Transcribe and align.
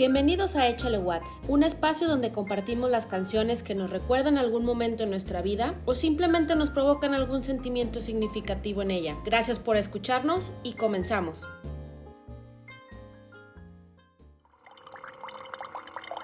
Bienvenidos 0.00 0.56
a 0.56 0.66
Échale 0.66 0.96
Watts, 0.96 1.42
un 1.46 1.62
espacio 1.62 2.08
donde 2.08 2.32
compartimos 2.32 2.88
las 2.88 3.04
canciones 3.04 3.62
que 3.62 3.74
nos 3.74 3.90
recuerdan 3.90 4.38
algún 4.38 4.64
momento 4.64 5.02
en 5.02 5.10
nuestra 5.10 5.42
vida 5.42 5.74
o 5.84 5.94
simplemente 5.94 6.56
nos 6.56 6.70
provocan 6.70 7.12
algún 7.12 7.44
sentimiento 7.44 8.00
significativo 8.00 8.80
en 8.80 8.92
ella. 8.92 9.18
Gracias 9.26 9.58
por 9.58 9.76
escucharnos 9.76 10.52
y 10.62 10.72
comenzamos. 10.72 11.46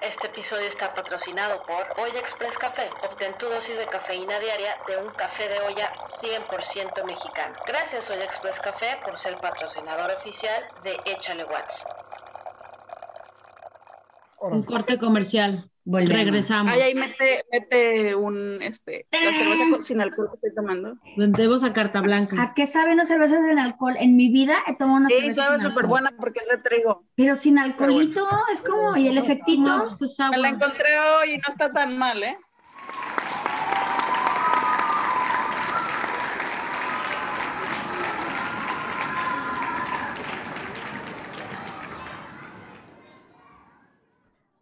Este 0.01 0.25
episodio 0.25 0.67
está 0.67 0.91
patrocinado 0.95 1.61
por 1.67 2.03
Olla 2.03 2.19
Express 2.19 2.57
Café. 2.57 2.89
Obtén 3.07 3.37
tu 3.37 3.45
dosis 3.45 3.77
de 3.77 3.85
cafeína 3.85 4.39
diaria 4.39 4.73
de 4.87 4.97
un 4.97 5.09
café 5.11 5.49
de 5.49 5.59
olla 5.59 5.93
100% 6.19 7.05
mexicano. 7.05 7.53
Gracias 7.67 8.09
Olla 8.09 8.23
Express 8.23 8.59
Café 8.59 8.97
por 9.05 9.19
ser 9.19 9.35
patrocinador 9.35 10.09
oficial 10.09 10.65
de 10.81 10.97
Échale 11.05 11.45
Watts. 11.45 11.96
Un 14.39 14.63
corte 14.63 14.97
comercial. 14.97 15.69
Regresamos. 15.85 16.73
Ahí, 16.73 16.81
ahí 16.81 16.95
mete, 16.95 17.45
mete 17.49 18.13
un, 18.13 18.61
este, 18.61 19.07
la 19.11 19.31
cerveza 19.31 19.63
sin 19.81 20.01
alcohol 20.01 20.27
que 20.29 20.35
estoy 20.35 20.53
tomando. 20.53 20.97
Vendemos 21.15 21.63
a 21.63 21.71
carta 21.71 22.01
blanca. 22.01 22.43
¿A 22.43 22.53
qué 22.53 22.67
saben 22.67 22.97
las 22.97 23.07
cervezas 23.07 23.45
sin 23.47 23.57
alcohol? 23.57 23.95
En 23.97 24.17
mi 24.17 24.29
vida 24.29 24.57
he 24.67 24.75
tomado 24.75 24.97
una 24.97 25.09
cerveza. 25.09 25.29
Sí, 25.29 25.31
sabe 25.31 25.59
súper 25.59 25.85
buena 25.87 26.11
porque 26.19 26.41
es 26.41 26.49
de 26.49 26.57
trigo. 26.57 27.05
Pero 27.15 27.37
sin 27.37 27.57
alcoholito, 27.57 28.27
es 28.51 28.61
como, 28.61 28.97
y 28.97 29.07
el 29.07 29.17
efectito. 29.17 29.85
Pues 29.97 30.17
Me 30.29 30.37
la 30.37 30.49
encontré 30.49 30.99
hoy 30.99 31.35
y 31.35 31.37
no 31.37 31.43
está 31.47 31.71
tan 31.71 31.97
mal, 31.97 32.21
¿eh? 32.21 32.37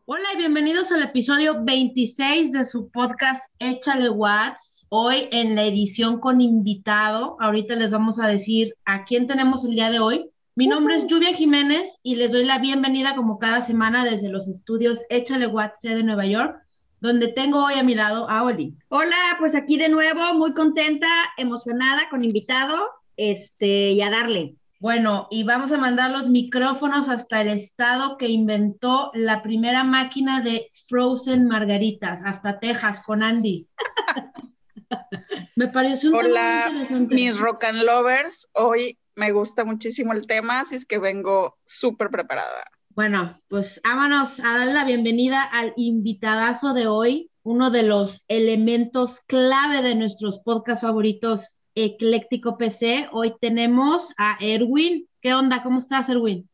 Hola 0.07 0.27
y 0.37 0.37
bienvenidos 0.55 0.89
al 0.93 1.03
episodio 1.03 1.65
26 1.65 2.53
de 2.53 2.63
su 2.63 2.89
podcast 2.89 3.43
Échale 3.59 4.09
Watts. 4.09 4.85
Hoy 4.87 5.27
en 5.33 5.53
la 5.53 5.65
edición 5.65 6.21
con 6.21 6.39
invitado. 6.39 7.35
Ahorita 7.41 7.75
les 7.75 7.91
vamos 7.91 8.21
a 8.21 8.27
decir 8.27 8.73
a 8.85 9.03
quién 9.03 9.27
tenemos 9.27 9.65
el 9.65 9.71
día 9.71 9.91
de 9.91 9.99
hoy. 9.99 10.29
Mi 10.55 10.67
nombre 10.67 10.95
es 10.95 11.07
Lluvia 11.07 11.33
Jiménez 11.33 11.97
y 12.03 12.15
les 12.15 12.31
doy 12.31 12.45
la 12.45 12.59
bienvenida 12.59 13.17
como 13.17 13.37
cada 13.37 13.59
semana 13.59 14.05
desde 14.05 14.29
los 14.29 14.47
estudios 14.47 15.01
Échale 15.09 15.47
Watts 15.47 15.81
de 15.81 16.01
Nueva 16.03 16.25
York, 16.25 16.57
donde 17.01 17.27
tengo 17.27 17.65
hoy 17.65 17.73
a 17.73 17.83
mi 17.83 17.93
lado 17.93 18.29
a 18.29 18.43
Oli. 18.43 18.77
Hola, 18.87 19.35
pues 19.39 19.55
aquí 19.55 19.75
de 19.75 19.89
nuevo, 19.89 20.35
muy 20.35 20.53
contenta, 20.53 21.09
emocionada 21.35 22.07
con 22.09 22.23
invitado, 22.23 22.91
este, 23.17 23.91
y 23.91 23.99
a 23.99 24.09
darle. 24.09 24.55
Bueno, 24.79 25.27
y 25.31 25.43
vamos 25.43 25.71
a 25.71 25.77
mandar 25.77 26.11
los 26.11 26.29
micrófonos 26.29 27.07
hasta 27.07 27.41
el 27.41 27.47
estado 27.47 28.17
que 28.17 28.27
inventó 28.27 29.09
la 29.13 29.41
primera 29.41 29.83
máquina 29.83 30.41
de 30.41 30.69
frozen 30.87 31.47
margaritas, 31.47 32.21
hasta 32.25 32.59
Texas, 32.59 33.01
con 33.01 33.23
Andy. 33.23 33.67
me 35.55 35.69
pareció 35.69 36.09
un 36.09 36.17
Hola, 36.17 36.71
mis 37.09 37.39
rock 37.39 37.63
and 37.63 37.83
lovers. 37.83 38.49
Hoy 38.53 38.97
me 39.15 39.31
gusta 39.31 39.63
muchísimo 39.63 40.13
el 40.13 40.27
tema, 40.27 40.59
así 40.59 40.75
es 40.75 40.85
que 40.85 40.99
vengo 40.99 41.57
súper 41.65 42.09
preparada. 42.09 42.65
Bueno, 42.89 43.41
pues 43.47 43.81
vámonos 43.83 44.39
a 44.39 44.57
dar 44.57 44.67
la 44.67 44.85
bienvenida 44.85 45.43
al 45.43 45.73
invitadazo 45.77 46.73
de 46.73 46.87
hoy, 46.87 47.31
uno 47.43 47.69
de 47.69 47.83
los 47.83 48.23
elementos 48.27 49.21
clave 49.21 49.81
de 49.81 49.95
nuestros 49.95 50.39
podcasts 50.39 50.81
favoritos 50.81 51.59
Ecléctico 51.75 52.57
PC. 52.57 53.09
Hoy 53.11 53.35
tenemos 53.39 54.13
a 54.17 54.37
Erwin. 54.39 55.07
¿Qué 55.19 55.33
onda? 55.33 55.61
¿Cómo 55.61 55.79
estás, 55.79 56.07
Erwin? 56.07 56.49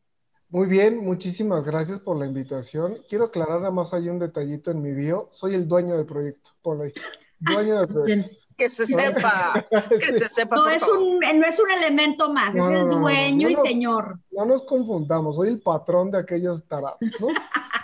Muy 0.48 0.66
bien, 0.66 0.98
muchísimas 0.98 1.64
gracias 1.64 2.00
por 2.00 2.18
la 2.18 2.26
invitación. 2.26 2.98
Quiero 3.08 3.26
aclarar 3.26 3.60
nada 3.60 3.70
más 3.70 3.94
hay 3.94 4.08
un 4.08 4.18
detallito 4.18 4.72
en 4.72 4.82
mi 4.82 4.92
bio. 4.92 5.28
Soy 5.30 5.54
el 5.54 5.68
dueño 5.68 5.96
del 5.96 6.06
proyecto. 6.06 6.50
Ponlo 6.60 6.82
ahí. 6.82 6.92
Dueño 7.38 7.78
del 7.78 7.88
proyecto. 7.88 8.36
que 8.56 8.68
se 8.68 8.84
sepa, 8.84 9.64
que 9.90 10.12
se 10.12 10.28
sepa. 10.28 10.56
No, 10.56 10.68
es 10.68 10.82
un, 10.82 11.20
no 11.20 11.46
es 11.46 11.58
un 11.58 11.70
elemento 11.70 12.32
más, 12.32 12.54
es 12.54 12.66
el 12.66 12.90
dueño 12.90 13.48
y 13.48 13.54
señor. 13.54 14.18
No 14.30 14.44
nos 14.44 14.64
confundamos, 14.64 15.36
soy 15.36 15.48
el 15.48 15.60
patrón 15.60 16.10
de 16.10 16.18
aquellos 16.18 16.66
tarados, 16.66 16.98
¿no? 17.18 17.28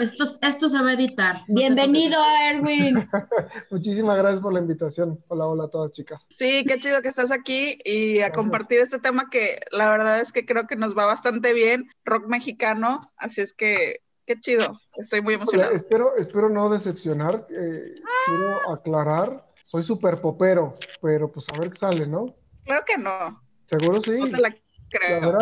Esto, 0.00 0.24
esto 0.42 0.68
se 0.68 0.82
va 0.82 0.90
a 0.90 0.94
editar. 0.94 1.42
Bienvenido, 1.48 2.18
Erwin. 2.50 3.08
Muchísimas 3.70 4.18
gracias 4.18 4.42
por 4.42 4.52
la 4.52 4.60
invitación. 4.60 5.22
Hola, 5.28 5.46
hola 5.46 5.64
a 5.64 5.68
todas, 5.68 5.92
chicas. 5.92 6.20
Sí, 6.34 6.64
qué 6.66 6.78
chido 6.78 7.00
que 7.00 7.08
estás 7.08 7.32
aquí 7.32 7.78
y 7.84 8.20
a 8.20 8.30
compartir 8.32 8.80
este 8.80 8.98
tema 8.98 9.28
que 9.30 9.60
la 9.72 9.90
verdad 9.90 10.20
es 10.20 10.32
que 10.32 10.44
creo 10.44 10.66
que 10.66 10.76
nos 10.76 10.96
va 10.96 11.06
bastante 11.06 11.54
bien, 11.54 11.88
rock 12.04 12.26
mexicano, 12.28 13.00
así 13.16 13.40
es 13.40 13.54
que 13.54 14.00
qué 14.26 14.38
chido, 14.38 14.80
estoy 14.96 15.22
muy 15.22 15.34
emocionado. 15.34 15.74
espero, 15.74 16.16
espero 16.16 16.50
no 16.50 16.68
decepcionar, 16.68 17.46
eh, 17.48 17.94
quiero 18.26 18.72
aclarar, 18.72 19.46
soy 19.64 19.82
súper 19.82 20.20
popero, 20.20 20.74
pero 21.00 21.30
pues 21.30 21.46
a 21.54 21.58
ver 21.58 21.70
qué 21.70 21.78
sale, 21.78 22.06
¿no? 22.06 22.34
Claro 22.64 22.82
que 22.84 22.98
no. 22.98 23.42
Seguro 23.66 24.00
sí. 24.00 24.18
No 24.18 24.30
te 24.30 24.40
la 24.40 24.54
creo. 24.90 25.38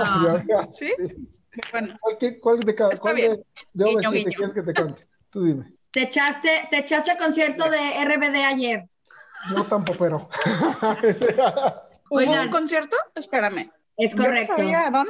¿Sí? 0.70 0.92
Bueno, 1.70 1.98
¿cuál, 2.40 2.60
de 2.60 2.74
cada 2.74 2.96
cuál 2.96 3.16
de, 3.16 3.44
de 3.72 3.84
guiño, 3.84 4.10
quieres 4.10 4.54
que 4.54 4.62
te 4.62 4.72
cante? 4.72 5.06
Tú 5.30 5.44
dime. 5.44 5.66
Te 5.90 6.02
echaste, 6.02 6.68
te 6.70 6.78
echaste 6.78 7.12
el 7.12 7.18
concierto 7.18 7.70
de 7.70 8.04
RBD 8.04 8.36
ayer. 8.44 8.88
No 9.50 9.66
tan 9.66 9.84
popero. 9.84 10.28
¿Hubo 12.10 12.32
un 12.32 12.48
concierto? 12.50 12.96
Espérame. 13.14 13.70
Es 13.96 14.14
correcto. 14.14 14.54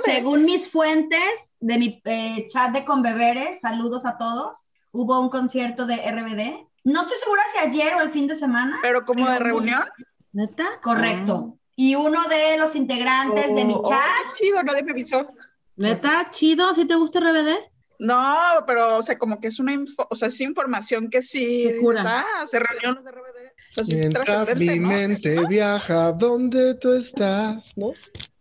Según 0.04 0.44
mis 0.44 0.70
fuentes 0.70 1.56
de 1.60 1.78
mi 1.78 2.02
eh, 2.04 2.46
chat 2.48 2.72
de 2.72 2.84
Conbeberes, 2.84 3.60
saludos 3.60 4.04
a 4.04 4.18
todos, 4.18 4.74
hubo 4.92 5.20
un 5.20 5.30
concierto 5.30 5.86
de 5.86 5.96
RBD. 5.96 6.66
No 6.84 7.00
estoy 7.00 7.16
segura 7.16 7.42
si 7.52 7.58
ayer 7.58 7.94
o 7.94 8.00
el 8.00 8.12
fin 8.12 8.26
de 8.26 8.34
semana. 8.34 8.78
¿Pero 8.82 9.06
como 9.06 9.28
de 9.28 9.38
reunión? 9.38 9.84
¿Neta? 10.32 10.80
Correcto. 10.82 11.54
Ah. 11.54 11.58
Y 11.76 11.94
uno 11.94 12.24
de 12.24 12.58
los 12.58 12.74
integrantes 12.74 13.54
de 13.54 13.64
mi 13.64 13.74
oh, 13.74 13.88
chat. 13.88 14.00
Oh, 14.00 14.34
chido, 14.34 14.62
nadie 14.62 14.82
me 14.82 14.90
avisó. 14.92 15.32
¿Neta? 15.76 16.30
¿Chido? 16.30 16.74
¿Sí 16.74 16.84
te 16.84 16.94
gusta 16.94 17.20
RBD? 17.20 17.74
No, 17.98 18.36
pero, 18.66 18.98
o 18.98 19.02
sea, 19.02 19.16
como 19.18 19.40
que 19.40 19.48
es 19.48 19.58
una 19.58 19.72
o 20.10 20.16
sea, 20.16 20.28
es 20.28 20.40
información 20.40 21.10
que 21.10 21.22
sí, 21.22 21.72
dices, 21.72 22.04
ah, 22.04 22.42
se 22.44 22.58
reunió 22.58 22.92
los 22.92 23.04
de 23.04 23.10
RBD. 23.10 23.52
O 23.70 23.74
sea, 23.74 23.84
sí 23.84 23.94
Mientras 23.96 24.56
mi 24.56 24.78
mente 24.78 25.46
viaja 25.46 26.12
donde 26.12 26.74
tú 26.74 26.92
estás, 26.92 27.64
¿no? 27.76 27.92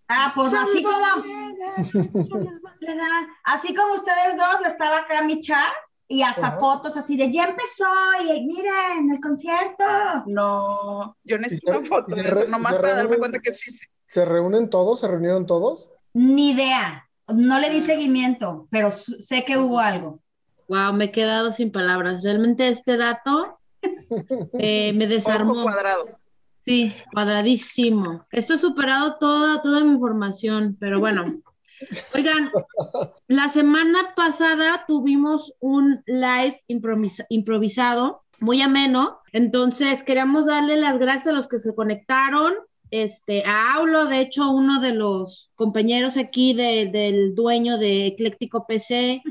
Ah, 0.08 0.32
pues 0.36 0.54
así 0.54 0.84
como, 0.84 0.96
así 3.46 3.74
como 3.74 3.94
ustedes 3.96 4.38
dos, 4.38 4.66
estaba 4.68 5.00
acá 5.00 5.24
mi 5.24 5.40
chat 5.42 5.74
y 6.08 6.22
hasta 6.22 6.60
fotos 6.60 6.96
así 6.98 7.18
de 7.18 7.32
ya 7.32 7.46
empezó 7.46 7.86
y 8.22 8.46
miren 8.46 9.12
el 9.12 9.20
concierto. 9.20 9.84
No, 10.28 11.16
yo 11.24 11.38
necesito 11.38 11.82
fotos 11.84 12.16
de 12.16 12.22
eso, 12.22 12.46
nomás 12.46 12.78
para 12.78 12.96
darme 12.96 13.18
cuenta 13.18 13.40
que 13.40 13.52
sí. 13.52 13.76
¿Se 14.10 14.26
reúnen 14.26 14.70
todos? 14.70 15.00
¿Se 15.00 15.08
reunieron 15.08 15.48
todos? 15.48 15.90
Ni 16.14 16.52
idea. 16.52 17.10
No 17.28 17.60
le 17.60 17.70
di 17.70 17.82
seguimiento, 17.82 18.68
pero 18.70 18.92
sé 18.92 19.46
que 19.46 19.58
hubo 19.58 19.80
algo. 19.80 20.20
Wow, 20.68 20.94
me 20.94 21.06
he 21.06 21.12
quedado 21.12 21.52
sin 21.52 21.72
palabras. 21.72 22.24
Realmente 22.24 22.68
este 22.68 22.98
dato 22.98 23.60
eh, 24.60 24.94
me 24.94 25.08
desarmó. 25.08 25.64
cuadrado. 25.64 26.20
Sí, 26.66 26.96
cuadradísimo. 27.12 28.26
Esto 28.32 28.54
ha 28.54 28.58
superado 28.58 29.18
toda, 29.20 29.62
toda 29.62 29.84
mi 29.84 29.92
información, 29.92 30.78
pero 30.80 31.00
bueno. 31.00 31.26
Oigan, 32.14 32.50
la 33.28 33.50
semana 33.50 34.14
pasada 34.16 34.86
tuvimos 34.88 35.54
un 35.60 36.02
live 36.06 36.64
improvisado, 37.28 38.24
muy 38.40 38.62
ameno. 38.62 39.20
Entonces, 39.34 40.04
queríamos 40.04 40.46
darle 40.46 40.78
las 40.78 40.98
gracias 41.00 41.28
a 41.28 41.32
los 41.34 41.48
que 41.48 41.60
se 41.60 41.76
conectaron 41.76 42.54
este, 42.94 43.44
a 43.44 43.74
Aulo, 43.74 44.06
de 44.06 44.20
hecho, 44.20 44.52
uno 44.52 44.80
de 44.80 44.94
los 44.94 45.50
compañeros 45.56 46.16
aquí 46.16 46.54
del 46.54 47.34
dueño 47.34 47.80
de 47.80 48.06
Ecléctico 48.06 48.68
PC, 48.68 49.24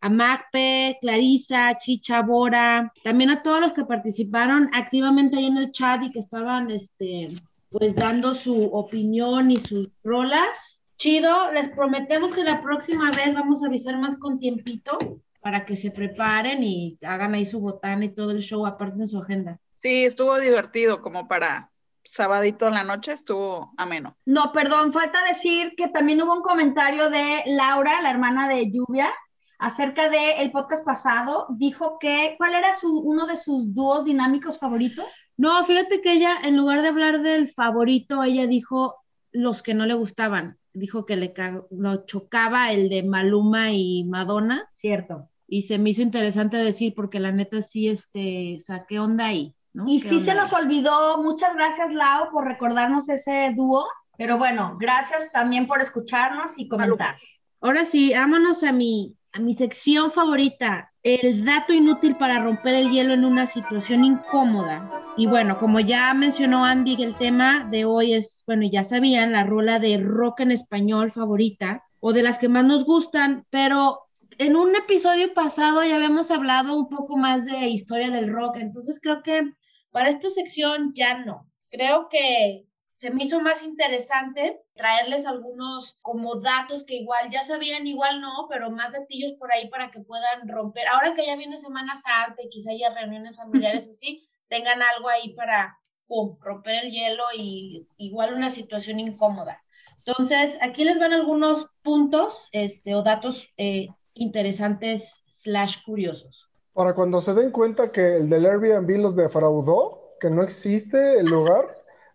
a 0.00 0.08
Magpe, 0.08 0.96
Clarisa, 1.02 1.76
Chicha, 1.76 2.22
Bora, 2.22 2.90
también 3.04 3.28
a 3.28 3.42
todos 3.42 3.60
los 3.60 3.74
que 3.74 3.84
participaron 3.84 4.70
activamente 4.72 5.36
ahí 5.36 5.44
en 5.44 5.58
el 5.58 5.70
chat 5.70 6.02
y 6.02 6.10
que 6.10 6.18
estaban, 6.18 6.70
este, 6.70 7.28
pues 7.68 7.94
dando 7.94 8.34
su 8.34 8.64
opinión 8.72 9.50
y 9.50 9.58
sus 9.58 9.90
rolas. 10.02 10.80
Chido, 10.96 11.52
les 11.52 11.68
prometemos 11.68 12.32
que 12.32 12.42
la 12.42 12.62
próxima 12.62 13.10
vez 13.10 13.34
vamos 13.34 13.62
a 13.62 13.66
avisar 13.66 13.98
más 13.98 14.16
con 14.16 14.38
tiempito 14.38 14.98
para 15.42 15.66
que 15.66 15.76
se 15.76 15.90
preparen 15.90 16.62
y 16.62 16.96
hagan 17.02 17.34
ahí 17.34 17.44
su 17.44 17.60
botán 17.60 18.02
y 18.02 18.08
todo 18.08 18.30
el 18.30 18.40
show 18.40 18.64
aparte 18.64 19.00
de 19.00 19.08
su 19.08 19.18
agenda. 19.18 19.60
Sí, 19.76 20.04
estuvo 20.06 20.40
divertido 20.40 21.02
como 21.02 21.28
para 21.28 21.70
sabadito 22.10 22.68
en 22.68 22.74
la 22.74 22.84
noche 22.84 23.12
estuvo 23.12 23.72
ameno. 23.76 24.16
No, 24.26 24.52
perdón, 24.52 24.92
falta 24.92 25.24
decir 25.24 25.74
que 25.76 25.88
también 25.88 26.20
hubo 26.22 26.34
un 26.34 26.42
comentario 26.42 27.08
de 27.10 27.42
Laura, 27.46 28.00
la 28.02 28.10
hermana 28.10 28.48
de 28.48 28.70
Lluvia, 28.70 29.12
acerca 29.58 30.08
del 30.08 30.38
el 30.38 30.50
podcast 30.50 30.84
pasado. 30.84 31.46
Dijo 31.50 31.98
que, 32.00 32.34
¿cuál 32.38 32.54
era 32.54 32.74
su, 32.74 32.98
uno 32.98 33.26
de 33.26 33.36
sus 33.36 33.72
dúos 33.74 34.04
dinámicos 34.04 34.58
favoritos? 34.58 35.14
No, 35.36 35.64
fíjate 35.64 36.00
que 36.00 36.12
ella, 36.12 36.36
en 36.42 36.56
lugar 36.56 36.82
de 36.82 36.88
hablar 36.88 37.22
del 37.22 37.48
favorito, 37.48 38.24
ella 38.24 38.46
dijo 38.46 38.96
los 39.32 39.62
que 39.62 39.74
no 39.74 39.86
le 39.86 39.94
gustaban. 39.94 40.58
dijo 40.72 41.04
que 41.04 41.16
le 41.16 41.32
lo 41.70 42.06
chocaba 42.06 42.72
el 42.72 42.88
de 42.88 43.02
Maluma 43.02 43.72
y 43.72 44.04
Madonna. 44.04 44.66
Cierto. 44.70 45.28
Y 45.46 45.62
se 45.62 45.78
me 45.78 45.90
hizo 45.90 46.02
interesante 46.02 46.56
decir, 46.56 46.94
porque 46.94 47.20
la 47.20 47.32
neta 47.32 47.60
sí, 47.60 47.88
este, 47.88 48.58
saqué 48.60 48.98
onda 49.00 49.26
ahí. 49.26 49.54
¿No? 49.72 49.84
Y 49.86 50.00
¿Qué 50.00 50.08
sí 50.08 50.20
se 50.20 50.32
onda 50.32 50.42
nos 50.42 50.52
ahí? 50.52 50.62
olvidó, 50.64 51.22
muchas 51.22 51.54
gracias 51.54 51.92
Lau 51.92 52.30
por 52.30 52.44
recordarnos 52.46 53.08
ese 53.08 53.52
dúo, 53.56 53.86
pero 54.16 54.38
bueno, 54.38 54.76
gracias 54.78 55.30
también 55.32 55.66
por 55.66 55.80
escucharnos 55.80 56.58
y 56.58 56.68
comentar. 56.68 57.16
Ahora 57.60 57.84
sí, 57.84 58.12
vámonos 58.14 58.62
a 58.62 58.72
mi, 58.72 59.16
a 59.32 59.40
mi 59.40 59.54
sección 59.54 60.12
favorita, 60.12 60.92
el 61.02 61.44
dato 61.44 61.72
inútil 61.72 62.16
para 62.16 62.42
romper 62.42 62.74
el 62.74 62.90
hielo 62.90 63.14
en 63.14 63.24
una 63.24 63.46
situación 63.46 64.04
incómoda. 64.04 64.90
Y 65.16 65.26
bueno, 65.26 65.58
como 65.58 65.80
ya 65.80 66.12
mencionó 66.14 66.64
Andy, 66.64 67.02
el 67.02 67.16
tema 67.16 67.66
de 67.70 67.84
hoy 67.84 68.14
es, 68.14 68.42
bueno, 68.46 68.66
ya 68.70 68.84
sabían, 68.84 69.32
la 69.32 69.44
rola 69.44 69.78
de 69.78 69.98
rock 69.98 70.40
en 70.40 70.52
español 70.52 71.10
favorita 71.10 71.84
o 72.00 72.12
de 72.12 72.22
las 72.22 72.38
que 72.38 72.48
más 72.48 72.64
nos 72.64 72.84
gustan, 72.84 73.44
pero 73.50 74.00
en 74.38 74.56
un 74.56 74.74
episodio 74.74 75.34
pasado 75.34 75.84
ya 75.84 75.96
habíamos 75.96 76.30
hablado 76.30 76.74
un 76.74 76.88
poco 76.88 77.16
más 77.16 77.44
de 77.44 77.68
historia 77.68 78.10
del 78.10 78.32
rock, 78.32 78.56
entonces 78.56 78.98
creo 79.02 79.22
que 79.22 79.52
para 79.90 80.10
esta 80.10 80.30
sección 80.30 80.92
ya 80.94 81.18
no. 81.18 81.50
Creo 81.70 82.08
que 82.08 82.66
se 82.92 83.10
me 83.10 83.24
hizo 83.24 83.40
más 83.40 83.62
interesante 83.62 84.60
traerles 84.74 85.26
algunos 85.26 85.98
como 86.02 86.40
datos 86.40 86.84
que 86.84 86.96
igual 86.96 87.30
ya 87.30 87.42
sabían, 87.42 87.86
igual 87.86 88.20
no, 88.20 88.46
pero 88.50 88.70
más 88.70 88.92
datillos 88.92 89.32
por 89.38 89.52
ahí 89.52 89.68
para 89.68 89.90
que 89.90 90.00
puedan 90.00 90.46
romper. 90.46 90.86
Ahora 90.88 91.14
que 91.14 91.24
ya 91.24 91.36
viene 91.36 91.56
Semana 91.56 91.96
Santa 91.96 92.42
y 92.42 92.50
quizá 92.50 92.72
haya 92.72 92.92
reuniones 92.92 93.38
familiares 93.38 93.88
así, 93.90 94.28
tengan 94.48 94.82
algo 94.82 95.08
ahí 95.08 95.32
para 95.34 95.78
pum, 96.06 96.36
romper 96.40 96.84
el 96.84 96.90
hielo 96.90 97.24
y 97.34 97.86
igual 97.96 98.34
una 98.34 98.50
situación 98.50 99.00
incómoda. 99.00 99.62
Entonces, 100.04 100.58
aquí 100.60 100.84
les 100.84 100.98
van 100.98 101.12
algunos 101.12 101.68
puntos 101.82 102.48
este, 102.52 102.94
o 102.94 103.02
datos 103.02 103.48
eh, 103.56 103.88
interesantes 104.12 105.22
slash 105.28 105.82
curiosos. 105.86 106.49
Para 106.80 106.94
cuando 106.94 107.20
se 107.20 107.34
den 107.34 107.50
cuenta 107.50 107.92
que 107.92 108.16
el 108.16 108.30
del 108.30 108.46
Airbnb 108.46 108.88
los 109.02 109.14
defraudó, 109.14 110.16
que 110.18 110.30
no 110.30 110.42
existe 110.42 111.18
el 111.18 111.26
lugar. 111.26 111.66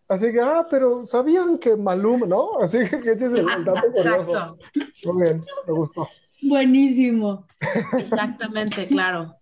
Así 0.07 0.31
que, 0.31 0.41
ah, 0.41 0.65
pero 0.67 1.05
sabían 1.05 1.59
que 1.59 1.75
Malum, 1.75 2.27
¿no? 2.27 2.59
Así 2.59 2.79
que 2.89 3.11
ese 3.11 3.27
es 3.27 3.33
el, 3.33 3.47
el 3.47 3.63
dato 3.63 3.91
curioso. 3.93 4.57
Exacto. 4.73 5.13
Muy 5.13 5.21
bien, 5.21 5.45
me 5.67 5.71
gustó. 5.71 6.09
Buenísimo. 6.41 7.45
Exactamente, 7.95 8.87
claro. 8.87 9.35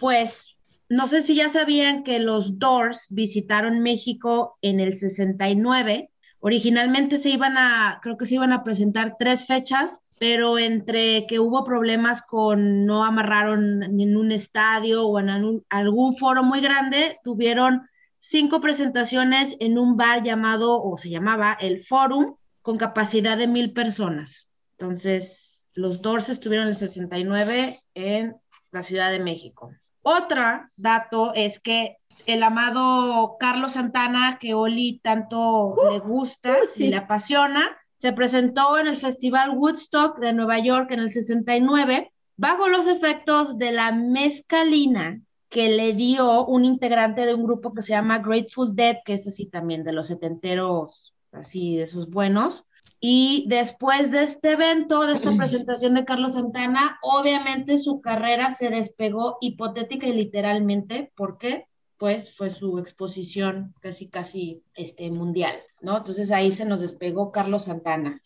Pues 0.00 0.58
no 0.88 1.06
sé 1.06 1.22
si 1.22 1.36
ya 1.36 1.48
sabían 1.48 2.02
que 2.02 2.18
los 2.18 2.58
Doors 2.58 3.06
visitaron 3.10 3.84
México 3.84 4.58
en 4.62 4.80
el 4.80 4.96
69. 4.96 6.10
Originalmente 6.40 7.18
se 7.18 7.30
iban 7.30 7.56
a, 7.56 8.00
creo 8.02 8.16
que 8.16 8.26
se 8.26 8.34
iban 8.34 8.52
a 8.52 8.64
presentar 8.64 9.14
tres 9.16 9.46
fechas, 9.46 10.00
pero 10.18 10.58
entre 10.58 11.26
que 11.26 11.40
hubo 11.40 11.64
problemas 11.64 12.22
con 12.22 12.86
no 12.86 13.04
amarraron 13.04 13.82
en 13.82 14.16
un 14.16 14.32
estadio 14.32 15.06
o 15.06 15.18
en 15.18 15.30
algún, 15.30 15.64
algún 15.68 16.16
foro 16.16 16.42
muy 16.42 16.60
grande, 16.60 17.18
tuvieron 17.24 17.88
cinco 18.20 18.60
presentaciones 18.60 19.56
en 19.60 19.78
un 19.78 19.96
bar 19.96 20.22
llamado, 20.22 20.82
o 20.82 20.96
se 20.96 21.10
llamaba, 21.10 21.56
el 21.60 21.80
Forum, 21.80 22.36
con 22.62 22.78
capacidad 22.78 23.36
de 23.36 23.46
mil 23.46 23.72
personas. 23.72 24.48
Entonces, 24.78 25.66
los 25.74 26.00
Doors 26.00 26.28
estuvieron 26.28 26.66
en 26.66 26.70
el 26.70 26.76
69 26.76 27.78
en 27.94 28.36
la 28.70 28.82
Ciudad 28.82 29.10
de 29.10 29.20
México. 29.20 29.72
Otra 30.02 30.70
dato 30.76 31.32
es 31.34 31.58
que 31.58 31.98
el 32.26 32.42
amado 32.42 33.36
Carlos 33.38 33.72
Santana, 33.72 34.38
que 34.40 34.54
Oli 34.54 35.00
tanto 35.02 35.74
le 35.90 35.98
gusta 35.98 36.56
sí. 36.66 36.84
y 36.84 36.88
le 36.88 36.96
apasiona, 36.96 37.76
se 37.96 38.12
presentó 38.12 38.78
en 38.78 38.86
el 38.86 38.96
Festival 38.96 39.50
Woodstock 39.56 40.18
de 40.18 40.32
Nueva 40.32 40.58
York 40.58 40.90
en 40.90 41.00
el 41.00 41.10
69 41.10 42.12
bajo 42.36 42.68
los 42.68 42.86
efectos 42.86 43.58
de 43.58 43.72
la 43.72 43.92
mezcalina 43.92 45.20
que 45.48 45.68
le 45.68 45.92
dio 45.92 46.44
un 46.46 46.64
integrante 46.64 47.26
de 47.26 47.34
un 47.34 47.44
grupo 47.44 47.72
que 47.72 47.82
se 47.82 47.92
llama 47.92 48.18
Grateful 48.18 48.74
Dead, 48.74 48.96
que 49.04 49.14
es 49.14 49.26
así 49.28 49.46
también 49.46 49.84
de 49.84 49.92
los 49.92 50.08
setenteros, 50.08 51.14
así 51.30 51.76
de 51.76 51.84
esos 51.84 52.10
buenos. 52.10 52.64
Y 52.98 53.44
después 53.48 54.10
de 54.10 54.24
este 54.24 54.52
evento, 54.52 55.06
de 55.06 55.14
esta 55.14 55.30
presentación 55.36 55.94
de 55.94 56.04
Carlos 56.04 56.32
Santana, 56.32 56.98
obviamente 57.02 57.78
su 57.78 58.00
carrera 58.00 58.52
se 58.52 58.70
despegó 58.70 59.38
hipotética 59.40 60.08
y 60.08 60.14
literalmente. 60.14 61.12
¿Por 61.14 61.38
qué? 61.38 61.68
Pues 61.96 62.36
fue 62.36 62.50
su 62.50 62.78
exposición 62.78 63.74
casi, 63.80 64.08
casi 64.08 64.62
este, 64.74 65.10
mundial, 65.10 65.56
¿no? 65.80 65.98
Entonces 65.98 66.30
ahí 66.30 66.52
se 66.52 66.64
nos 66.64 66.80
despegó 66.80 67.30
Carlos 67.30 67.64
Santana. 67.64 68.20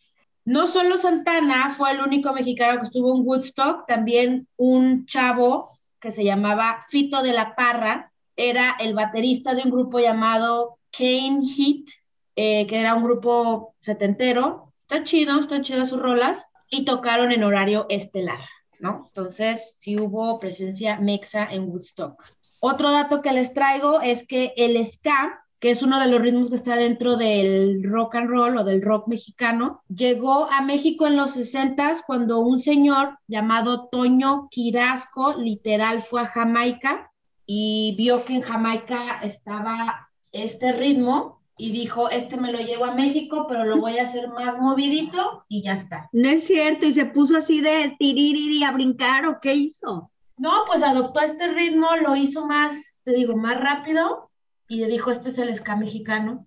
No 0.44 0.66
solo 0.66 0.96
Santana 0.96 1.74
fue 1.76 1.90
el 1.90 2.00
único 2.00 2.32
mexicano 2.32 2.78
que 2.78 2.86
estuvo 2.86 3.14
en 3.14 3.26
Woodstock, 3.26 3.86
también 3.86 4.48
un 4.56 5.04
chavo 5.04 5.78
que 6.00 6.10
se 6.10 6.24
llamaba 6.24 6.84
Fito 6.88 7.22
de 7.22 7.32
la 7.32 7.54
Parra, 7.54 8.12
era 8.34 8.76
el 8.80 8.94
baterista 8.94 9.52
de 9.52 9.62
un 9.62 9.70
grupo 9.70 9.98
llamado 9.98 10.78
Kane 10.90 11.40
Heat, 11.44 11.86
eh, 12.36 12.66
que 12.66 12.78
era 12.78 12.94
un 12.94 13.02
grupo 13.02 13.74
setentero, 13.80 14.72
está 14.82 15.04
chido, 15.04 15.40
están 15.40 15.62
chidas 15.62 15.90
sus 15.90 16.00
rolas, 16.00 16.46
y 16.70 16.84
tocaron 16.84 17.32
en 17.32 17.44
horario 17.44 17.86
estelar, 17.88 18.40
¿no? 18.78 19.04
Entonces, 19.08 19.76
sí 19.80 19.98
hubo 19.98 20.38
presencia 20.38 21.00
mexa 21.00 21.44
en 21.50 21.68
Woodstock. 21.68 22.24
Otro 22.60 22.90
dato 22.90 23.22
que 23.22 23.32
les 23.32 23.54
traigo 23.54 24.00
es 24.00 24.26
que 24.26 24.52
el 24.56 24.84
ska, 24.84 25.44
que 25.60 25.70
es 25.70 25.82
uno 25.82 26.00
de 26.00 26.08
los 26.08 26.20
ritmos 26.20 26.48
que 26.48 26.56
está 26.56 26.76
dentro 26.76 27.16
del 27.16 27.82
rock 27.84 28.16
and 28.16 28.28
roll 28.28 28.58
o 28.58 28.64
del 28.64 28.82
rock 28.82 29.08
mexicano, 29.08 29.82
llegó 29.88 30.50
a 30.50 30.62
México 30.62 31.06
en 31.06 31.16
los 31.16 31.32
60 31.32 32.02
cuando 32.06 32.40
un 32.40 32.58
señor 32.58 33.18
llamado 33.26 33.88
Toño 33.88 34.48
Quirasco 34.50 35.34
literal 35.34 36.02
fue 36.02 36.22
a 36.22 36.26
Jamaica 36.26 37.10
y 37.46 37.94
vio 37.96 38.24
que 38.24 38.34
en 38.34 38.42
Jamaica 38.42 39.20
estaba 39.22 40.10
este 40.32 40.72
ritmo 40.72 41.38
y 41.56 41.72
dijo, 41.72 42.08
este 42.10 42.36
me 42.36 42.52
lo 42.52 42.60
llevo 42.60 42.84
a 42.84 42.94
México, 42.94 43.46
pero 43.48 43.64
lo 43.64 43.78
voy 43.78 43.98
a 43.98 44.04
hacer 44.04 44.28
más 44.28 44.58
movidito 44.58 45.44
y 45.48 45.62
ya 45.62 45.72
está. 45.72 46.08
No 46.12 46.28
es 46.28 46.46
cierto, 46.46 46.86
y 46.86 46.92
se 46.92 47.06
puso 47.06 47.36
así 47.36 47.60
de 47.60 47.96
tiririri 47.98 48.62
a 48.62 48.70
brincar, 48.70 49.26
¿o 49.26 49.40
qué 49.42 49.54
hizo? 49.54 50.10
No, 50.38 50.50
pues 50.66 50.82
adoptó 50.82 51.20
este 51.20 51.48
ritmo, 51.48 51.88
lo 51.96 52.16
hizo 52.16 52.46
más, 52.46 53.00
te 53.04 53.12
digo, 53.12 53.36
más 53.36 53.60
rápido 53.60 54.30
y 54.68 54.80
le 54.80 54.86
dijo, 54.86 55.10
este 55.10 55.30
es 55.30 55.38
el 55.38 55.54
ska 55.54 55.76
mexicano 55.76 56.46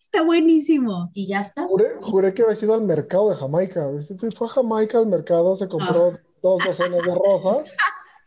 Está 0.00 0.22
buenísimo. 0.22 1.10
y 1.14 1.26
ya 1.26 1.40
está. 1.40 1.64
Juré, 1.66 1.86
juré 2.02 2.34
que 2.34 2.42
había 2.42 2.54
sido 2.54 2.74
al 2.74 2.82
mercado 2.82 3.30
de 3.30 3.36
Jamaica. 3.36 3.88
Fue 4.36 4.46
a 4.46 4.50
Jamaica 4.50 4.98
al 4.98 5.06
mercado, 5.06 5.56
se 5.56 5.66
compró 5.68 6.18
dos 6.42 6.62
docenas 6.64 7.00
de 7.02 7.14
rosas. 7.14 7.72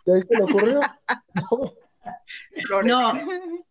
Y 0.08 0.12
ahí 0.12 0.22
se 0.22 0.36
le 0.36 0.44
ocurrió. 0.44 0.80
Flores. 2.68 2.92
No, 2.92 3.14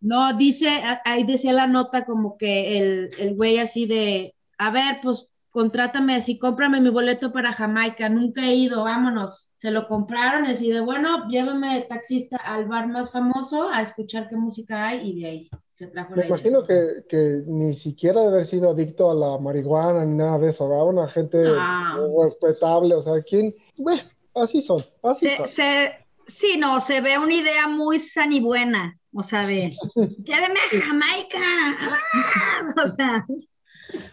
no, 0.01 0.33
dice, 0.35 0.69
ahí 1.05 1.25
decía 1.25 1.53
la 1.53 1.67
nota 1.67 2.05
como 2.05 2.37
que 2.37 2.79
el, 2.79 3.11
el 3.19 3.35
güey 3.35 3.59
así 3.59 3.87
de, 3.87 4.35
a 4.59 4.71
ver, 4.71 5.01
pues 5.03 5.29
contrátame 5.55 6.17
así, 6.17 6.37
cómprame 6.37 6.81
mi 6.81 6.91
boleto 6.91 7.33
para 7.33 7.53
Jamaica, 7.53 8.09
nunca 8.09 8.43
he 8.45 8.55
ido, 8.57 8.83
vámonos. 8.83 9.53
Se 9.57 9.71
lo 9.71 9.87
compraron 9.87 10.47
y 10.47 10.51
así 10.51 10.69
de, 10.69 10.81
bueno, 10.81 11.29
llévame 11.31 11.75
de 11.77 11.81
taxista 11.83 12.37
al 12.39 12.67
bar 12.67 12.89
más 12.89 13.13
famoso 13.13 13.69
a 13.71 13.81
escuchar 13.81 14.29
qué 14.29 14.37
música 14.37 14.89
hay 14.89 15.09
y 15.11 15.21
de 15.21 15.27
ahí 15.29 15.51
se 15.71 15.87
trajo 15.87 16.11
Me 16.11 16.17
la 16.17 16.23
idea. 16.27 16.37
imagino 16.37 16.65
que, 16.67 17.05
que 17.09 17.43
ni 17.47 17.73
siquiera 17.75 18.21
de 18.23 18.27
haber 18.27 18.45
sido 18.47 18.71
adicto 18.71 19.09
a 19.11 19.15
la 19.15 19.39
marihuana 19.39 20.05
ni 20.05 20.17
nada 20.17 20.39
de 20.39 20.51
eso, 20.51 20.69
¿verdad? 20.69 20.89
Una 20.89 21.07
gente 21.09 21.39
Ah. 21.57 21.99
respetable, 22.25 22.97
o 22.97 23.03
sea, 23.03 23.23
¿quién? 23.23 23.55
Bueno, 23.79 24.03
así 24.35 24.61
son, 24.61 24.85
así 25.05 25.29
Se, 25.29 25.37
son. 25.37 25.47
se- 25.47 25.93
sí, 26.27 26.57
no, 26.59 26.81
se 26.81 27.01
ve 27.01 27.17
una 27.17 27.35
idea 27.35 27.69
muy 27.69 28.01
sanibuena, 28.01 28.99
o 29.15 29.23
sea, 29.23 29.47
de, 29.47 29.77
lléveme 30.19 30.59
a 30.59 30.81
Jamaica. 30.85 31.39
¡Ah! 31.39 32.61
O 32.85 32.89
sea, 32.89 33.25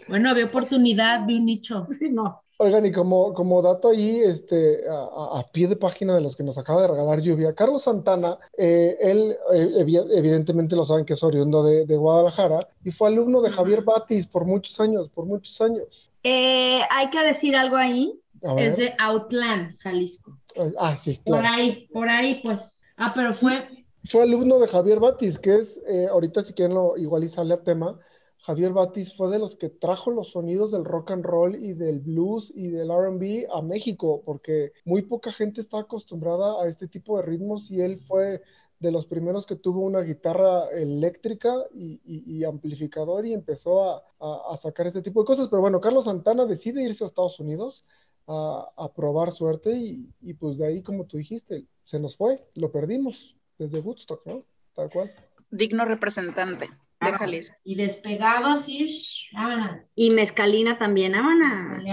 Bueno, 0.07 0.33
vi 0.35 0.43
oportunidad, 0.43 1.25
vi 1.25 1.37
un 1.37 1.45
nicho. 1.45 1.87
sí, 1.99 2.09
no. 2.09 2.41
Oigan, 2.57 2.85
y 2.85 2.91
como, 2.91 3.33
como 3.33 3.59
dato 3.63 3.89
ahí, 3.89 4.19
este, 4.19 4.83
a, 4.87 5.43
pie 5.51 5.67
de 5.67 5.75
página 5.75 6.13
de 6.13 6.21
los 6.21 6.35
que 6.35 6.43
nos 6.43 6.59
acaba 6.59 6.83
de 6.83 6.89
regalar 6.89 7.19
Lluvia, 7.19 7.55
Carlos 7.55 7.81
Santana, 7.83 8.37
eh, 8.55 8.97
él 9.01 9.35
eh, 9.51 9.83
evi- 9.83 10.07
evidentemente 10.15 10.75
lo 10.75 10.85
saben 10.85 11.03
que 11.03 11.13
es 11.13 11.23
oriundo 11.23 11.63
de, 11.63 11.87
de 11.87 11.97
Guadalajara 11.97 12.67
y 12.83 12.91
fue 12.91 13.07
alumno 13.07 13.41
de 13.41 13.49
Javier 13.49 13.81
Batis 13.81 14.27
por 14.27 14.45
muchos 14.45 14.79
años, 14.79 15.09
por 15.09 15.25
muchos 15.25 15.59
años. 15.59 16.11
Eh, 16.23 16.81
hay 16.91 17.09
que 17.09 17.23
decir 17.23 17.55
algo 17.55 17.77
ahí. 17.77 18.13
Es 18.57 18.77
de 18.77 18.93
Outland, 18.99 19.75
Jalisco. 19.79 20.37
Ah, 20.77 20.97
sí, 20.97 21.19
Por 21.25 21.43
ahí, 21.43 21.87
por 21.91 22.09
ahí, 22.09 22.41
pues. 22.43 22.83
Ah, 22.95 23.11
pero 23.15 23.33
fue, 23.33 23.67
Fue 24.09 24.23
alumno 24.23 24.59
de 24.59 24.67
Javier 24.67 24.99
Batis, 24.99 25.39
que 25.39 25.57
es, 25.57 25.79
eh, 25.87 26.07
ahorita 26.09 26.43
si 26.43 26.53
quieren 26.53 26.75
lo, 26.75 26.97
igual 26.97 27.23
y 27.23 27.29
sale 27.29 27.53
a 27.53 27.63
tema, 27.63 27.99
Javier 28.43 28.73
Batis 28.73 29.15
fue 29.15 29.29
de 29.29 29.37
los 29.37 29.55
que 29.55 29.69
trajo 29.69 30.09
los 30.09 30.31
sonidos 30.31 30.71
del 30.71 30.83
rock 30.83 31.11
and 31.11 31.23
roll 31.23 31.55
y 31.55 31.73
del 31.73 31.99
blues 31.99 32.51
y 32.55 32.69
del 32.69 32.89
R&B 32.89 33.47
a 33.53 33.61
México, 33.61 34.23
porque 34.25 34.73
muy 34.83 35.03
poca 35.03 35.31
gente 35.31 35.61
está 35.61 35.79
acostumbrada 35.79 36.61
a 36.61 36.67
este 36.67 36.87
tipo 36.87 37.17
de 37.17 37.23
ritmos 37.23 37.69
y 37.69 37.81
él 37.81 37.99
fue 38.07 38.41
de 38.79 38.91
los 38.91 39.05
primeros 39.05 39.45
que 39.45 39.55
tuvo 39.55 39.81
una 39.81 40.01
guitarra 40.01 40.67
eléctrica 40.71 41.53
y, 41.71 42.43
amplificador 42.43 43.27
y 43.27 43.33
empezó 43.33 44.03
a, 44.19 44.57
sacar 44.57 44.87
este 44.87 45.03
tipo 45.03 45.21
de 45.21 45.27
cosas. 45.27 45.47
Pero 45.49 45.61
bueno, 45.61 45.79
Carlos 45.79 46.05
Santana 46.05 46.45
decide 46.45 46.81
irse 46.81 47.03
a 47.03 47.07
Estados 47.07 47.39
Unidos 47.39 47.85
a, 48.25 48.91
probar 48.95 49.33
suerte 49.33 49.71
y, 49.77 50.33
pues 50.33 50.57
de 50.57 50.65
ahí, 50.65 50.81
como 50.81 51.05
tú 51.05 51.17
dijiste, 51.17 51.67
se 51.85 51.99
nos 51.99 52.17
fue, 52.17 52.43
lo 52.55 52.71
perdimos 52.71 53.35
desde 53.59 53.81
Woodstock, 53.81 54.25
¿no? 54.25 54.45
Tal 54.73 54.89
cual. 54.89 55.13
Digno 55.51 55.85
representante 55.85 56.69
de 57.01 57.11
Jalisco. 57.13 57.57
Y 57.63 57.75
despegado 57.75 58.47
así, 58.47 59.01
vámonos. 59.33 59.91
Y 59.95 60.11
mezcalina 60.11 60.77
también, 60.77 61.13
vámonos. 61.13 61.83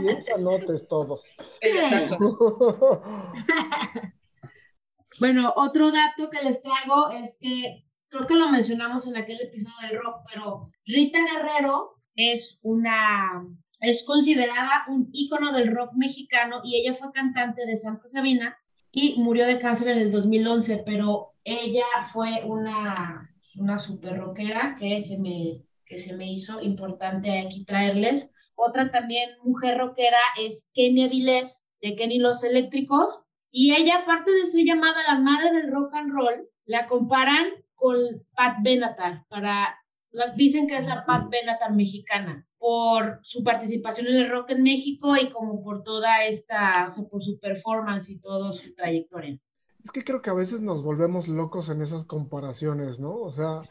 Bien 0.00 0.24
sanotes 0.24 0.86
todos. 0.88 1.22
bueno, 5.20 5.52
otro 5.56 5.90
dato 5.90 6.30
que 6.30 6.42
les 6.42 6.62
traigo 6.62 7.10
es 7.10 7.36
que 7.40 7.84
creo 8.08 8.26
que 8.26 8.34
lo 8.34 8.48
mencionamos 8.48 9.06
en 9.06 9.16
aquel 9.16 9.40
episodio 9.40 9.88
del 9.88 10.00
rock, 10.00 10.20
pero 10.32 10.70
Rita 10.86 11.18
Guerrero 11.32 11.96
es 12.14 12.58
una 12.62 13.44
es 13.80 14.04
considerada 14.04 14.84
un 14.88 15.08
ícono 15.12 15.52
del 15.52 15.74
rock 15.74 15.92
mexicano 15.94 16.60
y 16.64 16.76
ella 16.76 16.94
fue 16.94 17.12
cantante 17.12 17.66
de 17.66 17.76
Santa 17.76 18.08
Sabina 18.08 18.56
y 18.90 19.16
murió 19.18 19.46
de 19.46 19.58
cáncer 19.58 19.88
en 19.88 19.98
el 19.98 20.10
2011, 20.10 20.82
pero 20.86 21.34
ella 21.44 21.84
fue 22.10 22.42
una, 22.44 23.30
una 23.56 23.78
super 23.78 24.18
rockera 24.18 24.76
que 24.78 25.02
se, 25.02 25.18
me, 25.18 25.62
que 25.84 25.98
se 25.98 26.14
me 26.14 26.30
hizo 26.30 26.60
importante 26.60 27.40
aquí 27.40 27.64
traerles. 27.64 28.30
Otra 28.54 28.90
también 28.90 29.30
mujer 29.42 29.78
rockera 29.78 30.18
es 30.40 30.68
Kenny 30.72 31.04
Avilés, 31.04 31.62
de 31.80 31.94
Kenny 31.94 32.18
Los 32.18 32.42
Eléctricos, 32.42 33.20
y 33.50 33.74
ella, 33.74 33.98
aparte 33.98 34.32
de 34.32 34.46
ser 34.46 34.64
llamada 34.64 35.02
la 35.06 35.18
madre 35.18 35.52
del 35.52 35.70
rock 35.70 35.94
and 35.94 36.12
roll, 36.12 36.48
la 36.64 36.86
comparan 36.86 37.46
con 37.74 37.96
Pat 38.34 38.56
Benatar, 38.62 39.24
para, 39.28 39.78
dicen 40.36 40.66
que 40.66 40.76
es 40.76 40.86
la 40.86 41.06
Pat 41.06 41.28
Benatar 41.30 41.72
mexicana 41.72 42.46
por 42.58 43.20
su 43.22 43.44
participación 43.44 44.08
en 44.08 44.16
el 44.16 44.30
rock 44.30 44.50
en 44.50 44.62
México 44.62 45.14
y 45.16 45.30
como 45.30 45.62
por 45.62 45.82
toda 45.82 46.24
esta, 46.24 46.86
o 46.88 46.90
sea, 46.90 47.04
por 47.04 47.22
su 47.22 47.38
performance 47.38 48.10
y 48.10 48.18
todo 48.18 48.52
su 48.52 48.74
trayectoria. 48.74 49.38
Es 49.86 49.92
que 49.92 50.02
creo 50.02 50.20
que 50.20 50.30
a 50.30 50.34
veces 50.34 50.60
nos 50.62 50.82
volvemos 50.82 51.28
locos 51.28 51.68
en 51.68 51.80
esas 51.80 52.04
comparaciones, 52.06 52.98
¿no? 52.98 53.14
O 53.14 53.30
sea, 53.30 53.62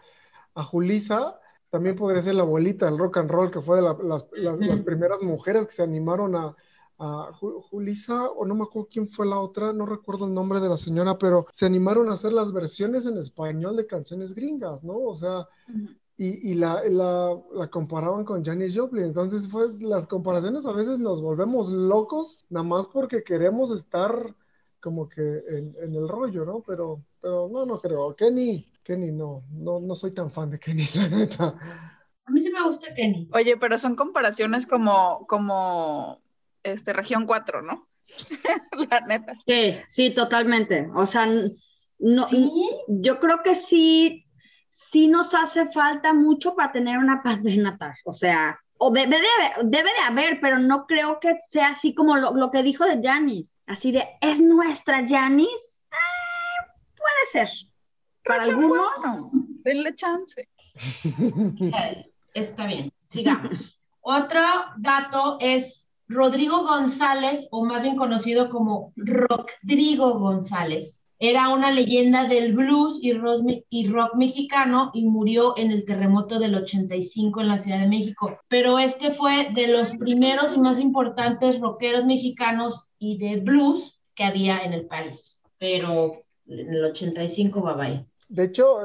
a 0.54 0.64
Julisa 0.64 1.42
también 1.70 1.98
podría 1.98 2.24
ser 2.24 2.36
la 2.36 2.44
abuelita 2.44 2.86
del 2.86 2.98
rock 2.98 3.18
and 3.18 3.30
roll, 3.30 3.52
que 3.52 3.60
fue 3.60 3.82
de 3.82 3.82
las, 3.82 4.24
primeras 4.86 5.22
mujeres 5.22 5.66
que 5.66 5.74
se 5.74 5.84
animaron 5.84 6.38
a, 6.38 6.56
a 7.00 7.34
Julisa, 7.34 8.30
o 8.30 8.46
no 8.46 8.56
me 8.56 8.64
acuerdo 8.64 8.88
quién 8.90 9.10
fue 9.10 9.26
la 9.26 9.40
otra, 9.40 9.74
no 9.74 9.86
recuerdo 9.86 10.26
el 10.26 10.34
nombre 10.34 10.62
de 10.62 10.70
la 10.70 10.78
señora, 10.78 11.18
pero 11.18 11.48
se 11.52 11.66
animaron 11.66 12.10
a 12.10 12.14
hacer 12.14 12.32
las 12.32 12.54
versiones 12.54 13.06
en 13.06 13.18
español 13.18 13.76
de 13.76 13.86
canciones 13.86 14.34
gringas, 14.34 14.86
¿no? 14.86 14.98
O 14.98 15.18
sea, 15.18 15.50
y, 16.16 16.52
y 16.52 16.54
la, 16.54 16.82
la, 16.88 17.38
la, 17.52 17.68
comparaban 17.70 18.24
con 18.24 18.46
Janis 18.46 18.74
Joplin. 18.74 19.04
Entonces, 19.04 19.50
fue, 19.50 19.78
las 19.82 20.08
comparaciones 20.08 20.66
a 20.66 20.72
veces 20.72 20.98
nos 20.98 21.22
volvemos 21.22 21.68
locos, 21.68 22.46
nada 22.50 22.64
más 22.64 22.88
porque 22.88 23.22
queremos 23.22 23.70
estar 23.72 24.34
como 24.86 25.10
que 25.10 25.22
en, 25.22 25.75
en, 25.82 25.96
el 25.96 26.08
rollo, 26.08 26.46
¿no? 26.46 26.62
Pero, 26.62 27.04
pero 27.20 27.50
no, 27.51 27.65
no 27.65 27.82
creo. 27.82 28.15
Kenny, 28.15 28.72
Kenny, 28.84 29.12
no, 29.12 29.44
no, 29.50 29.80
no 29.80 29.96
soy 29.96 30.12
tan 30.12 30.32
fan 30.32 30.51
de 30.51 30.60
Kenny, 30.60 30.88
la 30.94 31.10
neta. 31.10 31.56
A 32.24 32.32
mí 32.32 32.39
sí 32.39 32.51
me 32.51 32.62
gusta 32.62 32.94
Kenny. 32.94 33.27
Oye, 33.34 33.58
pero 33.58 33.80
son 33.80 33.96
comparaciones 33.96 34.68
como, 34.68 35.25
como, 35.25 36.22
este, 36.62 36.94
región 36.94 37.25
4, 37.25 37.63
¿no? 37.63 37.88
la 38.92 39.00
neta. 39.01 39.34
Sí, 39.48 39.74
sí, 39.88 40.13
totalmente. 40.13 40.88
O 40.94 41.08
sea, 41.08 41.25
no, 41.25 42.27
yo 42.88 43.20
creo 43.20 43.42
que 43.44 43.56
sí 43.56 44.22
sí 44.77 45.08
nos 45.08 45.34
hace 45.34 45.72
falta 45.72 46.13
mucho 46.13 46.54
para 46.54 46.72
tener 46.72 47.00
una 47.00 47.24
paz 47.24 47.42
de 47.42 47.58
natal. 47.58 47.96
O 48.04 48.13
sea, 48.13 48.60
o 48.77 48.91
debe, 48.91 49.17
de 49.20 49.27
haber, 49.27 49.65
debe 49.65 49.89
de 49.89 50.05
haber, 50.08 50.39
pero 50.41 50.60
no 50.60 50.86
creo 50.86 51.20
que 51.20 51.36
sea 51.50 51.70
así 51.70 51.94
como 51.94 52.17
lo, 52.17 52.51
que 52.51 52.63
dijo 52.63 52.86
de 52.86 53.01
Janis. 53.01 53.58
Así 53.65 53.91
de, 53.91 54.05
¿es 54.22 54.41
nuestra 54.41 55.05
Janis? 55.08 55.84
Eh, 55.91 56.72
puede 56.96 57.25
ser. 57.32 57.50
Para 58.24 58.44
algunos. 58.44 58.89
denle 59.63 59.96
chance. 59.96 60.50
Está 62.34 62.65
bien, 62.65 62.91
sigamos. 63.08 63.79
Otro 64.01 64.41
dato 64.77 65.38
es 65.39 65.88
Rodrigo 66.08 66.63
González, 66.63 67.48
o 67.51 67.65
más 67.65 67.82
bien 67.82 67.96
conocido 67.96 68.50
como 68.50 68.94
Rodrigo 68.96 70.20
González 70.20 71.05
era 71.20 71.50
una 71.50 71.72
leyenda 71.72 72.26
del 72.26 72.54
blues 72.54 73.00
y 73.02 73.14
rock, 73.14 74.16
mexicano 74.16 74.92
y 74.94 75.06
murió 75.06 75.54
en 75.58 75.72
el 75.72 75.86
terremoto 75.86 76.40
del 76.40 76.56
85 76.56 77.42
en 77.42 77.48
la 77.48 77.60
Ciudad 77.60 77.80
de 77.80 77.88
México. 77.88 78.38
Pero 78.48 78.80
este 78.80 79.12
fue 79.12 79.50
de 79.54 79.68
los 79.68 79.92
primeros 79.94 80.54
y 80.54 80.60
más 80.60 80.80
importantes 80.80 81.60
rockeros 81.60 82.06
mexicanos 82.06 82.90
y 83.00 83.18
de 83.18 83.40
blues 83.42 84.00
que 84.14 84.24
había 84.24 84.60
en 84.60 84.74
el 84.74 84.88
país. 84.88 85.42
Pero 85.58 86.14
en 86.48 86.74
el 86.74 86.86
85 86.86 87.62
va 87.62 87.74
bye. 87.76 88.06
De 88.28 88.46
hecho, 88.46 88.80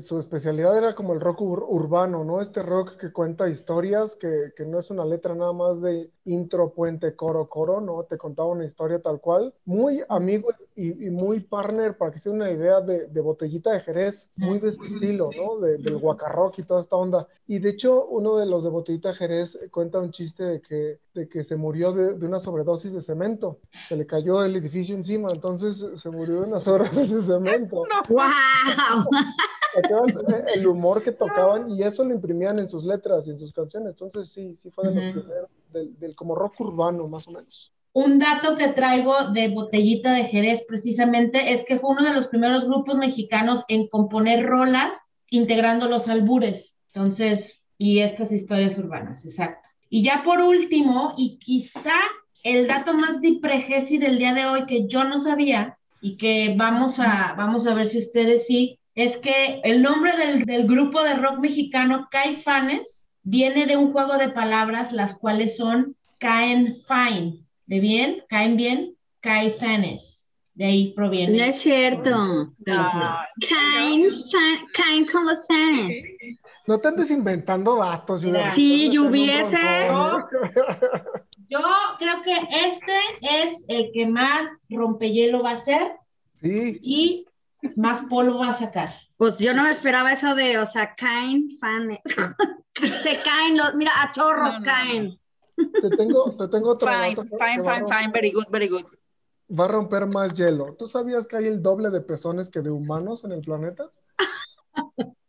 su 0.00 0.18
especialidad 0.18 0.76
era 0.76 0.94
como 0.96 1.12
el 1.14 1.20
rock 1.20 1.42
urbano, 1.42 2.24
¿no? 2.24 2.40
Este 2.40 2.60
rock 2.60 2.96
que 2.96 3.12
cuenta 3.12 3.48
historias, 3.48 4.16
que, 4.16 4.50
que, 4.56 4.66
no 4.66 4.80
es 4.80 4.90
una 4.90 5.04
letra 5.04 5.34
nada 5.36 5.52
más 5.52 5.80
de 5.80 6.10
intro, 6.24 6.72
puente, 6.72 7.14
coro, 7.14 7.48
coro, 7.48 7.80
¿no? 7.80 8.04
Te 8.04 8.16
contaba 8.16 8.48
una 8.48 8.64
historia 8.64 9.00
tal 9.00 9.20
cual. 9.20 9.54
Muy 9.64 10.02
amigo 10.08 10.50
y, 10.74 10.92
muy 11.10 11.40
partner, 11.40 11.96
para 11.96 12.12
que 12.12 12.18
se 12.18 12.30
una 12.30 12.50
idea, 12.50 12.80
de, 12.80 13.06
de, 13.06 13.20
Botellita 13.20 13.72
de 13.72 13.80
Jerez, 13.80 14.28
muy 14.36 14.58
de 14.58 14.70
este 14.70 14.86
estilo, 14.86 15.30
¿no? 15.36 15.60
del 15.60 15.98
guacarrock 15.98 16.58
y 16.58 16.64
toda 16.64 16.82
esta 16.82 16.96
onda. 16.96 17.28
Y 17.46 17.58
de 17.58 17.70
hecho, 17.70 18.06
uno 18.06 18.36
de 18.36 18.46
los 18.46 18.64
de 18.64 18.70
Botellita 18.70 19.10
de 19.10 19.14
Jerez 19.14 19.58
cuenta 19.70 19.98
un 20.00 20.10
chiste 20.10 20.42
de 20.44 20.60
que, 20.60 20.98
de 21.14 21.28
que 21.28 21.44
se 21.44 21.56
murió 21.56 21.92
de, 21.92 22.14
de 22.14 22.26
una 22.26 22.40
sobredosis 22.40 22.92
de 22.92 23.00
cemento. 23.00 23.58
Se 23.88 23.96
le 23.96 24.06
cayó 24.06 24.44
el 24.44 24.56
edificio 24.56 24.94
encima, 24.94 25.30
entonces 25.32 25.84
se 26.00 26.10
murió 26.10 26.40
de 26.40 26.48
una 26.48 26.60
sobredosis 26.60 27.26
de 27.26 27.34
cemento. 27.34 27.84
¡Wow! 28.08 28.24
el 30.54 30.66
humor 30.66 31.02
que 31.02 31.12
tocaban 31.12 31.70
y 31.70 31.82
eso 31.82 32.04
lo 32.04 32.14
imprimían 32.14 32.58
en 32.58 32.68
sus 32.68 32.84
letras 32.84 33.26
y 33.26 33.30
en 33.30 33.38
sus 33.38 33.52
canciones. 33.52 33.90
Entonces 33.90 34.30
sí, 34.30 34.56
sí 34.56 34.70
fue 34.70 34.88
de 34.88 34.94
los 34.94 35.12
primeros, 35.12 35.50
del, 35.74 36.14
como 36.14 36.34
rock 36.34 36.60
urbano 36.60 37.08
más 37.08 37.28
o 37.28 37.32
menos. 37.32 37.72
Un 37.92 38.18
dato 38.18 38.56
que 38.56 38.68
traigo 38.68 39.30
de 39.32 39.48
Botellita 39.48 40.12
de 40.14 40.24
Jerez 40.24 40.64
precisamente 40.66 41.52
es 41.52 41.64
que 41.64 41.78
fue 41.78 41.90
uno 41.90 42.04
de 42.04 42.12
los 42.12 42.26
primeros 42.26 42.64
grupos 42.64 42.96
mexicanos 42.96 43.64
en 43.68 43.88
componer 43.88 44.44
rolas 44.44 44.96
integrando 45.30 45.88
los 45.88 46.08
albures. 46.08 46.74
Entonces, 46.92 47.60
y 47.78 48.00
estas 48.00 48.32
historias 48.32 48.78
urbanas, 48.78 49.24
exacto. 49.24 49.68
Y 49.90 50.02
ya 50.02 50.22
por 50.24 50.40
último, 50.40 51.14
y 51.16 51.38
quizá 51.38 51.94
el 52.42 52.66
dato 52.66 52.94
más 52.94 53.20
diprejesi 53.20 53.98
del 53.98 54.18
día 54.18 54.34
de 54.34 54.46
hoy 54.46 54.66
que 54.66 54.86
yo 54.86 55.04
no 55.04 55.20
sabía 55.20 55.78
y 56.00 56.16
que 56.16 56.54
vamos 56.56 56.98
a, 57.00 57.34
vamos 57.36 57.66
a 57.66 57.74
ver 57.74 57.86
si 57.86 57.98
ustedes 57.98 58.46
sí, 58.46 58.78
es 58.94 59.16
que 59.16 59.60
el 59.64 59.82
nombre 59.82 60.16
del, 60.16 60.44
del 60.44 60.66
grupo 60.66 61.02
de 61.02 61.14
rock 61.14 61.38
mexicano 61.38 62.08
Caifanes 62.10 63.03
viene 63.24 63.66
de 63.66 63.76
un 63.76 63.92
juego 63.92 64.16
de 64.16 64.28
palabras, 64.28 64.92
las 64.92 65.14
cuales 65.14 65.56
son 65.56 65.96
Caen 66.18 66.74
Fine 66.74 67.44
de 67.66 67.80
bien, 67.80 68.24
caen 68.28 68.56
bien, 68.56 68.96
caifanes. 69.20 70.28
De 70.54 70.66
ahí 70.66 70.92
proviene. 70.94 71.38
No 71.38 71.44
es 71.44 71.58
cierto. 71.58 72.52
caen, 72.64 74.08
caen 74.72 75.06
con 75.06 75.26
los 75.26 75.46
fans. 75.48 75.96
No 76.66 76.78
te 76.78 76.88
andes 76.88 77.10
inventando 77.10 77.76
datos. 77.76 78.22
Sí, 78.52 78.88
yo 78.92 79.06
hubiese. 79.06 79.56
Yo 81.48 81.60
creo 81.98 82.22
que 82.22 82.34
este 82.66 82.92
es 83.20 83.64
el 83.68 83.90
que 83.92 84.06
más 84.06 84.64
rompehielo 84.70 85.42
va 85.42 85.52
a 85.52 85.56
ser. 85.56 85.92
Sí. 86.40 86.78
Y 86.80 87.26
más 87.74 88.02
polvo 88.02 88.38
va 88.38 88.50
a 88.50 88.52
sacar. 88.52 88.94
Pues 89.16 89.38
yo 89.38 89.54
no 89.54 89.62
me 89.62 89.70
esperaba 89.70 90.12
eso 90.12 90.34
de, 90.34 90.58
o 90.58 90.66
sea, 90.66 90.94
caen 90.96 91.48
fans. 91.60 91.98
Se 93.02 93.20
caen 93.22 93.56
los, 93.56 93.74
mira, 93.74 93.92
a 94.02 94.10
chorros 94.10 94.58
caen. 94.58 95.18
Te 95.56 95.90
tengo, 95.96 96.36
te 96.36 96.48
tengo 96.48 96.70
otro 96.70 96.88
Fine, 96.88 97.14
fine, 97.14 97.62
fine, 97.62 97.86
fine, 97.86 98.10
very 98.12 98.32
good, 98.32 98.46
very 98.50 98.68
good. 98.68 98.84
Va 99.56 99.66
a 99.66 99.68
romper 99.68 100.06
más 100.06 100.34
hielo. 100.34 100.74
¿Tú 100.76 100.88
sabías 100.88 101.26
que 101.26 101.36
hay 101.36 101.46
el 101.46 101.62
doble 101.62 101.90
de 101.90 102.00
pezones 102.00 102.48
que 102.48 102.60
de 102.60 102.70
humanos 102.70 103.22
en 103.24 103.32
el 103.32 103.40
planeta? 103.42 103.90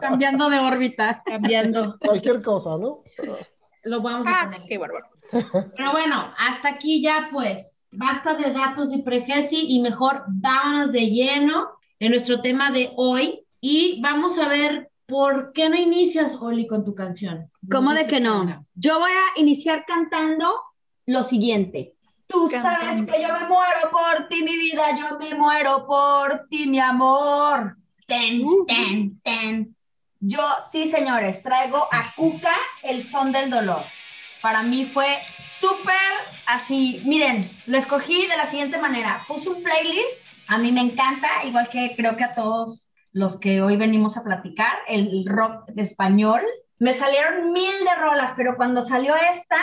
cambiando 0.00 0.50
de 0.50 0.58
órbita, 0.58 1.22
cambiando. 1.24 1.96
Cualquier 1.98 2.42
cosa, 2.42 2.76
¿no? 2.78 3.02
Lo 3.84 4.02
vamos 4.02 4.26
a 4.26 4.42
ah, 4.42 4.44
poner. 4.44 4.62
Qué 4.68 4.78
bárbaro. 4.78 5.06
Pero 5.30 5.92
bueno, 5.92 6.32
hasta 6.36 6.68
aquí 6.70 7.02
ya 7.02 7.28
pues. 7.30 7.82
Basta 7.96 8.34
de 8.34 8.50
datos 8.52 8.92
y 8.92 9.02
pregesi 9.02 9.66
y 9.68 9.80
mejor 9.80 10.24
vámonos 10.28 10.92
de 10.92 11.10
lleno 11.10 11.70
en 11.98 12.10
nuestro 12.10 12.40
tema 12.40 12.70
de 12.70 12.92
hoy 12.96 13.44
y 13.60 14.00
vamos 14.02 14.38
a 14.38 14.48
ver 14.48 14.90
¿Por 15.06 15.52
qué 15.52 15.68
no 15.68 15.76
inicias, 15.76 16.36
Oli, 16.40 16.66
con 16.66 16.84
tu 16.84 16.94
canción? 16.94 17.50
¿Cómo 17.70 17.92
de 17.92 18.06
que 18.06 18.20
no? 18.20 18.66
Yo 18.74 18.98
voy 18.98 19.10
a 19.10 19.40
iniciar 19.40 19.84
cantando 19.86 20.50
lo 21.06 21.22
siguiente. 21.22 21.94
Tú 22.26 22.48
sabes 22.48 23.02
que 23.02 23.20
yo 23.20 23.28
me 23.34 23.46
muero 23.46 23.90
por 23.90 24.28
ti, 24.28 24.42
mi 24.42 24.56
vida, 24.56 24.98
yo 24.98 25.18
me 25.18 25.34
muero 25.34 25.86
por 25.86 26.46
ti, 26.48 26.66
mi 26.66 26.80
amor. 26.80 27.76
Ten, 28.06 28.42
ten, 28.66 29.20
ten. 29.22 29.76
Yo, 30.20 30.42
sí, 30.70 30.86
señores, 30.86 31.42
traigo 31.42 31.86
a 31.92 32.14
Cuca 32.16 32.56
el 32.82 33.06
son 33.06 33.30
del 33.30 33.50
dolor. 33.50 33.82
Para 34.40 34.62
mí 34.62 34.86
fue 34.86 35.18
súper 35.64 35.94
así. 36.46 37.00
Miren, 37.04 37.48
lo 37.66 37.78
escogí 37.78 38.26
de 38.26 38.36
la 38.36 38.46
siguiente 38.46 38.78
manera. 38.78 39.24
Puse 39.26 39.48
un 39.48 39.62
playlist, 39.62 40.22
a 40.48 40.58
mí 40.58 40.72
me 40.72 40.80
encanta, 40.80 41.28
igual 41.44 41.68
que 41.68 41.94
creo 41.96 42.16
que 42.16 42.24
a 42.24 42.34
todos 42.34 42.90
los 43.12 43.38
que 43.38 43.62
hoy 43.62 43.76
venimos 43.76 44.16
a 44.16 44.24
platicar, 44.24 44.78
el 44.88 45.24
rock 45.26 45.66
de 45.68 45.82
español. 45.82 46.42
Me 46.78 46.92
salieron 46.92 47.52
mil 47.52 47.72
de 47.72 47.94
rolas, 48.00 48.32
pero 48.36 48.56
cuando 48.56 48.82
salió 48.82 49.14
esta, 49.14 49.58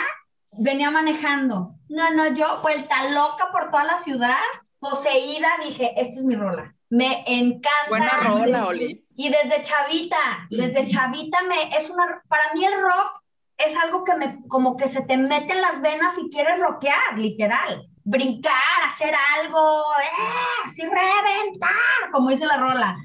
venía 0.52 0.90
manejando. 0.90 1.74
No, 1.88 2.10
no, 2.14 2.34
yo 2.34 2.60
vuelta 2.62 3.10
loca 3.10 3.50
por 3.52 3.70
toda 3.70 3.84
la 3.84 3.98
ciudad, 3.98 4.40
poseída, 4.80 5.48
dije, 5.64 5.92
esta 5.96 6.16
es 6.16 6.24
mi 6.24 6.34
rola. 6.34 6.74
Me 6.88 7.24
encanta. 7.26 7.88
Buena 7.88 8.10
rola, 8.24 8.66
Oli. 8.66 9.06
Y 9.14 9.28
desde 9.28 9.62
chavita, 9.62 10.48
desde 10.50 10.86
chavita 10.86 11.42
me, 11.42 11.76
es 11.76 11.90
una, 11.90 12.22
para 12.28 12.52
mí 12.54 12.64
el 12.64 12.80
rock 12.80 13.21
es 13.66 13.76
algo 13.76 14.04
que 14.04 14.14
me, 14.16 14.42
como 14.48 14.76
que 14.76 14.88
se 14.88 15.02
te 15.02 15.16
mete 15.16 15.54
en 15.54 15.60
las 15.60 15.80
venas 15.80 16.16
y 16.18 16.30
quieres 16.30 16.58
rockear, 16.60 17.16
literal. 17.16 17.88
Brincar, 18.04 18.52
hacer 18.84 19.14
algo, 19.38 19.82
¡eh! 20.02 20.64
así 20.64 20.82
reventar, 20.82 22.10
como 22.12 22.30
dice 22.30 22.46
la 22.46 22.56
rola. 22.56 22.96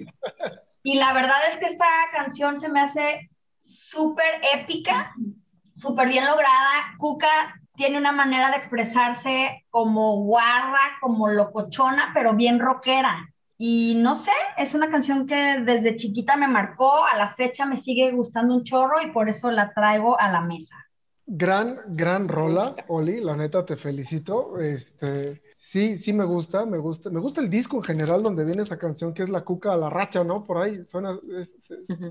Y 0.84 0.96
la 0.96 1.14
verdad 1.14 1.38
es 1.48 1.58
que 1.58 1.66
esta 1.66 1.86
canción 2.12 2.60
se 2.60 2.70
me 2.70 2.82
hace 2.82 3.30
súper 3.62 4.42
épica 4.54 5.14
súper 5.78 6.10
bien 6.10 6.26
lograda. 6.26 6.96
Cuca 6.98 7.62
tiene 7.76 7.98
una 7.98 8.12
manera 8.12 8.50
de 8.50 8.58
expresarse 8.58 9.66
como 9.70 10.24
guarra, 10.24 10.98
como 11.00 11.28
locochona, 11.28 12.12
pero 12.14 12.34
bien 12.34 12.60
rockera. 12.60 13.30
Y 13.58 13.96
no 13.96 14.16
sé, 14.16 14.32
es 14.58 14.76
una 14.76 14.90
canción 14.90 15.26
que 15.26 15.62
desde 15.62 15.96
chiquita 15.96 16.38
me 16.38 16.48
marcó, 16.48 17.06
a 17.06 17.18
la 17.18 17.30
fecha 17.30 17.66
me 17.66 17.76
sigue 17.76 18.12
gustando 18.12 18.56
un 18.56 18.64
chorro 18.64 19.02
y 19.02 19.12
por 19.12 19.30
eso 19.30 19.50
la 19.50 19.74
traigo 19.74 20.20
a 20.20 20.32
la 20.32 20.42
mesa. 20.42 20.76
Gran, 21.26 21.80
gran 21.90 22.28
rola, 22.28 22.74
Oli, 22.88 23.20
la 23.20 23.36
neta 23.36 23.66
te 23.66 23.76
felicito. 23.76 24.60
Este, 24.60 25.42
sí, 25.60 25.98
sí 25.98 26.14
me 26.14 26.24
gusta, 26.24 26.66
me 26.66 26.78
gusta, 26.78 27.10
me 27.10 27.20
gusta 27.20 27.42
el 27.42 27.50
disco 27.50 27.78
en 27.78 27.84
general 27.84 28.24
donde 28.24 28.46
viene 28.46 28.64
esa 28.64 28.78
canción 28.78 29.14
que 29.14 29.24
es 29.24 29.30
la 29.30 29.44
cuca 29.44 29.74
a 29.74 29.78
la 29.78 29.90
racha, 29.90 30.24
¿no? 30.24 30.46
Por 30.46 30.60
ahí 30.60 30.86
suena. 30.86 31.20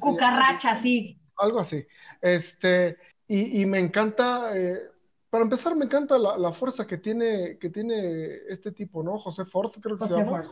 Cucaracha, 0.00 0.76
sí. 0.76 1.18
Algo 1.38 1.60
así. 1.60 1.82
Este, 2.20 2.98
y, 3.28 3.64
me 3.66 3.78
encanta, 3.78 4.50
eh, 4.54 4.82
para 5.36 5.44
empezar, 5.44 5.76
me 5.76 5.84
encanta 5.84 6.16
la, 6.16 6.50
fuerza 6.54 6.86
que 6.86 6.96
tiene, 6.96 7.58
que 7.58 7.68
tiene 7.68 8.36
este 8.48 8.72
tipo, 8.72 9.02
¿no? 9.02 9.18
José 9.18 9.44
Ford, 9.44 9.70
creo 9.82 9.98
que 9.98 10.08
se 10.08 10.16
llama. 10.16 10.44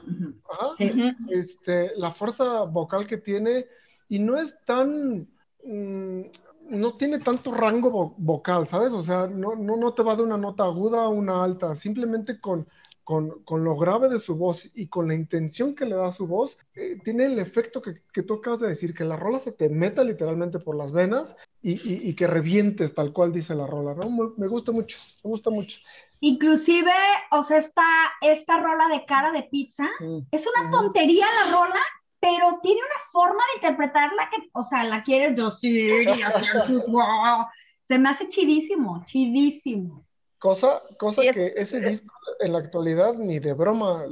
este, 1.30 1.92
la 1.96 2.12
fuerza 2.12 2.64
vocal 2.64 3.06
que 3.06 3.16
tiene 3.16 3.64
y 4.10 4.18
no 4.18 4.36
es 4.36 4.54
tan, 4.66 5.26
mm, 5.64 6.20
no 6.68 6.96
tiene 6.98 7.18
tanto 7.18 7.50
rango 7.50 8.14
vocal, 8.18 8.68
¿sabes? 8.68 8.92
O 8.92 9.02
sea, 9.02 9.26
no, 9.26 9.56
no, 9.56 9.78
no 9.78 9.94
te 9.94 10.02
va 10.02 10.16
de 10.16 10.22
una 10.22 10.36
nota 10.36 10.64
aguda 10.64 11.04
a 11.04 11.08
una 11.08 11.42
alta, 11.42 11.74
simplemente 11.76 12.38
con 12.38 12.66
con, 13.04 13.42
con, 13.44 13.64
lo 13.64 13.76
grave 13.76 14.08
de 14.08 14.18
su 14.18 14.34
voz 14.34 14.70
y 14.75 14.88
con 14.88 15.08
la 15.08 15.14
intención 15.14 15.75
que 15.75 15.84
le 15.84 15.94
da 15.94 16.12
su 16.12 16.26
voz, 16.26 16.58
eh, 16.75 16.99
tiene 17.04 17.26
el 17.26 17.38
efecto 17.38 17.80
que, 17.80 18.00
que, 18.12 18.23
tú 18.23 18.34
acabas 18.34 18.61
de 18.61 18.68
decir, 18.68 18.94
que 18.94 19.04
la 19.04 19.16
rola 19.16 19.38
se 19.40 19.52
te 19.52 19.68
meta 19.68 20.02
literalmente 20.02 20.58
por 20.58 20.76
las 20.76 20.90
venas 20.92 21.37
y, 21.62 21.73
y, 21.73 22.08
y 22.08 22.14
que 22.14 22.26
revientes 22.26 22.94
tal 22.94 23.12
cual 23.12 23.32
dice 23.32 23.54
la 23.54 23.66
rola, 23.66 23.94
¿no? 23.94 24.34
Me 24.37 24.49
gusta 24.49 24.73
mucho, 24.73 24.99
me 25.23 25.30
gusta 25.30 25.50
mucho. 25.50 25.78
Inclusive, 26.20 26.92
o 27.32 27.42
sea, 27.42 27.58
esta, 27.58 27.84
esta 28.23 28.58
rola 28.58 28.88
de 28.88 29.04
cara 29.04 29.30
de 29.30 29.42
pizza, 29.42 29.84
mm, 30.00 30.20
es 30.30 30.46
una 30.46 30.70
tontería 30.70 31.26
la 31.44 31.52
rola, 31.52 31.80
pero 32.18 32.58
tiene 32.62 32.80
una 32.80 33.04
forma 33.12 33.42
de 33.52 33.58
interpretarla 33.66 34.30
que, 34.30 34.49
o 34.52 34.62
sea, 34.62 34.84
la 34.84 35.02
quieres 35.02 35.37
decir 35.37 36.08
y 36.08 36.23
hacer 36.23 36.61
sus... 36.61 36.87
Se 37.87 37.99
me 37.99 38.08
hace 38.08 38.28
chidísimo, 38.28 39.02
chidísimo. 39.04 40.07
Cosa, 40.44 40.83
cosa 40.98 41.22
que 41.22 41.54
ese 41.57 41.80
disco 41.80 42.14
en 42.38 42.52
la 42.52 42.59
actualidad 42.59 43.14
ni 43.14 43.38
de 43.38 43.54
broma 43.54 44.04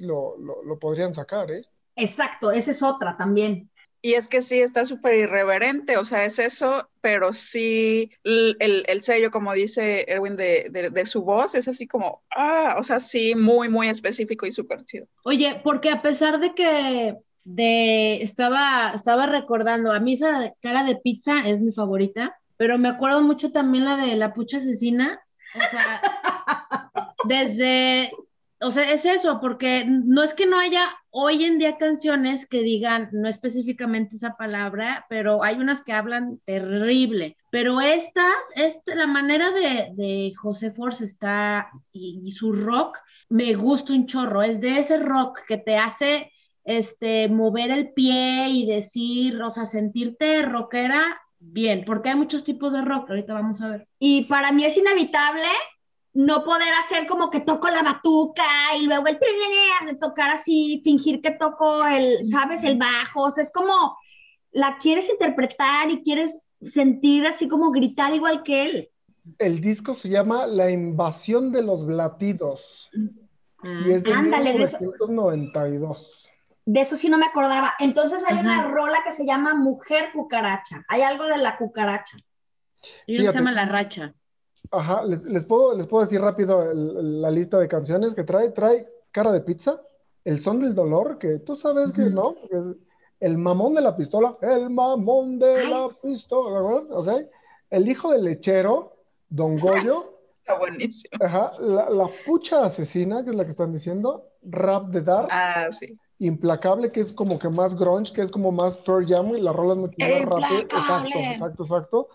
lo, 0.00 0.36
lo, 0.36 0.78
podrían 0.80 1.14
sacar, 1.14 1.48
¿eh? 1.52 1.62
Exacto, 1.94 2.50
esa 2.50 2.72
es 2.72 2.82
otra 2.82 3.16
también. 3.16 3.70
Y 4.02 4.14
es 4.14 4.26
que 4.26 4.42
sí, 4.42 4.58
está 4.58 4.84
súper 4.84 5.14
irreverente, 5.14 5.96
o 5.96 6.04
sea, 6.04 6.24
es 6.24 6.40
eso, 6.40 6.88
pero 7.00 7.32
sí, 7.32 8.10
el, 8.24 8.56
el 8.58 9.00
sello, 9.00 9.30
como 9.30 9.52
dice 9.52 10.04
Erwin, 10.08 10.34
de, 10.34 10.90
de, 10.92 11.06
su 11.06 11.22
voz, 11.22 11.54
es 11.54 11.68
así 11.68 11.86
como, 11.86 12.24
ah, 12.34 12.74
o 12.80 12.82
sea, 12.82 12.98
sí, 12.98 13.36
muy, 13.36 13.68
muy 13.68 13.86
específico 13.86 14.44
y 14.44 14.50
súper 14.50 14.84
chido. 14.84 15.06
Oye, 15.22 15.60
porque 15.62 15.90
a 15.90 16.02
pesar 16.02 16.40
de 16.40 16.52
que 16.52 17.14
de, 17.44 18.22
estaba, 18.22 18.90
estaba 18.92 19.26
recordando, 19.26 19.92
a 19.92 20.00
mí 20.00 20.14
esa 20.14 20.52
cara 20.60 20.82
de 20.82 20.96
pizza 20.96 21.48
es 21.48 21.60
mi 21.60 21.70
favorita, 21.70 22.36
pero 22.56 22.76
me 22.76 22.88
acuerdo 22.88 23.22
mucho 23.22 23.52
también 23.52 23.84
la 23.84 23.96
de 23.96 24.16
la 24.16 24.34
pucha 24.34 24.56
asesina, 24.56 25.20
o 25.54 25.70
sea, 25.70 26.90
desde, 27.24 28.12
o 28.60 28.70
sea, 28.70 28.90
es 28.92 29.04
eso, 29.04 29.40
porque 29.40 29.84
no 29.86 30.22
es 30.22 30.32
que 30.34 30.46
no 30.46 30.58
haya 30.58 30.88
hoy 31.18 31.44
en 31.44 31.58
día 31.58 31.78
canciones 31.78 32.46
que 32.46 32.60
digan, 32.60 33.08
no 33.12 33.26
específicamente 33.26 34.16
esa 34.16 34.36
palabra, 34.36 35.06
pero 35.08 35.42
hay 35.42 35.56
unas 35.56 35.82
que 35.82 35.94
hablan 35.94 36.40
terrible. 36.44 37.38
Pero 37.50 37.80
estas, 37.80 38.36
este, 38.54 38.94
la 38.94 39.06
manera 39.06 39.50
de, 39.50 39.92
de 39.94 40.34
José 40.36 40.70
Force 40.70 41.04
está 41.04 41.70
y, 41.90 42.30
su 42.32 42.52
rock, 42.52 42.98
me 43.30 43.54
gusta 43.54 43.94
un 43.94 44.06
chorro. 44.06 44.42
Es 44.42 44.60
de 44.60 44.78
ese 44.78 44.98
rock 44.98 45.40
que 45.48 45.56
te 45.56 45.78
hace 45.78 46.30
este, 46.64 47.28
mover 47.28 47.70
el 47.70 47.94
pie 47.94 48.48
y 48.50 48.66
decir, 48.66 49.40
o 49.42 49.50
sea, 49.50 49.64
sentirte 49.64 50.42
rockera 50.42 51.18
bien, 51.38 51.84
porque 51.84 52.10
hay 52.10 52.16
muchos 52.16 52.44
tipos 52.44 52.72
de 52.72 52.82
rock, 52.82 53.10
ahorita 53.10 53.34
vamos 53.34 53.60
a 53.60 53.70
ver. 53.70 53.88
Y 53.98 54.24
para 54.24 54.52
mí 54.52 54.64
es 54.64 54.76
inevitable 54.76 55.46
no 56.16 56.44
poder 56.44 56.72
hacer 56.80 57.06
como 57.06 57.28
que 57.28 57.40
toco 57.40 57.68
la 57.68 57.82
batuca 57.82 58.44
y 58.80 58.86
luego 58.86 59.06
el 59.06 59.18
de 59.18 59.94
tocar 60.00 60.30
así, 60.30 60.80
fingir 60.82 61.20
que 61.20 61.32
toco 61.32 61.86
el, 61.86 62.26
¿sabes? 62.28 62.64
El 62.64 62.78
bajo, 62.78 63.24
o 63.24 63.30
sea, 63.30 63.42
es 63.42 63.52
como 63.52 63.96
la 64.52 64.78
quieres 64.78 65.10
interpretar 65.10 65.90
y 65.90 66.02
quieres 66.02 66.40
sentir 66.62 67.26
así 67.26 67.48
como 67.48 67.70
gritar 67.70 68.14
igual 68.14 68.42
que 68.42 68.62
él. 68.62 68.88
El 69.38 69.60
disco 69.60 69.92
se 69.92 70.08
llama 70.08 70.46
La 70.46 70.70
invasión 70.70 71.52
de 71.52 71.62
los 71.62 71.82
latidos. 71.82 72.88
y 72.94 73.92
es 73.92 74.02
de 74.02 74.12
Ándale, 74.14 74.54
1992. 74.54 76.30
De 76.66 76.80
eso 76.80 76.96
sí 76.96 77.08
no 77.08 77.16
me 77.16 77.26
acordaba. 77.26 77.74
Entonces 77.78 78.24
hay 78.28 78.38
una 78.38 78.68
rola 78.68 78.98
que 79.04 79.12
se 79.12 79.24
llama 79.24 79.54
Mujer 79.54 80.10
Cucaracha. 80.12 80.84
Hay 80.88 81.02
algo 81.02 81.26
de 81.26 81.38
la 81.38 81.56
cucaracha. 81.56 82.18
Y 83.06 83.20
una 83.20 83.30
se 83.30 83.38
llama 83.38 83.52
La 83.52 83.66
Racha. 83.66 84.14
Ajá, 84.72 85.04
les, 85.04 85.24
les, 85.24 85.44
puedo, 85.44 85.76
les 85.76 85.86
puedo 85.86 86.04
decir 86.04 86.20
rápido 86.20 86.72
la 86.74 87.30
lista 87.30 87.58
de 87.58 87.68
canciones 87.68 88.14
que 88.14 88.24
trae. 88.24 88.50
Trae 88.50 88.86
Cara 89.12 89.32
de 89.32 89.40
Pizza, 89.40 89.80
El 90.24 90.42
Son 90.42 90.60
del 90.60 90.74
Dolor, 90.74 91.18
que 91.18 91.38
tú 91.38 91.54
sabes 91.54 91.92
que 91.92 92.02
no, 92.02 92.34
El 93.18 93.38
Mamón 93.38 93.74
de 93.74 93.80
la 93.80 93.96
Pistola, 93.96 94.36
El 94.42 94.68
Mamón 94.68 95.38
de 95.38 95.68
la 95.68 95.86
Pistola, 96.02 96.60
¿ok? 96.60 97.08
El 97.70 97.88
Hijo 97.88 98.12
del 98.12 98.24
Lechero, 98.24 98.96
Don 99.28 99.56
Goyo. 99.56 100.18
Está 100.40 100.58
buenísimo. 100.58 101.12
Ajá, 101.24 101.52
la, 101.60 102.08
Pucha 102.26 102.64
Asesina, 102.64 103.24
que 103.24 103.30
es 103.30 103.36
la 103.36 103.44
que 103.44 103.52
están 103.52 103.72
diciendo, 103.72 104.32
Rap 104.42 104.88
de 104.88 105.00
Dark. 105.00 105.28
Ah, 105.30 105.68
sí. 105.70 105.98
Implacable, 106.18 106.92
que 106.92 107.00
es 107.00 107.12
como 107.12 107.38
que 107.38 107.48
más 107.48 107.74
grunge, 107.76 108.12
que 108.12 108.22
es 108.22 108.30
como 108.30 108.50
más 108.50 108.76
Pearl 108.78 109.06
Jam 109.06 109.36
y 109.36 109.40
la 109.40 109.52
rola 109.52 109.74
es 109.74 109.78
mucho 109.78 109.96
más 109.98 110.22
rápida. 110.24 110.60
Exacto, 110.60 111.18
exacto, 111.18 111.62
exacto. 111.62 112.08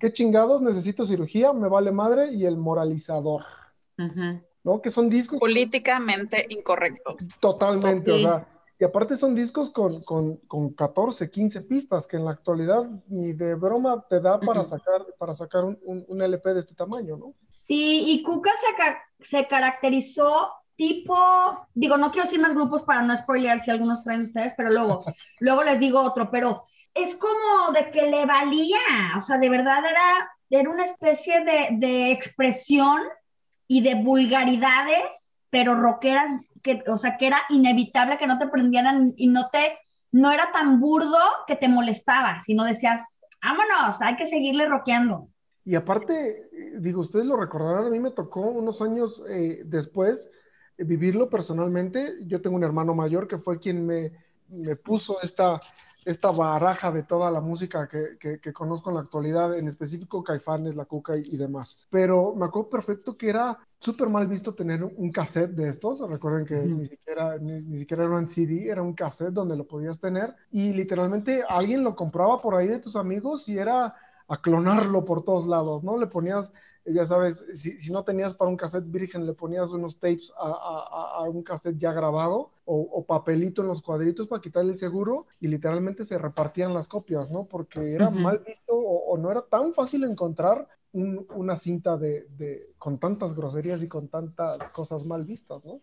¿Qué 0.00 0.12
chingados? 0.12 0.62
Necesito 0.62 1.04
cirugía, 1.04 1.52
me 1.52 1.68
vale 1.68 1.92
madre 1.92 2.32
y 2.32 2.46
el 2.46 2.56
moralizador. 2.56 3.44
¿No? 4.64 4.80
Que 4.80 4.90
son 4.90 5.08
discos. 5.08 5.38
Políticamente 5.38 6.46
incorrecto. 6.48 7.16
Totalmente, 7.40 8.10
o 8.10 8.18
sea. 8.18 8.48
Y 8.78 8.84
aparte 8.84 9.16
son 9.16 9.34
discos 9.34 9.70
con, 9.70 10.02
con, 10.02 10.36
con, 10.48 10.74
14, 10.74 11.30
15 11.30 11.62
pistas, 11.62 12.06
que 12.06 12.18
en 12.18 12.26
la 12.26 12.32
actualidad 12.32 12.84
ni 13.08 13.32
de 13.32 13.54
broma 13.54 14.04
te 14.08 14.20
da 14.20 14.38
para 14.38 14.66
sacar, 14.66 15.06
para 15.18 15.34
sacar 15.34 15.64
un, 15.64 15.78
un, 15.82 16.20
LP 16.20 16.52
de 16.52 16.60
este 16.60 16.74
tamaño, 16.74 17.16
¿no? 17.16 17.32
Sí, 17.56 18.04
y 18.06 18.22
Cuca 18.22 18.50
se, 19.18 19.24
se 19.24 19.48
caracterizó 19.48 20.50
tipo, 20.76 21.16
digo, 21.74 21.96
no 21.96 22.10
quiero 22.10 22.26
decir 22.26 22.40
más 22.40 22.54
grupos 22.54 22.82
para 22.82 23.02
no 23.02 23.16
spoilear 23.16 23.60
si 23.60 23.70
algunos 23.70 24.04
traen 24.04 24.22
ustedes, 24.22 24.54
pero 24.56 24.70
luego, 24.70 25.04
luego 25.40 25.64
les 25.64 25.78
digo 25.78 26.00
otro, 26.00 26.30
pero 26.30 26.62
es 26.94 27.14
como 27.14 27.72
de 27.72 27.90
que 27.90 28.02
le 28.10 28.24
valía, 28.24 28.78
o 29.16 29.20
sea, 29.20 29.38
de 29.38 29.48
verdad 29.48 29.84
era, 29.84 30.30
era 30.48 30.70
una 30.70 30.84
especie 30.84 31.44
de, 31.44 32.10
expresión 32.12 33.02
y 33.68 33.82
de 33.82 33.96
vulgaridades, 33.96 35.32
pero 35.50 35.74
rockeras, 35.74 36.30
que, 36.62 36.82
o 36.86 36.96
sea, 36.96 37.16
que 37.16 37.26
era 37.26 37.38
inevitable 37.50 38.18
que 38.18 38.26
no 38.26 38.38
te 38.38 38.48
prendieran 38.48 39.12
y 39.16 39.28
no 39.28 39.50
te, 39.50 39.78
no 40.12 40.30
era 40.30 40.50
tan 40.52 40.80
burdo 40.80 41.18
que 41.46 41.56
te 41.56 41.68
molestaba, 41.68 42.40
sino 42.40 42.64
decías, 42.64 43.18
vámonos, 43.42 44.00
hay 44.00 44.16
que 44.16 44.26
seguirle 44.26 44.66
rockeando. 44.66 45.28
Y 45.64 45.74
aparte, 45.74 46.48
digo, 46.78 47.00
ustedes 47.00 47.26
lo 47.26 47.36
recordarán, 47.36 47.86
a 47.86 47.90
mí 47.90 47.98
me 47.98 48.12
tocó 48.12 48.40
unos 48.40 48.80
años 48.80 49.22
eh, 49.28 49.62
después 49.64 50.30
vivirlo 50.78 51.28
personalmente. 51.28 52.14
Yo 52.26 52.40
tengo 52.40 52.56
un 52.56 52.64
hermano 52.64 52.94
mayor 52.94 53.28
que 53.28 53.38
fue 53.38 53.58
quien 53.58 53.86
me, 53.86 54.12
me 54.48 54.76
puso 54.76 55.20
esta, 55.22 55.60
esta 56.06 56.30
baraja 56.30 56.92
de 56.92 57.02
toda 57.02 57.32
la 57.32 57.40
música 57.40 57.88
que, 57.88 58.38
que, 58.40 58.52
conozco 58.52 58.90
en 58.90 58.94
la 58.94 59.02
actualidad, 59.02 59.58
en 59.58 59.66
específico 59.66 60.22
Caifanes, 60.22 60.76
La 60.76 60.84
Cuca 60.84 61.16
y, 61.16 61.36
demás. 61.36 61.80
Pero 61.90 62.32
me 62.36 62.44
acuerdo 62.44 62.70
perfecto 62.70 63.16
que 63.16 63.28
era 63.28 63.58
súper 63.80 64.08
mal 64.08 64.28
visto 64.28 64.54
tener 64.54 64.84
un 64.84 65.10
cassette 65.10 65.50
de 65.50 65.68
estos. 65.68 65.98
Recuerden 66.08 66.46
que 66.46 66.54
ni, 66.56 66.86
siquiera, 66.86 67.38
ni, 67.38 67.78
siquiera 67.78 68.04
era 68.04 68.14
un 68.14 68.28
CD, 68.28 68.68
era 68.68 68.82
un 68.82 68.94
cassette 68.94 69.32
donde 69.32 69.56
lo 69.56 69.66
podías 69.66 69.98
tener. 69.98 70.32
Y 70.52 70.72
literalmente 70.72 71.42
alguien 71.48 71.82
lo 71.82 71.96
compraba 71.96 72.38
por 72.38 72.54
ahí 72.54 72.68
de 72.68 72.78
tus 72.78 72.94
amigos 72.94 73.48
y 73.48 73.58
era 73.58 73.96
a 74.28 74.40
clonarlo 74.40 75.04
por 75.04 75.24
todos 75.24 75.46
lados, 75.46 75.82
¿no? 75.82 75.98
Le 75.98 76.06
ponías, 76.06 76.52
ya 76.86 77.04
sabes, 77.04 77.44
si, 77.54 77.80
si 77.80 77.90
no 77.90 78.04
tenías 78.04 78.34
para 78.34 78.50
un 78.50 78.56
cassette 78.56 78.90
virgen, 78.90 79.26
le 79.26 79.32
ponías 79.32 79.70
unos 79.70 79.98
tapes 79.98 80.32
a, 80.38 80.48
a, 80.48 81.18
a 81.18 81.22
un 81.22 81.42
cassette 81.42 81.78
ya 81.78 81.92
grabado 81.92 82.52
o, 82.64 82.80
o, 82.80 83.04
papelito 83.06 83.62
en 83.62 83.68
los 83.68 83.82
cuadritos 83.82 84.28
para 84.28 84.40
quitarle 84.40 84.72
el 84.72 84.78
seguro 84.78 85.26
y 85.40 85.48
literalmente 85.48 86.04
se 86.04 86.18
repartían 86.18 86.74
las 86.74 86.88
copias, 86.88 87.30
¿no? 87.30 87.46
Porque 87.46 87.92
era 87.92 88.10
mal 88.10 88.38
visto 88.38 88.74
o, 88.74 89.12
o, 89.12 89.18
no 89.18 89.30
era 89.30 89.42
tan 89.42 89.72
fácil 89.74 90.04
encontrar 90.04 90.68
un, 90.92 91.26
una 91.34 91.56
cinta 91.56 91.96
de, 91.96 92.26
de, 92.36 92.74
con 92.78 92.98
tantas 92.98 93.34
groserías 93.34 93.82
y 93.82 93.88
con 93.88 94.08
tantas 94.08 94.70
cosas 94.70 95.04
mal 95.04 95.24
vistas, 95.24 95.64
¿no? 95.64 95.80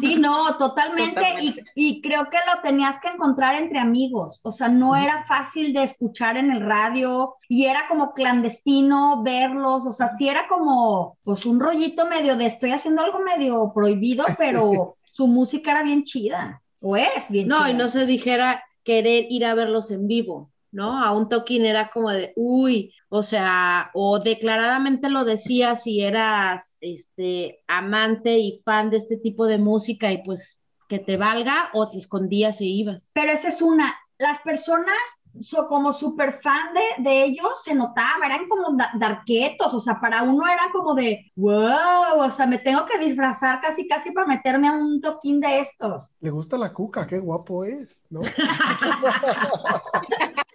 Sí, 0.00 0.16
no, 0.16 0.54
totalmente. 0.58 1.22
Y, 1.40 1.56
y, 1.74 2.02
creo 2.02 2.28
que 2.30 2.38
lo 2.52 2.60
tenías 2.62 2.98
que 2.98 3.08
encontrar 3.08 3.54
entre 3.54 3.78
amigos. 3.78 4.40
O 4.42 4.52
sea, 4.52 4.68
no 4.68 4.96
era 4.96 5.24
fácil 5.24 5.72
de 5.72 5.82
escuchar 5.82 6.36
en 6.36 6.50
el 6.50 6.60
radio 6.60 7.34
y 7.48 7.66
era 7.66 7.88
como 7.88 8.12
clandestino 8.12 9.22
verlos. 9.22 9.86
O 9.86 9.92
sea, 9.92 10.08
sí 10.08 10.28
era 10.28 10.48
como, 10.48 11.18
pues 11.22 11.46
un 11.46 11.60
rollito 11.60 12.06
medio 12.06 12.36
de 12.36 12.46
estoy 12.46 12.72
haciendo 12.72 13.02
algo 13.02 13.20
medio 13.20 13.72
prohibido, 13.74 14.24
pero 14.38 14.96
su 15.12 15.26
música 15.26 15.72
era 15.72 15.82
bien 15.82 16.04
chida. 16.04 16.62
O 16.80 16.96
es 16.96 17.30
bien 17.30 17.48
no, 17.48 17.58
chida. 17.58 17.70
y 17.70 17.74
no 17.74 17.88
se 17.88 18.06
dijera 18.06 18.64
querer 18.84 19.26
ir 19.28 19.44
a 19.44 19.54
verlos 19.54 19.90
en 19.90 20.06
vivo. 20.06 20.50
¿No? 20.72 21.02
A 21.02 21.12
un 21.12 21.28
toquín 21.28 21.64
era 21.64 21.90
como 21.90 22.10
de, 22.10 22.32
uy, 22.36 22.94
o 23.08 23.22
sea, 23.22 23.90
o 23.94 24.18
declaradamente 24.18 25.08
lo 25.08 25.24
decías 25.24 25.82
si 25.82 26.02
eras 26.02 26.76
este 26.80 27.62
amante 27.66 28.38
y 28.38 28.62
fan 28.64 28.90
de 28.90 28.98
este 28.98 29.16
tipo 29.16 29.46
de 29.46 29.58
música 29.58 30.12
y 30.12 30.22
pues 30.22 30.60
que 30.88 30.98
te 30.98 31.16
valga 31.16 31.70
o 31.72 31.90
te 31.90 31.98
escondías 31.98 32.60
y 32.60 32.80
ibas. 32.80 33.10
Pero 33.14 33.32
esa 33.32 33.48
es 33.48 33.62
una, 33.62 33.94
las 34.18 34.40
personas 34.40 34.96
so, 35.40 35.66
como 35.68 35.92
súper 35.92 36.40
fan 36.42 36.74
de, 36.74 37.02
de, 37.02 37.24
ellos 37.24 37.62
se 37.62 37.74
notaba, 37.74 38.26
eran 38.26 38.48
como 38.48 38.76
darquetos, 38.98 39.72
o 39.72 39.80
sea, 39.80 40.00
para 40.00 40.22
uno 40.22 40.46
era 40.46 40.68
como 40.72 40.94
de, 40.94 41.32
wow, 41.36 42.18
o 42.18 42.30
sea, 42.30 42.46
me 42.46 42.58
tengo 42.58 42.84
que 42.84 42.98
disfrazar 42.98 43.60
casi, 43.60 43.86
casi 43.86 44.10
para 44.10 44.26
meterme 44.26 44.68
a 44.68 44.72
un 44.72 45.00
toquín 45.00 45.40
de 45.40 45.60
estos. 45.60 46.10
Le 46.20 46.30
gusta 46.30 46.58
la 46.58 46.72
cuca, 46.72 47.06
qué 47.06 47.18
guapo 47.18 47.64
es, 47.64 47.88
¿no? 48.10 48.20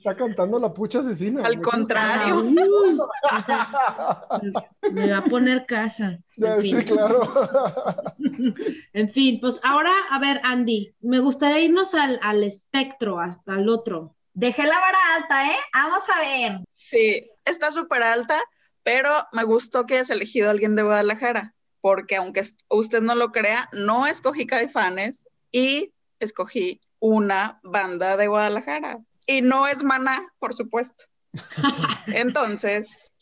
Está 0.00 0.16
cantando 0.16 0.58
la 0.58 0.72
pucha 0.72 1.00
asesina. 1.00 1.42
Al 1.44 1.60
contrario. 1.60 2.42
me 4.92 5.10
va 5.10 5.18
a 5.18 5.24
poner 5.24 5.66
casa. 5.66 6.18
Ya, 6.38 6.54
en 6.54 6.62
fin. 6.62 6.78
Sí, 6.78 6.84
claro. 6.84 7.20
en 8.94 9.10
fin, 9.10 9.38
pues 9.40 9.60
ahora, 9.62 9.92
a 10.10 10.18
ver, 10.18 10.40
Andy, 10.42 10.94
me 11.00 11.18
gustaría 11.18 11.60
irnos 11.60 11.92
al, 11.92 12.18
al 12.22 12.42
espectro, 12.44 13.20
hasta 13.20 13.56
el 13.56 13.68
otro. 13.68 14.16
Dejé 14.32 14.62
la 14.62 14.80
vara 14.80 14.98
alta, 15.16 15.50
¿eh? 15.50 15.56
Vamos 15.74 16.02
a 16.08 16.20
ver. 16.20 16.60
Sí, 16.72 17.30
está 17.44 17.70
súper 17.70 18.02
alta, 18.02 18.40
pero 18.82 19.26
me 19.32 19.44
gustó 19.44 19.84
que 19.84 19.96
hayas 19.96 20.08
elegido 20.08 20.48
a 20.48 20.52
alguien 20.52 20.76
de 20.76 20.82
Guadalajara, 20.82 21.54
porque 21.82 22.16
aunque 22.16 22.42
usted 22.68 23.02
no 23.02 23.14
lo 23.14 23.32
crea, 23.32 23.68
no 23.72 24.06
escogí 24.06 24.46
Caifanes 24.46 25.28
y 25.52 25.92
escogí 26.20 26.80
una 27.00 27.60
banda 27.62 28.16
de 28.16 28.28
Guadalajara. 28.28 29.00
Y 29.26 29.42
no 29.42 29.66
es 29.66 29.82
Maná, 29.82 30.20
por 30.38 30.54
supuesto. 30.54 31.04
Entonces. 32.06 33.12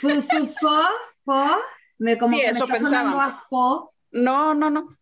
¿Fo? 0.00 1.58
Me 1.98 2.18
como 2.18 2.36
sí, 2.36 2.42
que 2.42 2.48
eso 2.48 2.66
me 2.66 2.74
pensaba. 2.74 3.42
Fo. 3.48 3.92
No, 4.12 4.54
no, 4.54 4.70
no. 4.70 4.96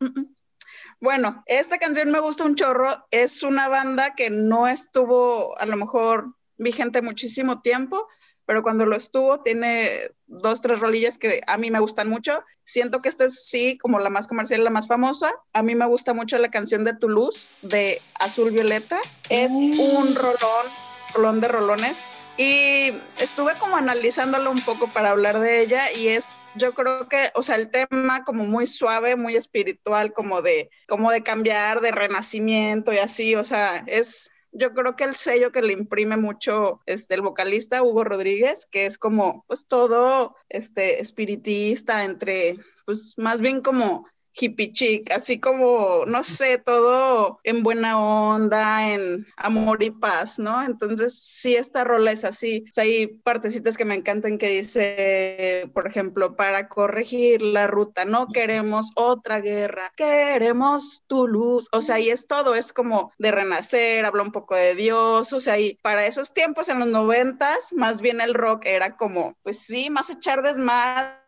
Bueno, 1.00 1.42
esta 1.46 1.78
canción 1.78 2.10
me 2.10 2.20
gusta 2.20 2.44
un 2.44 2.54
chorro. 2.54 3.06
Es 3.10 3.42
una 3.42 3.68
banda 3.68 4.14
que 4.14 4.30
no 4.30 4.68
estuvo 4.68 5.58
a 5.58 5.66
lo 5.66 5.76
mejor 5.76 6.34
vigente 6.58 7.02
muchísimo 7.02 7.60
tiempo, 7.60 8.06
pero 8.46 8.62
cuando 8.62 8.86
lo 8.86 8.96
estuvo 8.96 9.40
tiene 9.40 10.10
dos, 10.26 10.60
tres 10.60 10.80
rolillas 10.80 11.18
que 11.18 11.42
a 11.46 11.58
mí 11.58 11.70
me 11.70 11.80
gustan 11.80 12.08
mucho. 12.08 12.42
Siento 12.64 13.00
que 13.00 13.08
esta 13.08 13.26
es 13.26 13.44
sí 13.44 13.78
como 13.78 13.98
la 13.98 14.10
más 14.10 14.28
comercial, 14.28 14.64
la 14.64 14.70
más 14.70 14.88
famosa. 14.88 15.32
A 15.52 15.62
mí 15.62 15.74
me 15.74 15.86
gusta 15.86 16.14
mucho 16.14 16.38
la 16.38 16.50
canción 16.50 16.84
de 16.84 16.94
Toulouse 16.94 17.48
de 17.62 18.00
Azul 18.18 18.50
Violeta. 18.50 19.00
Es 19.28 19.52
mm. 19.52 19.78
un 19.78 20.14
rolón, 20.14 20.66
rolón 21.14 21.40
de 21.40 21.48
rolones. 21.48 22.14
Y 22.38 22.92
estuve 23.18 23.54
como 23.58 23.76
analizándolo 23.76 24.50
un 24.50 24.62
poco 24.62 24.88
para 24.88 25.10
hablar 25.10 25.38
de 25.38 25.60
ella 25.60 25.92
y 25.92 26.08
es, 26.08 26.38
yo 26.54 26.72
creo 26.72 27.06
que, 27.06 27.30
o 27.34 27.42
sea, 27.42 27.56
el 27.56 27.70
tema 27.70 28.24
como 28.24 28.44
muy 28.44 28.66
suave, 28.66 29.16
muy 29.16 29.36
espiritual, 29.36 30.14
como 30.14 30.40
de, 30.40 30.70
como 30.88 31.10
de 31.10 31.22
cambiar, 31.22 31.82
de 31.82 31.90
renacimiento 31.90 32.90
y 32.92 32.98
así, 32.98 33.34
o 33.34 33.44
sea, 33.44 33.84
es, 33.86 34.30
yo 34.52 34.74
creo 34.74 34.96
que 34.96 35.04
el 35.04 35.16
sello 35.16 35.50
que 35.50 35.62
le 35.62 35.72
imprime 35.72 36.16
mucho 36.16 36.80
este, 36.86 37.14
el 37.14 37.22
vocalista 37.22 37.82
Hugo 37.82 38.04
Rodríguez, 38.04 38.66
que 38.66 38.86
es 38.86 38.98
como, 38.98 39.44
pues 39.48 39.66
todo 39.66 40.36
este, 40.48 41.00
espiritista, 41.00 42.04
entre, 42.04 42.58
pues 42.84 43.14
más 43.16 43.40
bien 43.40 43.62
como 43.62 44.06
hippie 44.34 44.72
chic, 44.72 45.10
así 45.10 45.38
como, 45.38 46.04
no 46.06 46.24
sé, 46.24 46.58
todo 46.58 47.40
en 47.44 47.62
buena 47.62 48.00
onda, 48.00 48.92
en 48.92 49.26
amor 49.36 49.82
y 49.82 49.90
paz, 49.90 50.38
¿no? 50.38 50.62
Entonces, 50.62 51.18
sí, 51.22 51.56
esta 51.56 51.84
rola 51.84 52.12
es 52.12 52.24
así. 52.24 52.64
O 52.70 52.72
sea, 52.72 52.84
hay 52.84 53.06
partecitas 53.06 53.76
que 53.76 53.84
me 53.84 53.94
encantan 53.94 54.38
que 54.38 54.48
dice, 54.48 55.70
por 55.74 55.86
ejemplo, 55.86 56.36
para 56.36 56.68
corregir 56.68 57.42
la 57.42 57.66
ruta, 57.66 58.04
no 58.04 58.28
queremos 58.28 58.90
otra 58.96 59.40
guerra, 59.40 59.92
queremos 59.96 61.02
tu 61.06 61.26
luz. 61.26 61.68
O 61.72 61.80
sea, 61.80 61.98
y 62.00 62.10
es 62.10 62.26
todo, 62.26 62.54
es 62.54 62.72
como 62.72 63.12
de 63.18 63.30
renacer, 63.30 64.04
habla 64.04 64.22
un 64.22 64.32
poco 64.32 64.54
de 64.54 64.74
Dios, 64.74 65.32
o 65.32 65.40
sea, 65.40 65.58
y 65.58 65.78
para 65.82 66.06
esos 66.06 66.32
tiempos 66.32 66.68
en 66.68 66.78
los 66.78 66.88
noventas, 66.88 67.72
más 67.72 68.00
bien 68.00 68.20
el 68.20 68.34
rock 68.34 68.66
era 68.66 68.96
como, 68.96 69.36
pues 69.42 69.58
sí, 69.58 69.90
más 69.90 70.10
echar 70.10 70.42
desmadre 70.42 71.18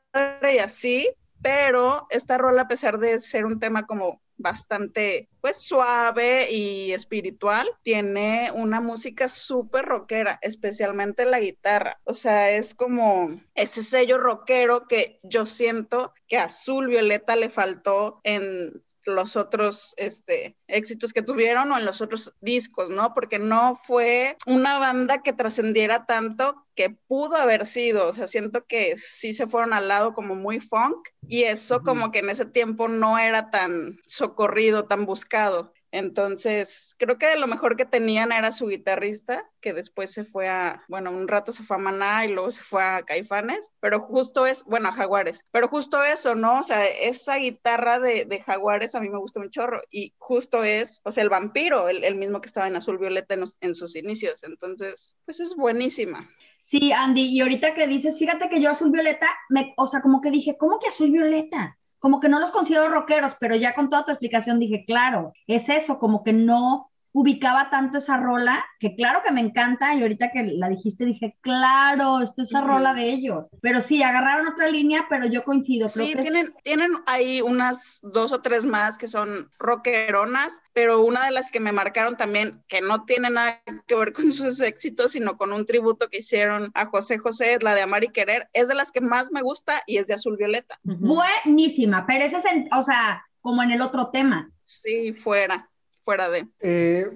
y 0.55 0.59
así, 0.59 1.09
pero 1.45 2.07
esta 2.09 2.39
rola, 2.39 2.63
a 2.63 2.69
pesar 2.69 2.99
de 2.99 3.21
ser 3.21 3.45
un 3.45 3.61
tema 3.61 3.85
como 3.85 4.23
bastante 4.39 5.29
pues 5.43 5.59
suave 5.59 6.51
y 6.51 6.93
espiritual, 6.95 7.69
tiene 7.83 8.51
una 8.55 8.81
música 8.81 9.29
súper 9.29 9.85
rockera, 9.85 10.39
especialmente 10.41 11.27
la 11.27 11.41
guitarra. 11.41 12.01
O 12.05 12.15
sea, 12.15 12.51
es 12.51 12.75
como 12.75 13.43
ese 13.55 13.83
sello 13.83 14.17
rockero 14.17 14.89
que 14.89 15.19
yo 15.23 15.45
siento 15.45 16.15
que 16.29 16.39
Azul 16.39 16.89
Violeta 16.89 17.37
le 17.37 17.51
faltó 17.51 18.23
en 18.25 18.83
los 19.07 19.37
otros 19.37 19.95
este, 19.97 20.57
éxitos 20.67 21.13
que 21.13 21.23
tuvieron 21.23 21.71
o 21.73 21.79
en 21.79 21.85
los 21.85 22.01
otros 22.01 22.35
discos, 22.41 22.91
¿no? 22.91 23.15
Porque 23.15 23.39
no 23.39 23.77
fue 23.77 24.37
una 24.47 24.79
banda 24.79 25.23
que 25.23 25.33
trascendiera 25.33 26.07
tanto 26.07 26.67
que 26.75 26.91
pudo 26.91 27.37
haber 27.37 27.67
sido, 27.67 28.09
o 28.09 28.13
sea, 28.13 28.27
siento 28.27 28.67
que 28.67 28.97
sí 28.97 29.33
se 29.33 29.47
fueron 29.47 29.73
al 29.73 29.89
lado 29.89 30.15
como 30.15 30.35
muy 30.35 30.61
funk 30.61 31.09
y 31.29 31.45
eso 31.45 31.83
como 31.83 32.11
que 32.11 32.19
en 32.19 32.31
ese 32.31 32.47
tiempo 32.47 32.89
no 32.89 33.19
era 33.19 33.51
tan 33.51 33.99
socorrido, 34.07 34.85
tan 34.85 35.07
buscado. 35.07 35.73
Entonces, 35.95 36.97
creo 36.99 37.19
que 37.19 37.37
lo 37.37 37.47
mejor 37.47 37.77
que 37.77 37.85
tenían 37.85 38.33
era 38.33 38.51
su 38.51 38.67
guitarrista, 38.67 39.49
que 39.61 39.73
después 39.73 40.11
se 40.11 40.25
fue 40.25 40.49
a, 40.49 40.83
bueno, 40.89 41.13
un 41.13 41.29
rato 41.29 41.53
se 41.53 41.63
fue 41.63 41.77
a 41.77 41.79
Maná 41.79 42.25
y 42.25 42.33
luego 42.33 42.51
se 42.51 42.65
fue 42.65 42.83
a 42.83 43.05
Caifanes, 43.05 43.71
pero 43.79 44.01
justo 44.01 44.45
es, 44.45 44.65
bueno, 44.65 44.89
a 44.89 44.93
Jaguares, 44.93 45.47
pero 45.53 45.69
justo 45.69 46.03
eso, 46.03 46.35
¿no? 46.35 46.59
O 46.59 46.63
sea, 46.65 46.85
esa 46.85 47.37
guitarra 47.37 48.01
de, 48.01 48.43
Jaguares 48.45 48.97
a 48.97 49.01
mí 49.01 49.09
me 49.09 49.21
gusta 49.21 49.39
un 49.39 49.51
chorro 49.51 49.83
y 49.89 50.13
justo 50.19 50.65
es, 50.65 51.01
o 51.05 51.13
sea, 51.13 51.23
el 51.23 51.31
vampiro, 51.31 51.89
el, 51.89 52.17
mismo 52.17 52.41
que 52.41 52.49
estaba 52.49 52.67
en 52.67 52.75
Azul 52.75 52.99
Violeta 52.99 53.35
en, 53.35 53.45
en 53.61 53.75
sus 53.77 53.95
inicios. 53.95 54.43
Entonces, 54.43 55.15
pues 55.25 55.39
es 55.39 55.55
buenísima. 55.55 56.29
Sí, 56.59 56.91
Andy, 56.91 57.27
y 57.27 57.41
ahorita 57.41 57.73
que 57.75 57.87
dices, 57.87 58.19
fíjate 58.19 58.49
que 58.49 58.61
yo 58.61 58.71
Azul 58.71 58.91
Violeta, 58.91 59.29
me, 59.49 59.75
o 59.77 59.87
sea, 59.87 60.03
como 60.03 60.21
que 60.21 60.33
dije, 60.33 60.57
¿cómo 60.59 60.81
que 60.81 60.89
Azul 60.89 61.13
Violeta? 61.13 61.79
Como 62.05 62.21
que 62.21 62.29
no 62.29 62.39
los 62.39 62.51
considero 62.51 62.91
rockeros, 62.91 63.35
pero 63.41 63.57
ya 63.57 63.75
con 63.75 63.89
toda 63.89 64.05
tu 64.05 64.11
explicación 64.11 64.59
dije, 64.59 64.85
claro, 64.87 65.33
es 65.47 65.71
eso, 65.71 65.99
como 65.99 66.23
que 66.23 66.35
no, 66.35 66.91
ubicaba 67.15 67.71
tanto 67.71 67.99
esa 67.99 68.17
rola, 68.17 68.65
que 68.81 68.97
claro 68.97 69.21
que 69.25 69.31
me 69.31 69.41
encanta 69.41 69.95
y 69.95 70.03
ahorita 70.03 70.33
que 70.33 70.43
la 70.43 70.69
dijiste 70.69 71.05
dije, 71.05 71.37
claro, 71.41 72.21
esta 72.21 72.43
es 72.43 72.49
esa 72.49 72.61
rola 72.61 72.93
de 72.93 73.09
ellos. 73.13 73.51
Pero 73.63 73.81
sí, 73.81 74.03
agarraron 74.03 74.49
otra 74.49 74.67
línea, 74.69 75.07
pero 75.09 75.27
yo 75.27 75.45
coincido. 75.45 75.89
sí, 75.89 76.13
tienen, 76.21 76.53
tienen 76.65 76.91
ahí 77.07 77.41
unas 77.41 78.01
dos 78.03 78.33
o 78.33 78.41
tres 78.41 78.67
más 78.67 78.99
que 78.99 79.07
son 79.07 79.49
rockeronas, 79.61 80.61
pero 80.73 81.05
una 81.05 81.25
de 81.25 81.31
las 81.31 81.53
que 81.53 81.61
me 81.61 81.71
marcaron 81.71 82.17
también, 82.17 82.65
que 82.67 82.81
no 82.81 83.05
tiene 83.05 83.31
nada 83.31 83.63
que 83.87 83.95
ver 83.95 84.13
con 84.13 84.33
sus 84.33 84.61
éxitos, 84.61 85.13
sino 85.13 85.37
con 85.37 85.53
un 85.53 85.67
tributo 85.67 86.09
que 86.09 86.19
hicieron 86.19 86.73
a 86.75 86.87
José 86.87 87.19
José, 87.19 87.59
la 87.63 87.77
de 87.77 87.83
Amar 87.83 88.03
y 88.03 88.09
Querer, 88.09 88.49
es 88.53 88.67
de 88.67 88.75
las 88.75 88.91
que 88.91 89.01
más 89.01 89.31
me 89.31 89.41
gusta 89.41 89.83
y 89.87 89.99
es 89.99 90.09
de 90.09 90.15
Azul 90.15 90.37
Violeta. 90.37 90.81
Buenísima, 90.83 92.07
pero 92.09 92.25
ese 92.25 92.39
es, 92.39 92.45
o 92.77 92.83
sea, 92.83 93.25
como 93.41 93.63
en 93.63 93.71
el 93.71 93.83
otro 93.83 94.11
tema. 94.11 94.51
Sí, 94.65 95.13
fuera, 95.13 95.71
fuera 96.05 96.31
de. 96.31 96.47
Eh, 96.61 97.11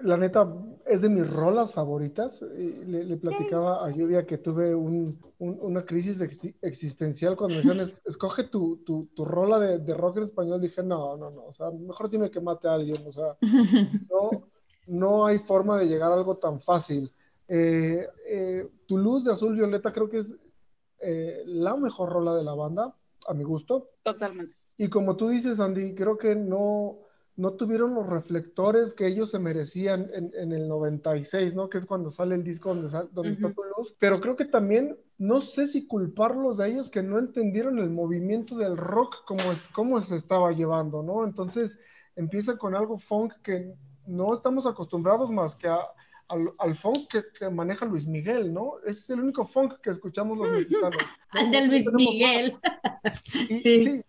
la 0.00 0.16
neta, 0.16 0.52
es 0.86 1.00
de 1.02 1.08
mis 1.08 1.30
rolas 1.30 1.72
favoritas. 1.72 2.42
Le, 2.42 3.16
platicaba 3.16 3.84
a 3.84 3.90
Lluvia 3.90 4.26
que 4.26 4.38
tuve 4.38 4.74
una 4.74 5.84
crisis 5.84 6.20
existencial 6.60 7.36
cuando 7.36 7.56
me 7.56 7.62
dijeron, 7.62 7.92
escoge 8.04 8.44
tu, 8.44 8.82
tu, 8.84 9.06
tu 9.14 9.24
rola 9.24 9.58
de, 9.58 9.78
de, 9.78 9.94
rock 9.94 10.18
en 10.18 10.24
español. 10.24 10.60
Dije, 10.60 10.82
no, 10.82 11.16
no, 11.16 11.30
no, 11.30 11.44
o 11.46 11.54
sea, 11.54 11.70
mejor 11.70 12.10
dime 12.10 12.30
que 12.30 12.40
mate 12.40 12.68
a 12.68 12.74
alguien, 12.74 13.06
o 13.06 13.12
sea, 13.12 13.36
no, 14.10 14.48
no 14.86 15.26
hay 15.26 15.38
forma 15.38 15.78
de 15.78 15.86
llegar 15.86 16.12
a 16.12 16.14
algo 16.14 16.36
tan 16.36 16.60
fácil. 16.60 17.12
Eh, 17.48 18.06
eh, 18.26 18.68
tu 18.86 18.98
luz 18.98 19.24
de 19.24 19.32
azul 19.32 19.54
violeta 19.54 19.92
creo 19.92 20.08
que 20.08 20.18
es 20.18 20.34
eh, 21.00 21.42
la 21.46 21.76
mejor 21.76 22.10
rola 22.10 22.34
de 22.34 22.44
la 22.44 22.54
banda, 22.54 22.94
a 23.26 23.34
mi 23.34 23.44
gusto. 23.44 23.90
Totalmente. 24.02 24.56
Y 24.76 24.88
como 24.88 25.16
tú 25.16 25.28
dices, 25.28 25.60
Andy, 25.60 25.94
creo 25.94 26.18
que 26.18 26.34
no, 26.34 26.98
no 27.36 27.54
tuvieron 27.54 27.94
los 27.94 28.06
reflectores 28.06 28.94
que 28.94 29.06
ellos 29.06 29.30
se 29.30 29.38
merecían 29.38 30.08
en, 30.14 30.30
en 30.34 30.52
el 30.52 30.68
96, 30.68 31.54
¿no? 31.54 31.68
Que 31.68 31.78
es 31.78 31.86
cuando 31.86 32.10
sale 32.10 32.36
el 32.36 32.44
disco 32.44 32.74
donde, 32.74 32.88
donde 33.12 33.32
está 33.32 33.52
tu 33.52 33.62
luz. 33.76 33.96
Pero 33.98 34.20
creo 34.20 34.36
que 34.36 34.44
también, 34.44 34.96
no 35.18 35.40
sé 35.40 35.66
si 35.66 35.86
culparlos 35.86 36.58
de 36.58 36.70
ellos 36.70 36.90
que 36.90 37.02
no 37.02 37.18
entendieron 37.18 37.78
el 37.78 37.90
movimiento 37.90 38.56
del 38.56 38.76
rock 38.76 39.16
como, 39.26 39.42
como 39.74 40.00
se 40.02 40.16
estaba 40.16 40.52
llevando, 40.52 41.02
¿no? 41.02 41.24
Entonces 41.24 41.78
empieza 42.14 42.56
con 42.56 42.76
algo 42.76 42.98
funk 42.98 43.34
que 43.42 43.74
no 44.06 44.32
estamos 44.32 44.66
acostumbrados 44.66 45.30
más 45.30 45.56
que 45.56 45.66
a, 45.66 45.78
al, 46.28 46.76
funk 46.76 47.08
que, 47.38 47.50
maneja 47.50 47.84
Luis 47.84 48.06
Miguel, 48.06 48.52
¿no? 48.52 48.74
Ese 48.86 49.00
es 49.00 49.10
el 49.10 49.20
único 49.20 49.46
funk 49.46 49.80
que 49.82 49.90
escuchamos 49.90 50.38
los 50.38 50.50
mexicanos. 50.50 51.02
Al 51.30 51.50
de 51.50 51.66
Luis 51.66 51.84
Miguel. 51.92 52.56
Y, 53.48 53.60
sí. 53.60 54.04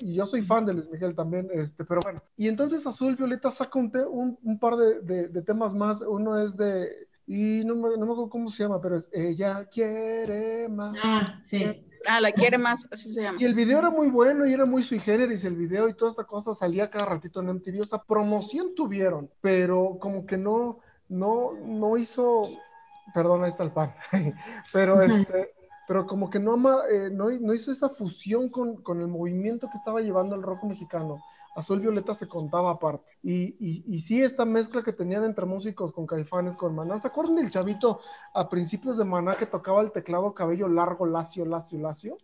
Y 0.00 0.14
yo 0.14 0.26
soy 0.26 0.42
fan 0.42 0.66
de 0.66 0.74
Luis 0.74 0.90
Miguel 0.90 1.14
también, 1.14 1.48
este, 1.52 1.84
pero 1.84 2.00
bueno. 2.02 2.22
Y 2.36 2.48
entonces 2.48 2.86
Azul 2.86 3.16
Violeta 3.16 3.50
saca 3.50 3.78
un, 3.78 4.38
un, 4.42 4.58
par 4.58 4.76
de, 4.76 5.28
de, 5.28 5.42
temas 5.42 5.74
más. 5.74 6.02
Uno 6.02 6.38
es 6.38 6.56
de, 6.56 7.08
y 7.26 7.64
no 7.64 7.74
me, 7.74 7.96
no 7.96 8.06
me 8.06 8.12
acuerdo 8.12 8.28
cómo 8.28 8.50
se 8.50 8.62
llama, 8.62 8.80
pero 8.80 8.98
es 8.98 9.08
Ella 9.12 9.64
quiere 9.66 10.68
más. 10.68 10.94
Ah, 11.02 11.40
sí. 11.42 11.86
Ah, 12.06 12.20
la 12.20 12.32
quiere 12.32 12.58
más, 12.58 12.88
así 12.90 13.10
se 13.10 13.22
llama. 13.22 13.38
Y 13.40 13.44
el 13.44 13.54
video 13.54 13.78
era 13.78 13.90
muy 13.90 14.10
bueno 14.10 14.46
y 14.46 14.52
era 14.52 14.64
muy 14.64 14.82
sui 14.82 14.98
generis 14.98 15.44
el 15.44 15.56
video 15.56 15.88
y 15.88 15.94
toda 15.94 16.10
esta 16.10 16.24
cosa 16.24 16.52
salía 16.52 16.90
cada 16.90 17.06
ratito 17.06 17.40
en 17.40 17.48
MTV. 17.48 17.80
O 17.80 17.84
sea, 17.84 18.02
promoción 18.02 18.74
tuvieron, 18.74 19.30
pero 19.40 19.98
como 20.00 20.26
que 20.26 20.36
no, 20.36 20.80
no, 21.08 21.52
no 21.64 21.96
hizo, 21.96 22.48
perdón, 23.14 23.44
ahí 23.44 23.50
está 23.50 23.62
el 23.62 23.72
pan, 23.72 23.94
pero 24.72 25.00
este, 25.02 25.52
pero 25.92 26.06
como 26.06 26.30
que 26.30 26.38
no, 26.38 26.56
eh, 26.88 27.10
no, 27.10 27.28
no, 27.28 27.52
hizo 27.52 27.70
esa 27.70 27.90
fusión 27.90 28.48
con, 28.48 28.76
con, 28.76 29.02
el 29.02 29.08
movimiento 29.08 29.68
que 29.70 29.76
estaba 29.76 30.00
llevando 30.00 30.34
el 30.34 30.42
rock 30.42 30.64
mexicano. 30.64 31.22
Azul 31.54 31.80
Violeta 31.80 32.14
se 32.14 32.26
contaba 32.26 32.70
aparte. 32.70 33.12
Y, 33.22 33.56
y, 33.60 33.84
y, 33.86 34.00
sí, 34.00 34.22
esta 34.22 34.46
mezcla 34.46 34.82
que 34.82 34.94
tenían 34.94 35.22
entre 35.22 35.44
músicos 35.44 35.92
con 35.92 36.06
caifanes, 36.06 36.56
con 36.56 36.74
maná. 36.74 36.98
¿Se 36.98 37.08
acuerdan 37.08 37.36
del 37.36 37.50
chavito 37.50 38.00
a 38.32 38.48
principios 38.48 38.96
de 38.96 39.04
maná 39.04 39.36
que 39.36 39.44
tocaba 39.44 39.82
el 39.82 39.92
teclado 39.92 40.32
cabello 40.32 40.66
largo, 40.66 41.04
lacio, 41.04 41.44
lacio, 41.44 41.78
lacio? 41.78 42.16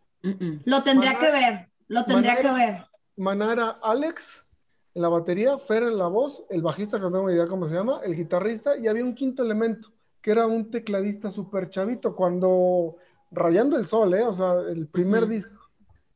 Lo 0.65 0.83
tendría 0.83 1.19
que 1.19 1.31
ver, 1.31 1.69
lo 1.89 2.07
tendría 2.07 2.41
que 2.41 2.51
ver. 2.51 2.87
Maná 3.19 3.53
era 3.53 3.79
Alex, 3.83 4.47
en 4.95 5.03
la 5.03 5.11
batería, 5.11 5.59
Fer 5.59 5.83
en 5.83 5.99
la 5.99 6.07
voz, 6.07 6.43
el 6.49 6.63
bajista, 6.63 6.97
que 6.97 7.03
no 7.03 7.13
tengo 7.13 7.31
idea 7.31 7.47
cómo 7.49 7.69
se 7.69 7.75
llama, 7.75 8.01
el 8.03 8.17
guitarrista, 8.17 8.79
y 8.79 8.89
había 8.89 9.05
un 9.05 9.15
quinto 9.15 9.43
elemento, 9.43 9.91
que 10.23 10.31
era 10.31 10.47
un 10.47 10.71
tecladista 10.71 11.31
súper 11.31 11.69
chavito, 11.69 12.17
cuando 12.17 12.97
Rayando 13.31 13.77
el 13.77 13.87
Sol, 13.87 14.15
¿eh? 14.15 14.23
o 14.23 14.33
sea, 14.33 14.55
el 14.71 14.87
primer 14.87 15.27
disco, 15.29 15.71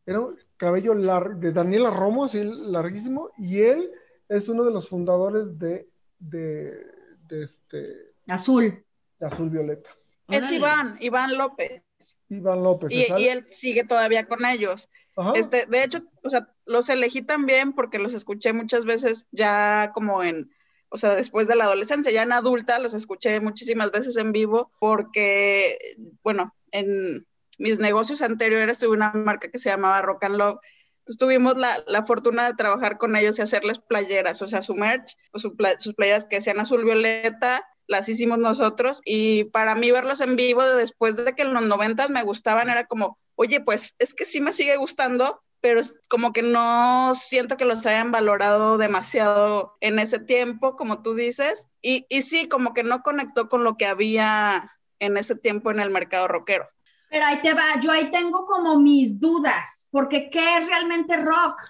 era 0.07 0.21
un 0.21 0.37
cabello 0.57 0.95
largo, 0.95 1.39
de 1.39 1.53
Daniela 1.53 1.91
Romo, 1.91 2.25
así 2.25 2.43
larguísimo, 2.43 3.31
y 3.39 3.61
él 3.61 3.91
es 4.29 4.49
uno 4.49 4.65
de 4.65 4.73
los 4.73 4.89
fundadores 4.89 5.59
de, 5.59 5.89
de, 6.19 6.87
este... 7.31 8.15
Azul. 8.29 8.85
De 9.19 9.27
Azul 9.27 9.51
Violeta. 9.51 9.91
Es 10.29 10.51
Iván, 10.51 10.97
Iván 11.01 11.37
López. 11.37 11.83
Iván 12.29 12.63
López. 12.63 12.91
Y, 12.91 13.07
y, 13.21 13.29
él 13.29 13.47
sigue 13.51 13.85
todavía 13.85 14.27
con 14.27 14.45
ellos. 14.45 14.89
Este, 15.35 15.67
de 15.67 15.85
hecho, 15.85 16.01
o 16.23 16.31
sea, 16.31 16.49
los 16.65 16.89
elegí 16.89 17.23
también 17.23 17.75
porque 17.75 17.99
los 17.99 18.15
escuché 18.15 18.53
muchas 18.53 18.87
veces 18.87 19.29
ya 19.31 19.93
como 19.95 20.23
en, 20.23 20.51
o 20.89 20.97
sea, 20.97 21.15
después 21.15 21.49
de 21.49 21.57
la 21.57 21.65
adolescencia, 21.65 22.11
ya 22.11 22.23
en 22.23 22.33
adulta, 22.33 22.79
los 22.79 22.95
escuché 22.95 23.39
muchísimas 23.41 23.91
veces 23.91 24.17
en 24.17 24.33
vivo 24.33 24.73
porque, 24.79 25.77
bueno, 26.23 26.55
en 26.73 27.27
mis 27.59 27.79
negocios 27.79 28.23
anteriores 28.23 28.79
tuve 28.79 28.97
una 28.97 29.13
marca 29.13 29.51
que 29.51 29.59
se 29.59 29.71
llamaba 29.71 30.03
Rock 30.03 30.25
and 30.25 30.37
Love. 30.37 30.59
Entonces 31.01 31.19
tuvimos 31.19 31.57
la, 31.57 31.83
la 31.87 32.03
fortuna 32.03 32.47
de 32.47 32.55
trabajar 32.55 32.99
con 32.99 33.17
ellos 33.17 33.39
y 33.39 33.43
hacerles 33.43 33.79
playeras, 33.79 34.41
o 34.43 34.49
sea, 34.49 34.63
su 34.63 34.75
merch, 34.75 35.17
sus 35.35 35.95
playeras 35.95 36.27
que 36.27 36.41
sean 36.41 36.61
azul 36.61 36.85
violeta, 36.85 37.65
las 37.87 38.09
hicimos 38.09 38.39
nosotros 38.39 39.03
y 39.05 39.45
para 39.45 39.75
mí 39.75 39.91
verlos 39.91 40.21
en 40.21 40.37
vivo 40.37 40.63
después 40.63 41.17
de 41.17 41.35
que 41.35 41.43
en 41.43 41.55
los 41.55 41.65
noventas 41.65 42.11
me 42.11 42.23
gustaban 42.23 42.71
era 42.71 42.87
como, 42.87 43.19
oye, 43.35 43.61
pues 43.61 43.95
es 43.99 44.15
que 44.15 44.25
sí 44.25 44.41
me 44.41 44.53
sigue 44.53 44.77
gustando, 44.77 45.43
pero 45.61 45.81
como 46.09 46.33
que 46.33 46.43
no 46.43 47.13
siento 47.15 47.57
que 47.57 47.65
los 47.65 47.87
hayan 47.87 48.11
valorado 48.11 48.79
demasiado 48.79 49.77
en 49.81 49.99
ese 49.99 50.19
tiempo, 50.21 50.77
como 50.77 51.03
tú 51.03 51.15
dices, 51.15 51.69
y, 51.81 52.07
y 52.09 52.23
sí, 52.23 52.49
como 52.49 52.75
que 52.75 52.83
no 52.83 53.03
conectó 53.03 53.49
con 53.49 53.65
lo 53.65 53.77
que 53.77 53.87
había 53.87 54.73
en 55.03 55.17
ese 55.17 55.37
tiempo 55.37 55.71
en 55.71 55.81
el 55.81 55.91
mercado 55.91 56.29
rockero. 56.29 56.67
Pero 57.11 57.27
ahí 57.27 57.43
te 57.43 57.53
va, 57.53 57.79
yo 57.81 57.91
ahí 57.91 58.11
tengo 58.11 58.47
como 58.47 58.79
mis 58.79 59.21
dudas, 59.21 59.89
porque 59.91 60.31
¿qué 60.31 60.59
es 60.59 60.67
realmente 60.67 61.17
rock? 61.17 61.61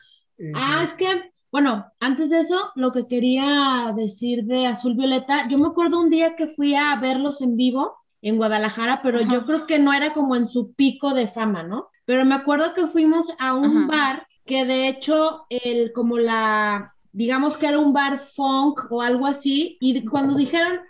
Ah, 0.54 0.82
es 0.84 0.92
que, 0.92 1.32
bueno, 1.50 1.86
antes 1.98 2.30
de 2.30 2.40
eso, 2.40 2.70
lo 2.76 2.92
que 2.92 3.06
quería 3.06 3.92
decir 3.96 4.44
de 4.44 4.66
Azul 4.66 4.94
Violeta, 4.94 5.48
yo 5.48 5.58
me 5.58 5.68
acuerdo 5.68 6.00
un 6.00 6.10
día 6.10 6.36
que 6.36 6.46
fui 6.46 6.74
a 6.74 6.94
verlos 6.96 7.40
en 7.40 7.56
vivo 7.56 7.96
en 8.20 8.36
Guadalajara, 8.36 9.00
pero 9.02 9.20
yo 9.20 9.44
creo 9.46 9.66
que 9.66 9.78
no 9.78 9.92
era 9.92 10.12
como 10.12 10.36
en 10.36 10.46
su 10.46 10.74
pico 10.74 11.12
de 11.12 11.26
fama, 11.26 11.62
¿no? 11.62 11.88
Pero 12.04 12.24
me 12.24 12.34
acuerdo 12.34 12.74
que 12.74 12.86
fuimos 12.86 13.32
a 13.38 13.54
un 13.54 13.88
bar 13.88 14.26
que 14.44 14.64
de 14.64 14.88
hecho, 14.88 15.46
el, 15.48 15.92
como 15.92 16.18
la, 16.18 16.92
digamos 17.12 17.56
que 17.56 17.66
era 17.66 17.78
un 17.78 17.92
bar 17.92 18.18
funk 18.18 18.90
o 18.90 19.02
algo 19.02 19.26
así, 19.26 19.76
y 19.80 20.04
cuando 20.06 20.34
dijeron 20.34 20.80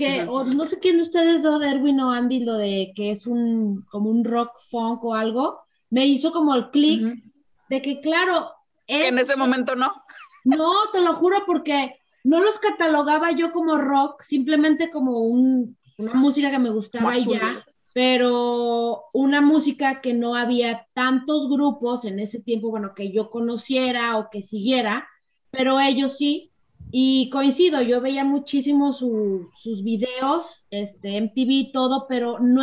que, 0.00 0.26
o 0.28 0.44
no 0.44 0.66
sé 0.66 0.78
quién 0.78 0.96
de 0.96 1.02
ustedes, 1.02 1.42
de 1.42 1.68
Erwin 1.68 2.00
o 2.00 2.10
Andy, 2.10 2.40
lo 2.40 2.54
de 2.54 2.92
que 2.94 3.10
es 3.10 3.26
un, 3.26 3.84
como 3.90 4.10
un 4.10 4.24
rock 4.24 4.52
funk 4.70 5.04
o 5.04 5.14
algo, 5.14 5.60
me 5.90 6.06
hizo 6.06 6.32
como 6.32 6.54
el 6.54 6.70
clic 6.70 7.22
de 7.68 7.82
que, 7.82 8.00
claro, 8.00 8.50
en 8.86 9.18
ese 9.18 9.36
momento 9.36 9.76
no. 9.76 9.92
No, 10.44 10.72
te 10.92 11.00
lo 11.00 11.14
juro, 11.14 11.44
porque 11.46 11.96
no 12.24 12.40
los 12.40 12.58
catalogaba 12.58 13.30
yo 13.32 13.52
como 13.52 13.76
rock, 13.76 14.22
simplemente 14.22 14.90
como 14.90 15.20
un, 15.20 15.76
una 15.98 16.14
música 16.14 16.50
que 16.50 16.58
me 16.58 16.70
gustaba 16.70 17.16
y 17.16 17.26
ya 17.26 17.64
pero 17.92 19.04
una 19.12 19.40
música 19.40 20.00
que 20.00 20.14
no 20.14 20.34
había 20.34 20.86
tantos 20.94 21.48
grupos 21.48 22.04
en 22.04 22.20
ese 22.20 22.40
tiempo, 22.40 22.70
bueno, 22.70 22.94
que 22.94 23.10
yo 23.10 23.30
conociera 23.30 24.16
o 24.16 24.30
que 24.30 24.42
siguiera, 24.42 25.08
pero 25.50 25.80
ellos 25.80 26.16
sí, 26.16 26.49
y 26.90 27.30
coincido, 27.30 27.82
yo 27.82 28.00
veía 28.00 28.24
muchísimo 28.24 28.92
sus 28.92 29.84
videos, 29.84 30.64
este, 30.70 31.16
MTV, 31.20 31.72
todo, 31.72 32.06
pero 32.08 32.38
no, 32.40 32.62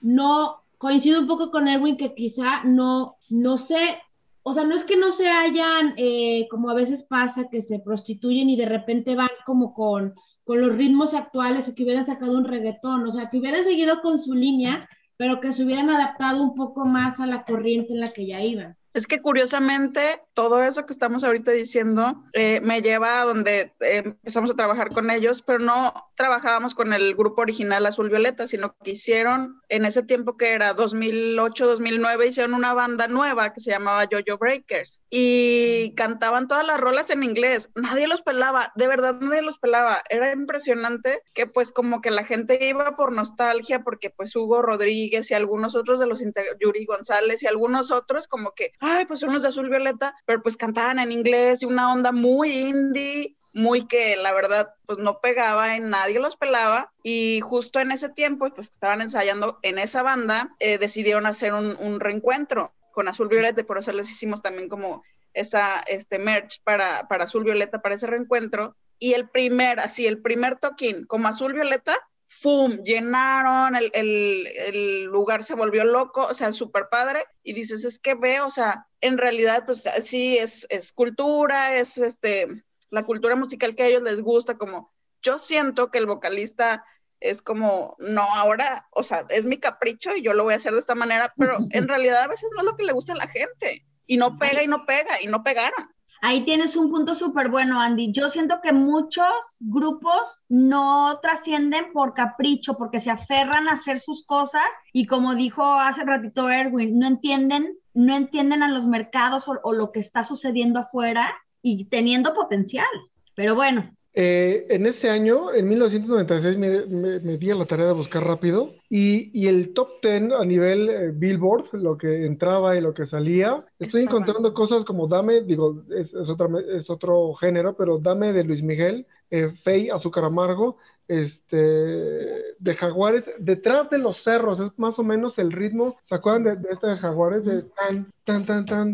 no, 0.00 0.62
coincido 0.78 1.20
un 1.20 1.26
poco 1.26 1.50
con 1.50 1.68
Erwin 1.68 1.96
que 1.96 2.14
quizá 2.14 2.64
no, 2.64 3.16
no 3.28 3.56
sé, 3.58 4.00
o 4.42 4.52
sea, 4.52 4.64
no 4.64 4.74
es 4.74 4.84
que 4.84 4.96
no 4.96 5.10
se 5.10 5.28
hayan, 5.28 5.94
eh, 5.96 6.48
como 6.50 6.70
a 6.70 6.74
veces 6.74 7.02
pasa, 7.02 7.48
que 7.50 7.60
se 7.60 7.78
prostituyen 7.78 8.50
y 8.50 8.56
de 8.56 8.66
repente 8.66 9.14
van 9.14 9.28
como 9.44 9.74
con 9.74 10.14
con 10.48 10.62
los 10.62 10.74
ritmos 10.74 11.12
actuales 11.12 11.68
o 11.68 11.74
que 11.74 11.82
hubieran 11.82 12.06
sacado 12.06 12.38
un 12.38 12.46
reggaetón, 12.46 13.06
o 13.06 13.10
sea, 13.10 13.28
que 13.28 13.36
hubieran 13.36 13.64
seguido 13.64 14.00
con 14.00 14.18
su 14.18 14.32
línea, 14.32 14.88
pero 15.18 15.40
que 15.40 15.52
se 15.52 15.62
hubieran 15.62 15.90
adaptado 15.90 16.42
un 16.42 16.54
poco 16.54 16.86
más 16.86 17.20
a 17.20 17.26
la 17.26 17.44
corriente 17.44 17.92
en 17.92 18.00
la 18.00 18.14
que 18.14 18.26
ya 18.26 18.42
iban. 18.42 18.77
Es 18.94 19.06
que 19.06 19.20
curiosamente 19.20 20.22
todo 20.34 20.62
eso 20.62 20.86
que 20.86 20.92
estamos 20.92 21.24
ahorita 21.24 21.52
diciendo 21.52 22.24
eh, 22.32 22.60
me 22.62 22.80
lleva 22.80 23.20
a 23.20 23.24
donde 23.24 23.72
eh, 23.80 24.02
empezamos 24.04 24.50
a 24.50 24.56
trabajar 24.56 24.92
con 24.92 25.10
ellos, 25.10 25.42
pero 25.42 25.58
no 25.58 25.94
trabajábamos 26.16 26.74
con 26.74 26.92
el 26.92 27.14
grupo 27.14 27.42
original 27.42 27.86
Azul 27.86 28.08
Violeta, 28.08 28.46
sino 28.46 28.74
que 28.82 28.92
hicieron 28.92 29.60
en 29.68 29.84
ese 29.84 30.02
tiempo 30.02 30.36
que 30.36 30.50
era 30.50 30.74
2008-2009, 30.74 32.28
hicieron 32.28 32.54
una 32.54 32.74
banda 32.74 33.08
nueva 33.08 33.52
que 33.52 33.60
se 33.60 33.70
llamaba 33.70 34.08
Jojo 34.10 34.38
Breakers 34.38 35.02
y 35.10 35.94
cantaban 35.94 36.48
todas 36.48 36.66
las 36.66 36.80
rolas 36.80 37.10
en 37.10 37.22
inglés. 37.22 37.70
Nadie 37.74 38.08
los 38.08 38.22
pelaba, 38.22 38.72
de 38.74 38.88
verdad 38.88 39.16
nadie 39.20 39.42
los 39.42 39.58
pelaba. 39.58 40.02
Era 40.08 40.32
impresionante 40.32 41.22
que 41.34 41.46
pues 41.46 41.72
como 41.72 42.00
que 42.00 42.10
la 42.10 42.24
gente 42.24 42.58
iba 42.66 42.96
por 42.96 43.12
nostalgia 43.12 43.82
porque 43.82 44.10
pues 44.10 44.34
Hugo 44.34 44.62
Rodríguez 44.62 45.30
y 45.30 45.34
algunos 45.34 45.74
otros 45.74 46.00
de 46.00 46.06
los 46.06 46.22
Yuri 46.60 46.84
González 46.86 47.42
y 47.42 47.46
algunos 47.46 47.90
otros 47.90 48.28
como 48.28 48.52
que 48.52 48.72
ay, 48.80 49.06
pues 49.06 49.22
unos 49.22 49.42
de 49.42 49.48
azul 49.48 49.68
violeta, 49.68 50.14
pero 50.26 50.42
pues 50.42 50.56
cantaban 50.56 50.98
en 50.98 51.12
inglés 51.12 51.62
y 51.62 51.66
una 51.66 51.92
onda 51.92 52.12
muy 52.12 52.50
indie, 52.50 53.36
muy 53.52 53.86
que 53.86 54.16
la 54.16 54.32
verdad 54.32 54.74
pues 54.86 54.98
no 54.98 55.20
pegaba 55.20 55.78
nadie 55.78 56.18
los 56.18 56.36
pelaba. 56.36 56.92
Y 57.02 57.40
justo 57.40 57.80
en 57.80 57.92
ese 57.92 58.08
tiempo 58.08 58.48
pues 58.54 58.70
estaban 58.70 59.02
ensayando 59.02 59.58
en 59.62 59.78
esa 59.78 60.02
banda 60.02 60.54
eh, 60.60 60.78
decidieron 60.78 61.26
hacer 61.26 61.52
un, 61.52 62.00
reencuentro 62.00 62.72
con 62.92 63.08
azul 63.08 63.28
violeta 63.28 63.60
y 63.60 63.64
por 63.64 63.78
eso 63.78 63.92
les 63.92 64.10
hicimos 64.10 64.42
también 64.42 64.68
como 64.68 65.02
esa 65.34 65.80
este 65.86 66.18
merch 66.18 66.60
para, 66.64 67.06
para 67.08 67.24
azul 67.24 67.44
violeta 67.44 67.80
para 67.80 67.94
ese 67.94 68.06
reencuentro. 68.06 68.76
Y 69.00 69.14
el 69.14 69.28
primer 69.28 69.80
así 69.80 70.06
el 70.06 70.20
primer 70.20 70.58
toquín 70.58 71.04
como 71.06 71.28
azul 71.28 71.52
violeta 71.52 71.96
¡fum! 72.28 72.82
Llenaron, 72.84 73.74
el, 73.74 73.90
el, 73.94 75.04
lugar 75.04 75.42
se 75.42 75.54
volvió 75.54 75.84
loco, 75.84 76.26
o 76.26 76.34
sea, 76.34 76.52
súper 76.52 76.88
padre. 76.90 77.24
Y 77.42 77.54
dices, 77.54 77.84
es 77.84 77.98
que 77.98 78.14
ve, 78.14 78.40
o 78.40 78.50
sea, 78.50 78.86
en 79.00 79.18
realidad, 79.18 79.64
pues 79.66 79.88
sí, 80.00 80.38
es, 80.38 80.66
es 80.70 80.92
cultura, 80.92 81.74
es 81.76 81.98
este, 81.98 82.46
la 82.90 83.04
cultura 83.04 83.34
musical 83.34 83.74
que 83.74 83.82
a 83.82 83.86
ellos 83.86 84.02
les 84.02 84.20
gusta, 84.20 84.56
como 84.56 84.92
yo 85.22 85.38
siento 85.38 85.90
que 85.90 85.98
el 85.98 86.06
vocalista 86.06 86.84
es 87.20 87.42
como, 87.42 87.96
no, 87.98 88.22
ahora, 88.36 88.86
o 88.92 89.02
sea, 89.02 89.26
es 89.30 89.44
mi 89.44 89.58
capricho 89.58 90.14
y 90.14 90.22
yo 90.22 90.34
lo 90.34 90.44
voy 90.44 90.52
a 90.52 90.56
hacer 90.56 90.72
de 90.72 90.78
esta 90.78 90.94
manera, 90.94 91.32
pero 91.36 91.58
en 91.70 91.88
realidad 91.88 92.22
a 92.22 92.28
veces 92.28 92.50
no 92.54 92.60
es 92.60 92.66
lo 92.66 92.76
que 92.76 92.84
le 92.84 92.92
gusta 92.92 93.14
a 93.14 93.16
la 93.16 93.26
gente. 93.26 93.84
Y 94.06 94.16
no 94.16 94.38
pega 94.38 94.62
y 94.62 94.66
no 94.66 94.86
pega 94.86 95.20
y 95.20 95.26
no 95.26 95.42
pegaron. 95.42 95.94
Ahí 96.20 96.44
tienes 96.44 96.74
un 96.76 96.90
punto 96.90 97.14
súper 97.14 97.48
bueno, 97.48 97.80
Andy. 97.80 98.12
Yo 98.12 98.28
siento 98.28 98.60
que 98.62 98.72
muchos 98.72 99.26
grupos 99.60 100.40
no 100.48 101.18
trascienden 101.20 101.92
por 101.92 102.14
capricho, 102.14 102.76
porque 102.76 103.00
se 103.00 103.10
aferran 103.10 103.68
a 103.68 103.72
hacer 103.72 104.00
sus 104.00 104.24
cosas 104.24 104.64
y 104.92 105.06
como 105.06 105.34
dijo 105.34 105.62
hace 105.62 106.04
ratito 106.04 106.50
Erwin, 106.50 106.98
no 106.98 107.06
entienden, 107.06 107.76
no 107.94 108.16
entienden 108.16 108.62
a 108.62 108.68
los 108.68 108.86
mercados 108.86 109.46
o, 109.48 109.72
lo 109.72 109.92
que 109.92 110.00
está 110.00 110.24
sucediendo 110.24 110.80
afuera 110.80 111.34
y 111.62 111.84
teniendo 111.86 112.34
potencial. 112.34 112.86
Pero 113.34 113.54
bueno, 113.54 113.94
eh, 114.20 114.66
en 114.70 114.84
ese 114.86 115.10
año, 115.10 115.54
en 115.54 115.68
1996, 115.68 116.58
me, 116.58 117.36
di 117.36 117.50
a 117.52 117.54
la 117.54 117.66
tarea 117.66 117.86
de 117.86 117.92
buscar 117.92 118.24
rápido 118.24 118.74
y, 118.88 119.46
el 119.46 119.72
top 119.74 120.02
10 120.02 120.32
a 120.32 120.44
nivel 120.44 120.88
eh, 120.90 121.12
Billboard, 121.14 121.72
lo 121.74 121.96
que 121.96 122.26
entraba 122.26 122.74
y 122.74 122.80
lo 122.80 122.94
que 122.94 123.06
salía, 123.06 123.64
estoy 123.78 124.02
encontrando 124.02 124.52
cosas 124.54 124.84
como 124.84 125.06
Dame, 125.06 125.42
digo, 125.42 125.84
es, 125.96 126.14
es, 126.14 126.90
otro 126.90 127.34
género, 127.34 127.76
pero 127.76 128.00
Dame 128.00 128.32
de 128.32 128.42
Luis 128.42 128.60
Miguel, 128.60 129.06
eh, 129.30 129.52
Fey, 129.62 129.88
Azúcar 129.88 130.24
Amargo, 130.24 130.78
este, 131.06 131.56
de 131.56 132.74
Jaguares, 132.76 133.30
detrás 133.38 133.88
de 133.88 133.98
los 133.98 134.16
cerros, 134.16 134.58
es 134.58 134.76
más 134.78 134.98
o 134.98 135.04
menos 135.04 135.38
el 135.38 135.52
ritmo, 135.52 135.96
¿se 136.02 136.16
acuerdan 136.16 136.60
de, 136.60 136.68
este 136.70 136.88
de 136.88 136.96
Jaguares? 136.96 137.44
De 137.44 137.62
tan, 137.62 138.12
tan, 138.24 138.44
tan, 138.44 138.66
tan, 138.66 138.92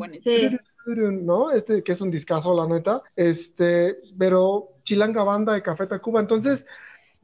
¿no? 0.87 1.51
Este 1.51 1.83
que 1.83 1.92
es 1.92 2.01
un 2.01 2.11
discazo, 2.11 2.55
la 2.55 2.66
neta, 2.66 3.03
este, 3.16 3.99
pero 4.18 4.70
Chilanga 4.85 5.23
Banda 5.25 5.55
de 5.55 5.62
Café 5.62 5.87
Tacuba. 5.87 6.20
Entonces, 6.20 6.66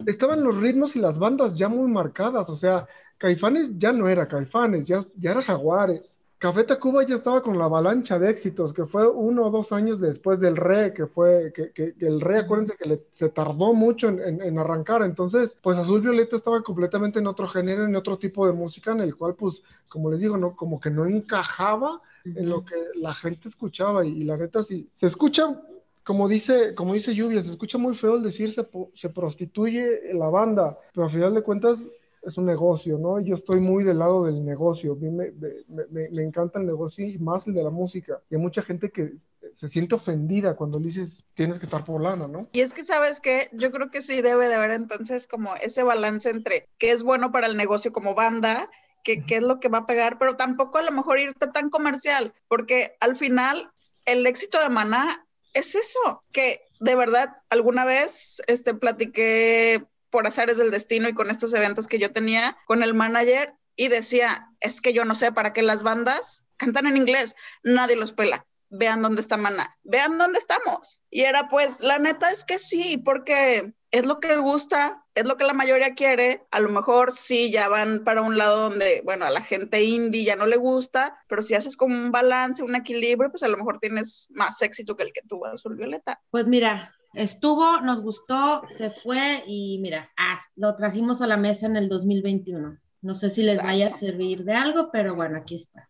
estaban 0.07 0.43
los 0.43 0.57
ritmos 0.57 0.97
y 0.97 1.01
las 1.01 1.19
bandas 1.19 1.57
ya 1.57 1.69
muy 1.69 1.91
marcadas. 1.91 2.49
O 2.49 2.57
sea, 2.57 2.87
Caifanes 3.19 3.79
ya 3.79 3.93
no 3.93 4.09
era 4.09 4.29
Caifanes, 4.29 4.87
ya, 4.87 5.01
ya 5.17 5.33
era 5.33 5.43
Jaguares. 5.43 6.19
Café 6.39 6.65
Tacuba 6.65 7.07
ya 7.07 7.17
estaba 7.17 7.43
con 7.43 7.59
la 7.59 7.67
avalancha 7.67 8.19
de 8.19 8.31
éxitos, 8.31 8.73
que 8.73 8.87
fue 8.87 9.07
uno 9.07 9.47
o 9.47 9.51
dos 9.51 9.73
años 9.73 10.01
después 10.01 10.41
del 10.41 10.57
Re, 10.57 10.95
que 10.95 11.07
fue, 11.07 11.53
que, 11.55 11.71
que, 11.73 11.95
el 12.01 12.19
Re, 12.19 12.39
acuérdense 12.39 12.77
que 12.79 13.03
se 13.13 13.29
tardó 13.29 13.75
mucho 13.75 14.09
en, 14.09 14.41
en, 14.41 14.59
arrancar, 14.59 15.03
entonces, 15.03 15.55
pues 15.63 15.77
Azul 15.77 16.01
Violeta 16.01 16.37
estaba 16.37 16.63
completamente 16.63 17.19
en 17.19 17.27
otro 17.27 17.47
género, 17.47 17.85
en 17.85 17.95
otro 17.95 18.17
tipo 18.17 18.47
de 18.47 18.55
música, 18.55 18.93
en 18.93 19.01
el 19.01 19.17
cual, 19.17 19.35
pues, 19.35 19.63
como 19.91 20.11
les 20.11 20.19
digo, 20.19 20.39
no, 20.39 20.57
como 20.57 20.81
que 20.81 20.89
no 20.89 21.05
encajaba 21.05 22.01
en 22.25 22.49
lo 22.49 22.65
que 22.65 22.77
la 22.95 23.15
gente 23.15 23.49
escuchaba, 23.49 24.05
y, 24.05 24.11
y 24.11 24.25
la 24.25 24.37
neta, 24.37 24.63
sí, 24.63 24.89
se 24.95 25.07
escucha 25.07 25.61
como 26.05 26.29
dice, 26.29 26.75
como 26.75 26.95
dice 26.95 27.15
Lluvia, 27.15 27.43
se 27.43 27.51
escucha 27.51 27.79
muy 27.79 27.95
feo 27.95 28.17
el 28.17 28.23
decir 28.23 28.53
se, 28.53 28.67
se 28.95 29.11
prostituye 29.11 30.13
la 30.15 30.29
banda, 30.29 30.79
pero 30.93 31.07
al 31.07 31.13
final 31.13 31.35
de 31.35 31.43
cuentas 31.43 31.79
es 32.23 32.37
un 32.37 32.47
negocio, 32.47 32.99
¿no? 32.99 33.21
Yo 33.21 33.35
estoy 33.35 33.61
muy 33.61 33.85
del 33.85 33.99
lado 33.99 34.25
del 34.25 34.45
negocio, 34.45 34.93
a 34.93 34.97
mí 34.97 35.09
me, 35.09 35.33
me, 35.69 36.09
me, 36.11 36.23
encanta 36.23 36.59
el 36.59 36.67
negocio 36.67 37.07
y 37.07 37.19
más 37.19 37.47
el 37.47 37.55
de 37.55 37.63
la 37.63 37.71
música. 37.71 38.21
Y 38.29 38.35
hay 38.35 38.41
mucha 38.41 38.63
gente 38.63 38.91
que 38.91 39.13
se 39.55 39.69
siente 39.69 39.95
ofendida 39.95 40.55
cuando 40.55 40.79
le 40.79 40.87
dices 40.87 41.25
tienes 41.35 41.59
que 41.59 41.65
estar 41.65 41.85
por 41.85 42.03
lana, 42.03 42.29
¿no? 42.29 42.49
Y 42.53 42.61
es 42.61 42.75
que, 42.75 42.83
¿sabes 42.83 43.21
qué? 43.21 43.49
Yo 43.53 43.71
creo 43.71 43.91
que 43.91 44.03
sí 44.03 44.21
debe 44.21 44.49
de 44.49 44.55
haber 44.55 44.73
entonces 44.73 45.27
como 45.27 45.55
ese 45.57 45.83
balance 45.83 46.29
entre 46.29 46.69
qué 46.79 46.93
es 46.93 47.03
bueno 47.03 47.33
para 47.33 47.47
el 47.47 47.57
negocio 47.57 47.93
como 47.93 48.15
banda 48.15 48.69
qué 49.03 49.23
es 49.29 49.43
lo 49.43 49.61
que 49.61 49.69
va 49.69 49.79
a 49.79 49.87
pegar, 49.87 50.19
pero 50.19 50.37
tampoco 50.37 50.79
a 50.79 50.83
lo 50.83 50.93
mejor 50.93 51.19
irte 51.19 51.47
tan 51.49 51.71
comercial, 51.71 52.35
porque 52.49 52.97
al 53.01 53.17
final 53.17 53.71
el 54.05 54.27
éxito 54.27 54.61
de 54.61 54.69
Maná 54.69 55.27
es 55.55 55.75
eso, 55.75 56.25
que 56.33 56.63
de 56.81 56.95
verdad 56.95 57.37
alguna 57.49 57.85
vez 57.85 58.43
este, 58.47 58.75
platiqué 58.75 59.85
por 60.11 60.27
azares 60.27 60.59
del 60.59 60.71
destino 60.71 61.09
y 61.09 61.15
con 61.15 61.31
estos 61.31 61.55
eventos 61.55 61.87
que 61.87 61.99
yo 61.99 62.13
tenía 62.13 62.57
con 62.67 62.83
el 62.83 62.95
manager 62.95 63.55
y 63.77 63.89
decía, 63.89 64.49
es 64.61 64.81
que 64.81 64.93
yo 64.93 65.05
no 65.05 65.15
sé 65.15 65.33
para 65.33 65.53
qué 65.53 65.63
las 65.63 65.83
bandas 65.83 66.45
cantan 66.57 66.87
en 66.87 66.97
inglés, 66.97 67.37
nadie 67.63 67.97
los 67.97 68.13
pela. 68.13 68.45
Vean 68.71 69.03
dónde 69.03 69.21
está 69.21 69.37
Mana, 69.37 69.77
vean 69.83 70.17
dónde 70.17 70.39
estamos. 70.39 71.01
Y 71.11 71.23
era 71.23 71.49
pues, 71.49 71.81
la 71.81 71.99
neta 71.99 72.31
es 72.31 72.45
que 72.45 72.59
sí, 72.59 72.99
porque 72.99 73.75
es 73.91 74.07
lo 74.07 74.21
que 74.21 74.37
gusta, 74.37 75.05
es 75.15 75.25
lo 75.25 75.37
que 75.37 75.45
la 75.45 75.53
mayoría 75.53 75.95
quiere. 75.95 76.47
A 76.51 76.61
lo 76.61 76.69
mejor 76.69 77.13
sí 77.13 77.51
ya 77.51 77.69
van 77.69 78.05
para 78.05 78.23
un 78.23 78.39
lado 78.39 78.71
donde, 78.71 79.03
bueno, 79.05 79.25
a 79.25 79.31
la 79.31 79.43
gente 79.43 79.83
indie 79.83 80.25
ya 80.25 80.37
no 80.37 80.47
le 80.47 80.57
gusta, 80.57 81.19
pero 81.29 81.43
si 81.43 81.55
haces 81.55 81.77
como 81.77 81.97
un 81.97 82.13
balance, 82.13 82.63
un 82.63 82.77
equilibrio, 82.77 83.31
pues 83.31 83.43
a 83.43 83.49
lo 83.49 83.57
mejor 83.57 83.79
tienes 83.79 84.29
más 84.31 84.63
éxito 84.63 84.97
que 84.97 85.03
el 85.03 85.13
que 85.13 85.23
tuvo 85.23 85.47
Azul 85.47 85.77
Violeta. 85.77 86.21
Pues 86.31 86.47
mira, 86.47 86.95
estuvo, 87.15 87.81
nos 87.81 88.01
gustó, 88.01 88.63
se 88.71 88.91
fue 88.91 89.43
y 89.47 89.79
mira, 89.81 90.09
lo 90.57 90.77
trajimos 90.77 91.21
a 91.23 91.27
la 91.27 91.37
mesa 91.37 91.67
en 91.67 91.77
el 91.77 91.89
2021. 91.89 92.79
No 93.03 93.15
sé 93.15 93.31
si 93.31 93.43
les 93.43 93.57
vaya 93.57 93.89
a 93.89 93.97
servir 93.97 94.45
de 94.45 94.53
algo, 94.53 94.91
pero 94.93 95.15
bueno, 95.15 95.39
aquí 95.39 95.55
está. 95.55 95.89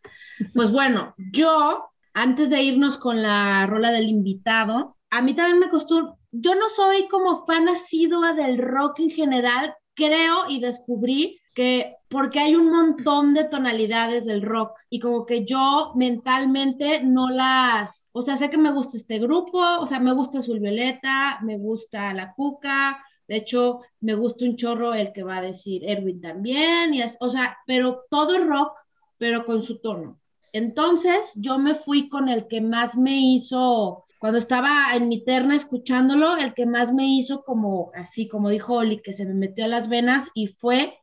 Pues 0.54 0.70
bueno, 0.70 1.14
yo, 1.32 1.90
antes 2.20 2.50
de 2.50 2.62
irnos 2.62 2.98
con 2.98 3.22
la 3.22 3.66
rola 3.66 3.90
del 3.90 4.09
invitado, 4.09 4.96
a 5.11 5.22
mí 5.22 5.35
también 5.35 5.59
me 5.59 5.70
costó 5.70 6.18
yo 6.33 6.54
no 6.54 6.68
soy 6.68 7.09
como 7.09 7.44
fan 7.44 7.68
asidua 7.68 8.35
del 8.35 8.59
rock 8.59 9.00
en 9.00 9.11
general, 9.11 9.74
creo 9.94 10.48
y 10.48 10.61
descubrí 10.61 11.40
que 11.54 11.96
porque 12.09 12.38
hay 12.38 12.54
un 12.54 12.70
montón 12.70 13.35
de 13.35 13.44
tonalidades 13.44 14.24
del 14.26 14.42
rock 14.42 14.72
y 14.88 15.00
como 15.00 15.26
que 15.26 15.44
yo 15.44 15.92
mentalmente 15.96 17.02
no 17.02 17.30
las, 17.30 18.09
o 18.12 18.22
sea, 18.22 18.37
sé 18.37 18.50
que 18.50 18.59
me 18.59 18.70
gusta 18.70 18.96
este 18.96 19.18
grupo, 19.18 19.59
o 19.80 19.87
sea, 19.87 19.98
me 19.98 20.12
gusta 20.12 20.38
Azul 20.38 20.61
Violeta, 20.61 21.40
me 21.42 21.59
gusta 21.59 22.14
La 22.14 22.33
Cuca, 22.35 23.02
de 23.26 23.37
hecho, 23.37 23.80
me 24.00 24.14
gusta 24.14 24.44
un 24.44 24.56
chorro 24.56 24.94
el 24.94 25.12
que 25.12 25.22
va 25.22 25.38
a 25.38 25.42
decir 25.42 25.83
Erwin 25.85 26.20
también, 26.20 26.94
y 26.94 27.02
es, 27.02 27.16
o 27.20 27.30
sea, 27.30 27.56
pero 27.66 28.04
todo 28.11 28.38
rock, 28.46 28.72
pero 29.18 29.44
con 29.44 29.62
su 29.62 29.80
tono. 29.80 30.19
Entonces, 30.52 31.32
yo 31.36 31.58
me 31.58 31.74
fui 31.74 32.08
con 32.08 32.28
el 32.28 32.48
que 32.48 32.60
más 32.60 32.96
me 32.96 33.16
hizo 33.16 34.04
cuando 34.20 34.38
estaba 34.38 34.94
en 34.94 35.08
mi 35.08 35.24
terna 35.24 35.56
escuchándolo, 35.56 36.36
el 36.36 36.52
que 36.52 36.66
más 36.66 36.92
me 36.92 37.06
hizo 37.06 37.42
como, 37.42 37.90
así 37.94 38.28
como 38.28 38.50
dijo 38.50 38.74
Oli, 38.74 39.00
que 39.00 39.14
se 39.14 39.24
me 39.24 39.32
metió 39.32 39.64
a 39.64 39.68
las 39.68 39.88
venas 39.88 40.28
y 40.34 40.46
fue 40.46 40.98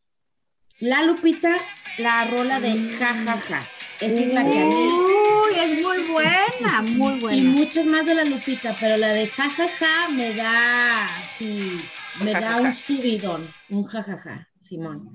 La 0.80 1.02
Lupita, 1.02 1.58
la 1.98 2.26
rola 2.26 2.60
de 2.60 2.78
Ja, 3.00 3.16
ja, 3.16 3.38
ja. 3.38 3.68
Esa 4.00 4.20
es 4.20 4.32
la 4.32 4.46
que 4.46 4.52
Uy, 4.52 5.60
es 5.60 5.82
muy 5.82 5.98
buena, 6.14 6.84
muy 6.84 7.20
buena. 7.20 7.42
Y 7.42 7.42
muchas 7.42 7.88
más 7.88 8.06
de 8.06 8.14
La 8.14 8.24
Lupita, 8.24 8.76
pero 8.80 8.98
la 8.98 9.08
de 9.08 9.26
Ja, 9.26 9.50
ja, 9.50 9.68
ja 9.68 10.10
me 10.10 10.36
da, 10.36 11.08
sí, 11.36 11.82
me 12.24 12.34
da 12.34 12.62
un 12.62 12.72
subidón, 12.72 13.52
un 13.70 13.84
ja, 13.86 14.04
ja, 14.04 14.20
ja, 14.20 14.48
Simón. 14.60 15.12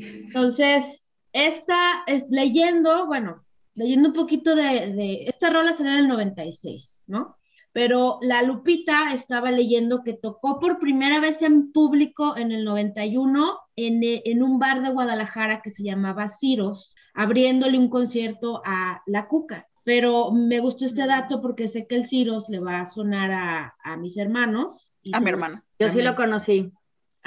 Entonces, 0.00 1.06
esta 1.32 2.02
es 2.08 2.26
leyendo, 2.28 3.06
bueno, 3.06 3.45
leyendo 3.76 4.08
un 4.08 4.14
poquito 4.14 4.56
de, 4.56 4.92
de 4.92 5.24
esta 5.26 5.50
rola 5.50 5.72
salió 5.72 5.92
en 5.92 5.98
el 5.98 6.08
96, 6.08 7.04
¿no? 7.06 7.36
Pero 7.72 8.18
la 8.22 8.42
Lupita 8.42 9.12
estaba 9.12 9.50
leyendo 9.50 10.02
que 10.02 10.14
tocó 10.14 10.58
por 10.58 10.78
primera 10.78 11.20
vez 11.20 11.42
en 11.42 11.72
público 11.72 12.36
en 12.36 12.50
el 12.50 12.64
91 12.64 13.58
en, 13.76 14.00
en 14.02 14.42
un 14.42 14.58
bar 14.58 14.82
de 14.82 14.88
Guadalajara 14.90 15.60
que 15.62 15.70
se 15.70 15.82
llamaba 15.82 16.28
Ciros, 16.28 16.94
abriéndole 17.12 17.78
un 17.78 17.90
concierto 17.90 18.62
a 18.64 19.02
La 19.06 19.28
Cuca. 19.28 19.68
pero 19.84 20.32
me 20.32 20.58
gustó 20.60 20.84
este 20.86 21.06
dato 21.06 21.40
porque 21.42 21.68
sé 21.68 21.86
que 21.86 21.96
el 21.96 22.06
Ciros 22.06 22.48
le 22.48 22.60
va 22.60 22.80
a 22.80 22.86
sonar 22.86 23.30
a, 23.30 23.74
a 23.84 23.96
mis 23.98 24.16
hermanos. 24.16 24.90
y 25.02 25.14
A 25.14 25.20
mi 25.20 25.28
hermana. 25.28 25.62
Yo 25.78 25.90
sí 25.90 26.00
lo 26.00 26.16
conocí. 26.16 26.72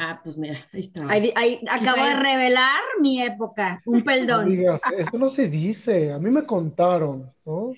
Ah, 0.01 0.21
pues 0.23 0.37
mira, 0.37 0.65
ahí 0.71 0.79
está. 0.79 1.09
Ahí, 1.09 1.33
ahí 1.35 1.59
acabo 1.69 2.05
de 2.05 2.15
revelar 2.15 2.81
mi 3.01 3.21
época. 3.21 3.81
Un 3.85 4.01
perdón. 4.01 4.49
digas, 4.49 4.79
eso 4.97 5.17
no 5.17 5.29
se 5.29 5.49
dice, 5.49 6.13
a 6.13 6.17
mí 6.17 6.31
me 6.31 6.45
contaron, 6.45 7.29
¿no? 7.45 7.73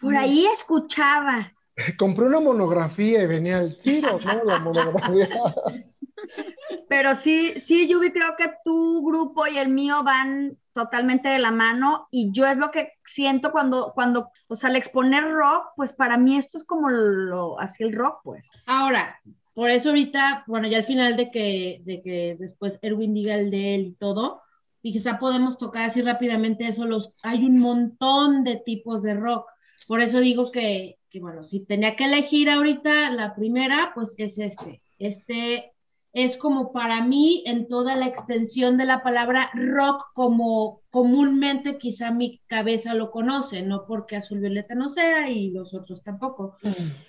Por 0.00 0.16
ahí 0.16 0.46
escuchaba. 0.52 1.52
Compré 1.96 2.26
una 2.26 2.40
monografía 2.40 3.22
y 3.22 3.26
venía 3.28 3.60
el 3.60 3.78
tiro, 3.78 4.18
¿no? 4.18 4.44
La 4.44 4.58
monografía. 4.58 5.28
Pero 6.88 7.14
sí, 7.14 7.54
sí, 7.60 7.86
Yubi, 7.86 8.10
creo 8.10 8.34
que 8.36 8.52
tu 8.64 9.06
grupo 9.06 9.46
y 9.46 9.56
el 9.56 9.68
mío 9.68 10.02
van 10.02 10.58
totalmente 10.72 11.28
de 11.28 11.38
la 11.38 11.52
mano 11.52 12.08
y 12.10 12.32
yo 12.32 12.48
es 12.48 12.56
lo 12.56 12.72
que 12.72 12.94
siento 13.04 13.52
cuando, 13.52 13.92
cuando, 13.94 14.30
o 14.48 14.56
sea, 14.56 14.70
al 14.70 14.76
exponer 14.76 15.30
rock, 15.30 15.66
pues 15.76 15.92
para 15.92 16.18
mí 16.18 16.36
esto 16.36 16.58
es 16.58 16.64
como 16.64 16.90
lo, 16.90 17.60
así 17.60 17.84
el 17.84 17.92
rock, 17.92 18.22
pues. 18.24 18.50
Ahora, 18.66 19.20
por 19.54 19.70
eso 19.70 19.90
ahorita, 19.90 20.44
bueno, 20.46 20.68
ya 20.68 20.78
al 20.78 20.84
final 20.84 21.16
de 21.16 21.30
que, 21.30 21.82
de 21.84 22.02
que 22.02 22.36
después 22.38 22.78
Erwin 22.82 23.14
diga 23.14 23.34
el 23.34 23.50
de 23.50 23.74
él 23.74 23.86
y 23.86 23.92
todo, 23.92 24.42
y 24.82 24.92
quizá 24.92 25.18
podemos 25.18 25.58
tocar 25.58 25.84
así 25.84 26.02
rápidamente 26.02 26.66
eso, 26.66 26.86
los, 26.86 27.12
hay 27.22 27.44
un 27.44 27.58
montón 27.58 28.44
de 28.44 28.56
tipos 28.56 29.02
de 29.02 29.14
rock. 29.14 29.46
Por 29.86 30.00
eso 30.00 30.20
digo 30.20 30.50
que, 30.50 30.98
que, 31.10 31.20
bueno, 31.20 31.46
si 31.46 31.60
tenía 31.60 31.96
que 31.96 32.04
elegir 32.04 32.48
ahorita 32.48 33.10
la 33.10 33.34
primera, 33.34 33.92
pues 33.94 34.14
es 34.18 34.38
este. 34.38 34.80
Este 34.98 35.72
es 36.12 36.36
como 36.36 36.72
para 36.72 37.02
mí 37.04 37.42
en 37.46 37.68
toda 37.68 37.94
la 37.96 38.06
extensión 38.06 38.76
de 38.76 38.84
la 38.84 39.02
palabra 39.02 39.50
rock 39.54 40.06
como 40.14 40.80
comúnmente 40.90 41.78
quizá 41.78 42.10
mi 42.10 42.40
cabeza 42.48 42.94
lo 42.94 43.10
conoce, 43.12 43.62
no 43.62 43.86
porque 43.86 44.16
Azul 44.16 44.40
Violeta 44.40 44.74
no 44.74 44.88
sea 44.88 45.30
y 45.30 45.50
los 45.50 45.72
otros 45.74 46.02
tampoco. 46.02 46.56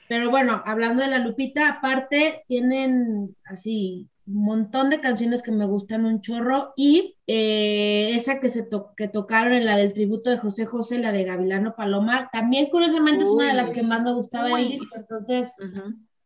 Pero 0.07 0.29
bueno, 0.29 0.61
hablando 0.65 1.01
de 1.01 1.09
la 1.09 1.17
Lupita, 1.19 1.67
aparte 1.69 2.43
tienen 2.47 3.35
así 3.45 4.07
un 4.27 4.43
montón 4.45 4.91
de 4.91 4.99
canciones 5.01 5.41
que 5.41 5.51
me 5.51 5.65
gustan 5.65 6.05
un 6.05 6.21
chorro 6.21 6.73
y 6.77 7.17
eh, 7.25 8.15
esa 8.15 8.39
que 8.39 8.49
se 8.49 8.61
to- 8.63 8.93
que 8.95 9.07
tocaron 9.07 9.53
en 9.53 9.65
la 9.65 9.77
del 9.77 9.93
tributo 9.93 10.29
de 10.29 10.37
José 10.37 10.65
José, 10.65 10.99
la 10.99 11.11
de 11.11 11.23
Gavilano 11.23 11.75
Paloma, 11.75 12.29
también 12.31 12.67
curiosamente 12.69 13.23
es 13.23 13.31
una 13.31 13.47
de 13.47 13.55
las 13.55 13.71
que 13.71 13.81
más 13.83 14.03
me 14.03 14.13
gustaba 14.13 14.45
del 14.49 14.69
disco, 14.73 14.95
entonces. 14.95 15.55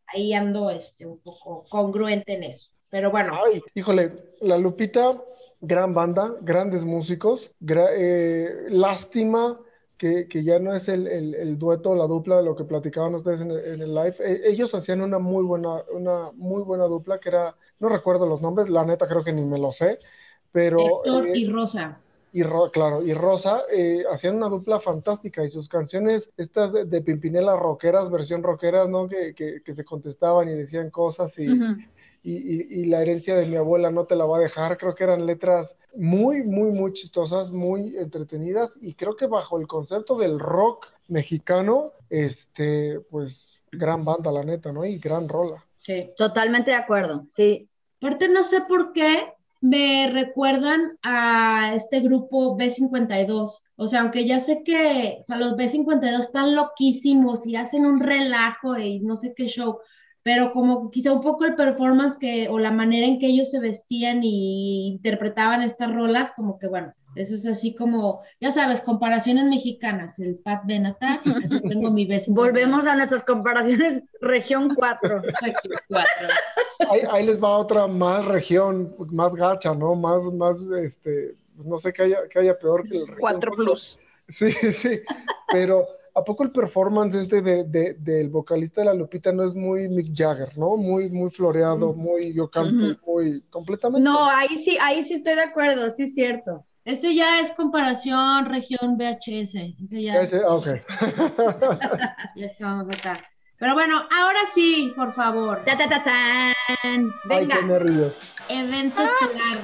Ahí 0.08 0.34
ando 0.34 0.70
este 0.70 1.06
un 1.06 1.20
poco 1.20 1.66
congruente 1.70 2.34
en 2.36 2.44
eso. 2.44 2.70
Pero 2.90 3.12
bueno, 3.12 3.34
Ay, 3.46 3.62
híjole, 3.74 4.34
la 4.42 4.58
Lupita, 4.58 5.12
gran 5.62 5.94
banda, 5.94 6.36
grandes 6.42 6.84
músicos, 6.86 7.52
gra- 7.60 7.90
eh, 7.92 8.66
lástima 8.70 9.60
que, 9.98 10.28
que 10.28 10.44
ya 10.44 10.60
no 10.60 10.76
es 10.76 10.88
el, 10.90 11.08
el- 11.08 11.34
el 11.36 11.58
dueto, 11.58 11.96
la 11.96 12.06
dupla 12.08 12.38
de 12.38 12.44
lo 12.44 12.56
que 12.56 12.66
platicaban 12.66 13.16
ustedes 13.16 13.42
en 13.42 13.52
el, 13.52 13.66
en 13.66 13.82
el 13.82 13.96
live. 13.96 14.16
Eh, 14.20 14.42
ellos 14.46 14.74
hacían 14.76 15.02
una 15.02 15.18
muy 15.20 15.44
buena, 15.44 15.84
una 15.92 16.32
muy 16.34 16.62
buena 16.64 16.86
dupla 16.86 17.20
que 17.20 17.30
era, 17.30 17.58
no 17.80 17.90
recuerdo 17.90 18.26
los 18.28 18.42
nombres, 18.42 18.70
la 18.70 18.86
neta 18.86 19.08
creo 19.08 19.24
que 19.24 19.34
ni 19.34 19.44
me 19.44 19.58
lo 19.60 19.72
sé, 19.72 20.00
pero 20.52 21.06
Héctor 21.06 21.30
eh, 21.34 21.34
y 21.34 21.50
Rosa. 21.50 22.05
Y 22.38 22.44
Ro- 22.44 22.70
claro, 22.70 23.02
y 23.02 23.14
Rosa 23.14 23.62
eh, 23.72 24.04
hacían 24.12 24.36
una 24.36 24.50
dupla 24.50 24.82
fantástica 24.82 25.44
y 25.46 25.50
sus 25.52 25.70
canciones, 25.70 26.30
estas 26.36 26.74
de, 26.74 26.84
de 26.84 27.02
Pimpinela 27.02 27.56
rockeras, 27.56 28.12
versión 28.12 28.44
rockeras, 28.44 28.90
¿no? 28.90 29.08
Que, 29.08 29.34
que, 29.34 29.62
que 29.64 29.74
se 29.74 29.86
contestaban 29.86 30.50
y 30.50 30.54
decían 30.54 30.90
cosas 30.90 31.38
y, 31.38 31.46
y- 32.24 32.82
y 32.82 32.86
la 32.88 33.02
herencia 33.02 33.36
de 33.36 33.46
mi 33.46 33.56
abuela 33.56 33.90
no 33.90 34.06
te 34.06 34.16
la 34.18 34.26
va 34.26 34.38
a 34.38 34.42
dejar. 34.42 34.78
Creo 34.78 34.96
que 34.96 35.06
eran 35.06 35.26
letras 35.26 35.76
muy, 35.96 36.44
muy, 36.44 36.72
muy 36.72 36.92
chistosas, 36.92 37.52
muy 37.52 37.96
entretenidas 37.98 38.78
y 38.82 38.96
creo 38.96 39.16
que 39.16 39.28
bajo 39.28 39.58
el 39.58 39.68
concepto 39.68 40.18
del 40.18 40.38
rock 40.40 40.88
mexicano, 41.08 41.92
este, 42.10 43.00
pues 43.12 43.62
gran 43.72 44.04
banda, 44.04 44.32
la 44.32 44.44
neta, 44.44 44.74
¿no? 44.74 44.86
Y 44.86 44.98
gran 45.00 45.30
rola. 45.30 45.64
Sí. 45.80 46.12
Totalmente 46.18 46.72
de 46.72 46.78
acuerdo, 46.78 47.26
sí. 47.30 47.70
Aparte, 48.02 48.28
no 48.28 48.44
sé 48.44 48.62
por 48.68 48.92
qué 48.92 49.35
me 49.66 50.08
recuerdan 50.12 50.98
a 51.02 51.74
este 51.76 52.00
grupo 52.00 52.56
B52. 52.58 53.62
O 53.76 53.88
sea, 53.88 54.02
aunque 54.02 54.26
ya 54.26 54.40
sé 54.40 54.64
que 54.64 55.18
o 55.22 55.26
sea, 55.26 55.38
los 55.38 55.54
B52 55.54 56.20
están 56.20 56.56
loquísimos 56.56 57.46
y 57.48 57.56
hacen 57.56 57.86
un 57.86 58.00
relajo 58.00 58.78
y 58.78 59.00
no 59.00 59.18
sé 59.18 59.34
qué 59.36 59.48
show, 59.48 59.80
pero 60.24 60.52
como 60.52 60.92
quizá 60.92 61.12
un 61.12 61.22
poco 61.22 61.46
el 61.46 61.56
performance 61.56 62.18
que, 62.18 62.48
o 62.50 62.60
la 62.60 62.72
manera 62.72 63.08
en 63.08 63.20
que 63.20 63.28
ellos 63.28 63.50
se 63.52 63.60
vestían 63.60 64.24
y 64.24 64.88
interpretaban 64.88 65.64
estas 65.64 65.94
rolas, 65.94 66.32
como 66.36 66.60
que 66.60 66.68
bueno, 66.68 66.94
eso 67.16 67.36
es 67.36 67.46
así 67.48 67.76
como, 67.76 68.22
ya 68.40 68.52
sabes, 68.52 68.82
comparaciones 68.82 69.46
mexicanas, 69.46 70.20
el 70.20 70.36
Pat 70.38 70.64
Benatar, 70.66 71.22
tengo 71.68 71.92
mi 71.92 72.06
B52. 72.06 72.36
Volvemos 72.36 72.88
a 72.88 72.96
nuestras 72.96 73.24
comparaciones 73.24 74.04
región 74.22 74.74
4. 74.76 75.22
Cuatro. 75.88 76.28
Ahí, 76.92 77.02
ahí 77.10 77.26
les 77.26 77.42
va 77.42 77.58
otra 77.58 77.88
más 77.88 78.26
región, 78.26 78.96
más 79.12 79.34
gacha, 79.34 79.74
¿no? 79.74 79.96
Más, 79.96 80.22
más, 80.34 80.58
este, 80.84 81.36
no 81.56 81.80
sé 81.80 81.94
qué 81.94 82.04
haya, 82.04 82.18
qué 82.30 82.40
haya 82.40 82.58
peor 82.60 82.88
que 82.88 82.98
el 82.98 83.08
región 83.08 83.20
Cuatro 83.20 83.52
cuatro. 83.52 83.66
plus. 83.74 84.00
Sí, 84.30 84.52
sí, 84.82 85.00
pero 85.52 85.86
¿a 86.14 86.24
poco 86.24 86.44
el 86.44 86.52
performance 86.52 87.16
este 87.16 87.42
de, 87.42 87.64
de- 87.66 87.94
del 87.94 88.30
vocalista 88.30 88.82
de 88.82 88.86
la 88.88 88.94
Lupita 88.94 89.32
no 89.32 89.44
es 89.46 89.54
muy 89.54 89.88
Mick 89.88 90.12
Jagger, 90.16 90.58
¿no? 90.58 90.76
Muy, 90.78 91.10
muy 91.10 91.30
floreado, 91.32 91.94
muy 91.94 92.34
yo 92.34 92.50
canto, 92.50 92.98
muy 93.06 93.42
completamente. 93.50 94.10
No, 94.10 94.26
ahí 94.30 94.58
sí, 94.58 94.78
ahí 94.82 95.04
sí 95.04 95.16
estoy 95.16 95.36
de 95.36 95.42
acuerdo, 95.44 95.92
sí 95.92 96.04
es 96.04 96.14
cierto. 96.14 96.66
Ese 96.86 97.16
ya 97.16 97.40
es 97.42 97.52
comparación 97.54 98.46
región 98.46 98.96
VHS. 98.98 99.76
Ese 99.82 100.04
ya 100.04 100.22
es- 100.22 100.32
Ese- 100.34 100.44
ah, 100.48 100.54
ok. 100.54 100.68
Ya 102.36 102.46
estamos 102.46 102.88
acá. 102.96 103.20
Pero 103.58 103.74
bueno, 103.74 103.98
ahora 104.16 104.40
sí, 104.54 104.94
por 104.96 105.14
favor. 105.14 105.64
Ta, 105.66 105.78
ta, 105.78 105.88
ta, 105.90 106.04
tan. 106.04 106.54
Ay, 106.84 107.06
Venga. 107.40 107.56
qué 107.60 107.66
nervios. 107.66 108.14
Evento 108.50 109.02
estelar. 109.02 109.60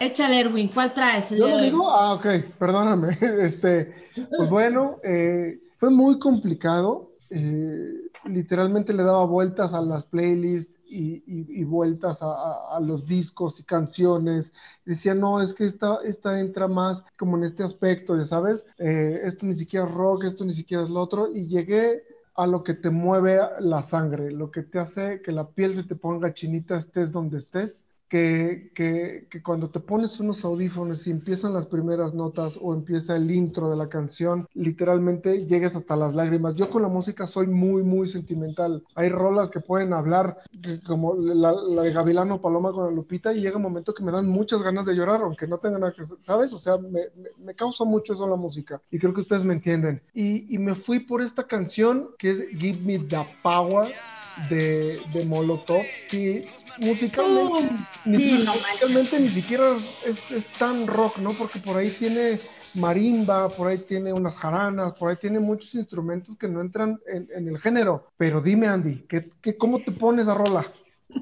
Échale, 0.00 0.40
Erwin, 0.40 0.68
¿cuál 0.68 0.94
traes? 0.94 1.32
el 1.32 1.38
¿Yo 1.38 1.48
lo 1.48 1.58
digo? 1.60 1.90
Ah, 1.90 2.14
ok, 2.14 2.26
perdóname. 2.58 3.18
Este, 3.40 3.94
pues 4.36 4.48
bueno, 4.48 4.98
eh, 5.04 5.58
fue 5.78 5.90
muy 5.90 6.18
complicado. 6.18 7.10
eh, 7.30 7.90
literalmente 8.26 8.92
le 8.94 9.02
daba 9.02 9.26
vueltas 9.26 9.74
a 9.74 9.82
las 9.82 10.04
playlists 10.04 10.72
y, 10.94 11.64
vueltas 11.64 12.18
a 12.22 12.78
los 12.80 13.06
discos 13.06 13.58
y 13.60 13.64
canciones. 13.64 14.52
Decía, 14.84 15.14
no, 15.14 15.40
es 15.40 15.54
que 15.54 15.64
esta, 15.64 15.98
esta 16.04 16.40
entra 16.40 16.68
más 16.68 17.04
como 17.16 17.36
en 17.36 17.44
este 17.44 17.62
aspecto, 17.62 18.16
ya 18.16 18.24
sabes, 18.24 18.64
eh, 18.78 19.22
esto 19.24 19.46
ni 19.46 19.54
siquiera 19.54 19.86
es 19.86 19.92
rock, 19.92 20.24
esto 20.24 20.44
ni 20.44 20.54
siquiera 20.54 20.82
es 20.82 20.90
lo 20.90 21.00
otro. 21.00 21.28
Y 21.30 21.46
llegué 21.46 22.04
a 22.34 22.46
lo 22.46 22.64
que 22.64 22.74
te 22.74 22.90
mueve 22.90 23.40
la 23.60 23.82
sangre, 23.82 24.30
lo 24.30 24.50
que 24.50 24.62
te 24.62 24.78
hace 24.78 25.22
que 25.22 25.32
la 25.32 25.48
piel 25.48 25.74
se 25.74 25.84
te 25.84 25.94
ponga 25.96 26.34
chinita, 26.34 26.76
estés 26.76 27.12
donde 27.12 27.38
estés 27.38 27.84
que, 28.14 28.70
que, 28.76 29.26
que 29.28 29.42
cuando 29.42 29.70
te 29.70 29.80
pones 29.80 30.20
unos 30.20 30.44
audífonos 30.44 31.04
y 31.08 31.10
empiezan 31.10 31.52
las 31.52 31.66
primeras 31.66 32.14
notas 32.14 32.56
o 32.62 32.72
empieza 32.72 33.16
el 33.16 33.28
intro 33.28 33.68
de 33.68 33.76
la 33.76 33.88
canción, 33.88 34.46
literalmente 34.54 35.46
llegues 35.46 35.74
hasta 35.74 35.96
las 35.96 36.14
lágrimas. 36.14 36.54
Yo 36.54 36.70
con 36.70 36.82
la 36.82 36.86
música 36.88 37.26
soy 37.26 37.48
muy, 37.48 37.82
muy 37.82 38.08
sentimental. 38.08 38.84
Hay 38.94 39.08
rolas 39.08 39.50
que 39.50 39.58
pueden 39.58 39.92
hablar, 39.92 40.38
que- 40.62 40.80
como 40.82 41.14
la, 41.16 41.52
la 41.52 41.82
de 41.82 41.92
Gavilano 41.92 42.40
Paloma 42.40 42.70
con 42.70 42.84
la 42.84 42.92
Lupita, 42.92 43.32
y 43.32 43.40
llega 43.40 43.56
un 43.56 43.62
momento 43.64 43.92
que 43.92 44.04
me 44.04 44.12
dan 44.12 44.28
muchas 44.28 44.62
ganas 44.62 44.86
de 44.86 44.94
llorar, 44.94 45.20
aunque 45.22 45.48
no 45.48 45.58
tenga 45.58 45.80
nada 45.80 45.92
que 45.92 46.04
¿sabes? 46.20 46.52
O 46.52 46.58
sea, 46.58 46.78
me, 46.78 46.90
me, 47.16 47.28
me 47.46 47.54
causa 47.56 47.82
mucho 47.84 48.12
eso 48.12 48.28
la 48.28 48.36
música, 48.36 48.80
y 48.92 48.98
creo 49.00 49.12
que 49.12 49.22
ustedes 49.22 49.42
me 49.42 49.54
entienden. 49.54 50.00
Y, 50.12 50.54
y 50.54 50.58
me 50.58 50.76
fui 50.76 51.00
por 51.00 51.20
esta 51.20 51.48
canción 51.48 52.10
que 52.16 52.30
es 52.30 52.48
Give 52.50 52.78
Me 52.84 53.00
the 53.00 53.16
Power 53.42 53.88
de, 54.36 55.00
de 55.06 55.24
Molotov. 55.24 55.86
Sí, 56.10 56.44
musicalmente, 56.76 57.76
ni, 58.04 58.18
Sí, 58.18 58.44
no 58.44 58.54
musicalmente 58.54 59.20
ni 59.20 59.30
siquiera 59.30 59.76
es, 60.04 60.30
es 60.30 60.46
tan 60.56 60.86
rock, 60.86 61.18
¿no? 61.18 61.30
Porque 61.34 61.58
por 61.58 61.76
ahí 61.76 61.90
tiene 61.92 62.40
marimba, 62.74 63.48
por 63.48 63.68
ahí 63.68 63.78
tiene 63.78 64.12
unas 64.12 64.36
jaranas, 64.36 64.94
por 64.94 65.10
ahí 65.10 65.16
tiene 65.16 65.38
muchos 65.40 65.74
instrumentos 65.74 66.36
que 66.36 66.48
no 66.48 66.60
entran 66.60 67.00
en, 67.06 67.28
en 67.34 67.48
el 67.48 67.58
género. 67.58 68.08
Pero 68.16 68.40
dime, 68.40 68.66
Andy, 68.66 69.06
¿qué, 69.08 69.30
qué, 69.40 69.56
¿cómo 69.56 69.80
te 69.80 69.92
pones 69.92 70.28
a 70.28 70.34
rola? 70.34 70.72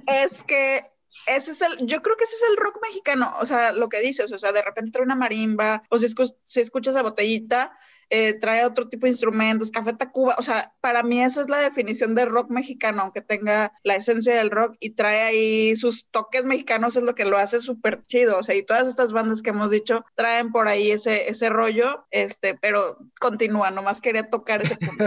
Es 0.06 0.42
que 0.42 0.80
ese 1.26 1.52
es 1.52 1.62
el, 1.62 1.86
yo 1.86 2.02
creo 2.02 2.16
que 2.16 2.24
ese 2.24 2.34
es 2.36 2.44
el 2.50 2.56
rock 2.56 2.78
mexicano, 2.82 3.32
o 3.40 3.46
sea, 3.46 3.72
lo 3.72 3.88
que 3.88 4.00
dices, 4.00 4.32
o 4.32 4.38
sea, 4.38 4.50
de 4.52 4.62
repente 4.62 4.90
trae 4.90 5.04
una 5.04 5.14
marimba, 5.14 5.82
o 5.88 5.98
si, 5.98 6.06
escu- 6.06 6.36
si 6.44 6.60
escuchas 6.60 6.96
a 6.96 7.02
botellita, 7.02 7.76
eh, 8.14 8.34
trae 8.34 8.66
otro 8.66 8.90
tipo 8.90 9.06
de 9.06 9.12
instrumentos, 9.12 9.70
Café 9.70 9.94
Tacuba, 9.94 10.34
o 10.36 10.42
sea, 10.42 10.74
para 10.82 11.02
mí 11.02 11.22
esa 11.22 11.40
es 11.40 11.48
la 11.48 11.60
definición 11.60 12.14
de 12.14 12.26
rock 12.26 12.50
mexicano, 12.50 13.00
aunque 13.00 13.22
tenga 13.22 13.72
la 13.84 13.94
esencia 13.94 14.34
del 14.34 14.50
rock 14.50 14.76
y 14.80 14.90
trae 14.90 15.22
ahí 15.22 15.76
sus 15.76 16.08
toques 16.10 16.44
mexicanos, 16.44 16.94
es 16.94 17.04
lo 17.04 17.14
que 17.14 17.24
lo 17.24 17.38
hace 17.38 17.58
súper 17.58 18.04
chido, 18.04 18.38
o 18.38 18.42
sea, 18.42 18.54
y 18.54 18.66
todas 18.66 18.86
estas 18.86 19.14
bandas 19.14 19.40
que 19.40 19.48
hemos 19.48 19.70
dicho 19.70 20.04
traen 20.14 20.52
por 20.52 20.68
ahí 20.68 20.90
ese, 20.90 21.30
ese 21.30 21.48
rollo, 21.48 22.04
este, 22.10 22.54
pero 22.54 22.98
continúa, 23.18 23.70
nomás 23.70 24.02
quería 24.02 24.28
tocar 24.28 24.62
ese 24.62 24.76
punto. 24.76 25.04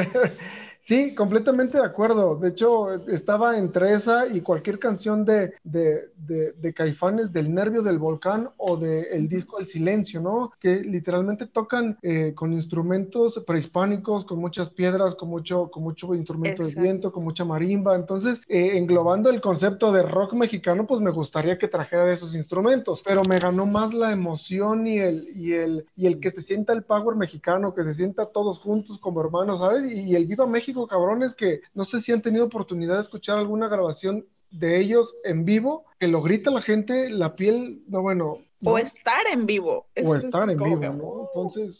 Sí, 0.85 1.15
completamente 1.15 1.79
de 1.79 1.83
acuerdo. 1.83 2.35
De 2.35 2.49
hecho, 2.49 2.93
estaba 3.07 3.57
entre 3.57 3.93
esa 3.93 4.27
y 4.27 4.41
cualquier 4.41 4.77
canción 4.77 5.25
de, 5.25 5.55
de, 5.63 6.09
de, 6.15 6.73
Caifanes 6.75 7.33
del 7.33 7.51
Nervio 7.51 7.81
del 7.81 7.97
Volcán 7.97 8.49
o 8.57 8.77
del 8.77 9.05
el 9.09 9.27
disco 9.27 9.57
El 9.59 9.65
Silencio, 9.65 10.21
¿no? 10.21 10.51
Que 10.59 10.81
literalmente 10.81 11.47
tocan 11.47 11.97
eh, 12.03 12.33
con 12.35 12.53
instrumentos 12.53 13.43
prehispánicos, 13.47 14.25
con 14.25 14.37
muchas 14.37 14.69
piedras, 14.69 15.15
con 15.15 15.29
mucho, 15.29 15.71
con 15.71 15.81
mucho 15.81 16.13
instrumento 16.13 16.63
de 16.63 16.79
viento, 16.79 17.09
con 17.09 17.23
mucha 17.23 17.45
marimba. 17.45 17.95
Entonces, 17.95 18.39
eh, 18.47 18.77
englobando 18.77 19.31
el 19.31 19.41
concepto 19.41 19.91
de 19.91 20.03
rock 20.03 20.33
mexicano, 20.33 20.85
pues 20.85 21.01
me 21.01 21.09
gustaría 21.09 21.57
que 21.57 21.67
trajera 21.67 22.05
de 22.05 22.13
esos 22.13 22.35
instrumentos, 22.35 23.01
pero 23.03 23.23
me 23.23 23.39
ganó 23.39 23.65
más 23.65 23.91
la 23.91 24.11
emoción 24.11 24.85
y 24.85 24.99
el, 24.99 25.29
y 25.35 25.53
el, 25.53 25.87
y 25.95 26.05
el 26.05 26.19
que 26.19 26.29
se 26.29 26.43
sienta 26.43 26.73
el 26.73 26.83
power 26.83 27.15
mexicano, 27.15 27.73
que 27.73 27.83
se 27.83 27.95
sienta 27.95 28.27
todos 28.27 28.59
juntos 28.59 28.99
como 28.99 29.19
hermanos, 29.21 29.59
¿sabes? 29.59 29.91
Y, 29.91 30.01
y 30.01 30.15
el 30.15 30.27
Viva 30.27 30.45
México 30.45 30.74
cabrones, 30.87 31.33
que 31.33 31.61
no 31.73 31.85
sé 31.85 31.99
si 32.01 32.11
han 32.11 32.21
tenido 32.21 32.45
oportunidad 32.45 32.95
de 32.95 33.03
escuchar 33.03 33.37
alguna 33.37 33.67
grabación 33.67 34.25
de 34.51 34.79
ellos 34.79 35.13
en 35.23 35.45
vivo, 35.45 35.85
que 35.99 36.07
lo 36.07 36.21
grita 36.21 36.51
la 36.51 36.61
gente, 36.61 37.09
la 37.09 37.35
piel, 37.35 37.83
no, 37.87 38.01
bueno. 38.01 38.39
O 38.63 38.77
estar 38.77 39.25
en 39.31 39.45
vivo. 39.45 39.87
O 40.03 40.15
estar 40.15 40.49
en 40.49 40.57
vivo, 40.57 40.79
¿no? 40.79 41.29
Entonces, 41.33 41.79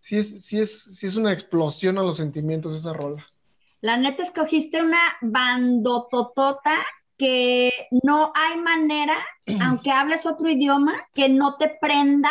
sí 0.00 0.18
es, 0.18 0.44
sí, 0.44 0.60
es, 0.60 0.96
sí 0.96 1.06
es 1.06 1.16
una 1.16 1.32
explosión 1.32 1.98
a 1.98 2.02
los 2.02 2.16
sentimientos 2.16 2.74
esa 2.76 2.92
rola. 2.92 3.24
La 3.80 3.96
neta 3.96 4.22
escogiste 4.22 4.82
una 4.82 5.00
bandototota 5.20 6.76
que 7.16 7.70
no 8.02 8.32
hay 8.34 8.60
manera, 8.60 9.16
aunque 9.62 9.90
hables 9.90 10.26
otro 10.26 10.50
idioma, 10.50 11.06
que 11.14 11.28
no 11.28 11.56
te 11.56 11.76
prenda 11.80 12.30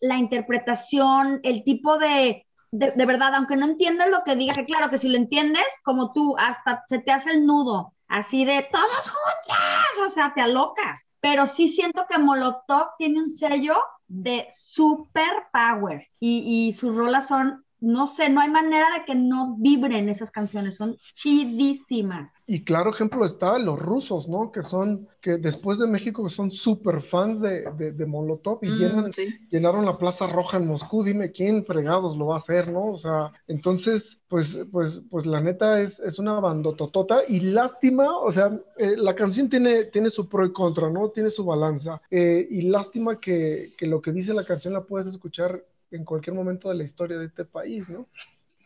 la 0.00 0.16
interpretación, 0.16 1.40
el 1.42 1.62
tipo 1.62 1.98
de 1.98 2.46
de, 2.70 3.06
verdad, 3.06 3.34
aunque 3.34 3.56
no 3.56 3.66
entiendas 3.66 4.08
lo 4.10 4.22
que 4.24 4.36
diga, 4.36 4.54
que 4.54 4.64
claro 4.64 4.90
que 4.90 4.98
si 4.98 5.08
lo 5.08 5.16
entiendes, 5.16 5.64
como 5.82 6.12
tú, 6.12 6.36
hasta 6.38 6.84
se 6.88 6.98
te 6.98 7.10
hace 7.10 7.30
el 7.32 7.46
nudo, 7.46 7.94
así 8.08 8.44
de 8.44 8.66
todos 8.70 9.08
juntos, 9.08 10.06
o 10.06 10.08
sea, 10.08 10.32
te 10.34 10.40
alocas. 10.40 11.06
Pero 11.20 11.46
sí 11.46 11.68
siento 11.68 12.06
que 12.08 12.18
Molotov 12.18 12.90
tiene 12.96 13.20
un 13.20 13.30
sello 13.30 13.76
de 14.08 14.48
super 14.52 15.48
power 15.52 16.08
y, 16.18 16.68
y 16.68 16.72
sus 16.72 16.94
rolas 16.96 17.28
son 17.28 17.64
no 17.80 18.06
sé, 18.06 18.28
no 18.28 18.40
hay 18.40 18.50
manera 18.50 18.86
de 18.96 19.04
que 19.04 19.14
no 19.14 19.56
vibren 19.58 20.08
esas 20.08 20.30
canciones, 20.30 20.76
son 20.76 20.96
chidísimas. 21.14 22.34
Y 22.46 22.64
claro 22.64 22.90
ejemplo 22.90 23.24
está 23.24 23.58
los 23.58 23.78
rusos, 23.78 24.28
¿no? 24.28 24.52
Que 24.52 24.62
son, 24.62 25.08
que 25.20 25.38
después 25.38 25.78
de 25.78 25.86
México 25.86 26.28
son 26.28 26.50
súper 26.50 27.02
fans 27.02 27.40
de, 27.40 27.92
de, 27.92 28.06
Molotov 28.06 28.58
y 28.62 28.68
mm, 28.68 29.10
llenaron 29.50 29.86
la 29.86 29.98
Plaza 29.98 30.26
Roja 30.26 30.58
en 30.58 30.66
Moscú, 30.66 31.04
dime 31.04 31.32
quién 31.32 31.64
fregados 31.64 32.16
lo 32.16 32.26
va 32.26 32.36
a 32.36 32.38
hacer, 32.40 32.70
¿no? 32.70 32.92
O 32.92 32.98
sea, 32.98 33.32
entonces, 33.48 34.18
pues, 34.28 34.58
pues, 34.70 35.02
pues 35.10 35.26
la 35.26 35.40
neta 35.40 35.80
es, 35.80 36.00
es 36.00 36.18
una 36.18 36.38
bandototota 36.40 37.20
y 37.28 37.40
lástima, 37.40 38.16
o 38.18 38.30
sea, 38.30 38.58
eh, 38.76 38.96
la 38.96 39.14
canción 39.14 39.48
tiene, 39.48 39.84
tiene 39.84 40.10
su 40.10 40.28
pro 40.28 40.44
y 40.44 40.52
contra, 40.52 40.90
¿no? 40.90 41.08
Tiene 41.10 41.30
su 41.30 41.44
balanza. 41.44 42.00
Eh, 42.10 42.46
y 42.50 42.62
lástima 42.62 43.20
que, 43.20 43.72
que 43.78 43.86
lo 43.86 44.02
que 44.02 44.12
dice 44.12 44.34
la 44.34 44.44
canción 44.44 44.74
la 44.74 44.82
puedes 44.82 45.06
escuchar 45.06 45.64
en 45.90 46.04
cualquier 46.04 46.34
momento 46.34 46.68
de 46.68 46.76
la 46.76 46.84
historia 46.84 47.18
de 47.18 47.26
este 47.26 47.44
país, 47.44 47.88
¿no? 47.88 48.06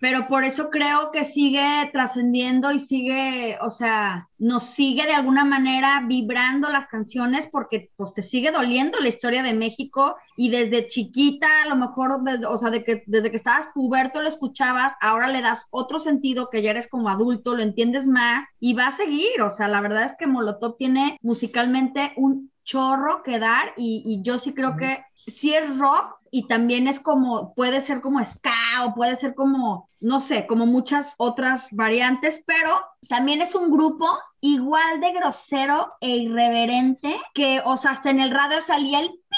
Pero 0.04 0.28
por 0.28 0.44
eso 0.44 0.68
creo 0.68 1.10
que 1.12 1.24
sigue 1.24 1.88
trascendiendo 1.90 2.72
y 2.72 2.78
sigue, 2.78 3.56
o 3.62 3.70
sea, 3.70 4.28
nos 4.36 4.64
sigue 4.64 5.06
de 5.06 5.14
alguna 5.14 5.46
manera 5.46 6.02
vibrando 6.06 6.68
las 6.68 6.86
canciones 6.88 7.46
porque 7.46 7.90
pues 7.96 8.12
te 8.12 8.22
sigue 8.22 8.50
doliendo 8.50 9.00
la 9.00 9.08
historia 9.08 9.42
de 9.42 9.54
México 9.54 10.16
y 10.36 10.50
desde 10.50 10.88
chiquita, 10.88 11.46
a 11.62 11.68
lo 11.68 11.76
mejor, 11.76 12.20
o 12.46 12.58
sea, 12.58 12.70
de 12.70 12.84
que, 12.84 13.02
desde 13.06 13.30
que 13.30 13.38
estabas 13.38 13.68
puberto 13.72 14.20
lo 14.20 14.28
escuchabas, 14.28 14.92
ahora 15.00 15.28
le 15.28 15.40
das 15.40 15.64
otro 15.70 15.98
sentido 15.98 16.50
que 16.50 16.60
ya 16.60 16.72
eres 16.72 16.86
como 16.86 17.08
adulto, 17.08 17.54
lo 17.54 17.62
entiendes 17.62 18.06
más 18.06 18.44
y 18.60 18.74
va 18.74 18.88
a 18.88 18.92
seguir, 18.92 19.40
o 19.40 19.50
sea, 19.50 19.68
la 19.68 19.80
verdad 19.80 20.04
es 20.04 20.14
que 20.18 20.26
Molotov 20.26 20.76
tiene 20.76 21.18
musicalmente 21.22 22.12
un 22.16 22.50
chorro 22.64 23.22
que 23.22 23.38
dar 23.38 23.72
y, 23.76 24.20
yo 24.22 24.38
sí 24.38 24.52
creo 24.52 24.76
que 24.76 25.02
si 25.26 25.54
es 25.54 25.78
rock, 25.78 26.16
y 26.30 26.48
también 26.48 26.88
es 26.88 26.98
como, 26.98 27.54
puede 27.54 27.80
ser 27.80 28.00
como 28.00 28.22
ska 28.24 28.84
o 28.84 28.94
puede 28.94 29.14
ser 29.14 29.36
como, 29.36 29.88
no 30.00 30.20
sé, 30.20 30.48
como 30.48 30.66
muchas 30.66 31.14
otras 31.16 31.68
variantes, 31.70 32.42
pero 32.44 32.80
también 33.08 33.40
es 33.40 33.54
un 33.54 33.70
grupo 33.70 34.06
igual 34.40 35.00
de 35.00 35.12
grosero 35.12 35.92
e 36.00 36.08
irreverente 36.16 37.20
que, 37.34 37.62
o 37.64 37.76
sea, 37.76 37.92
hasta 37.92 38.10
en 38.10 38.18
el 38.18 38.32
radio 38.32 38.60
salía 38.60 38.98
el 38.98 39.10
pi 39.10 39.36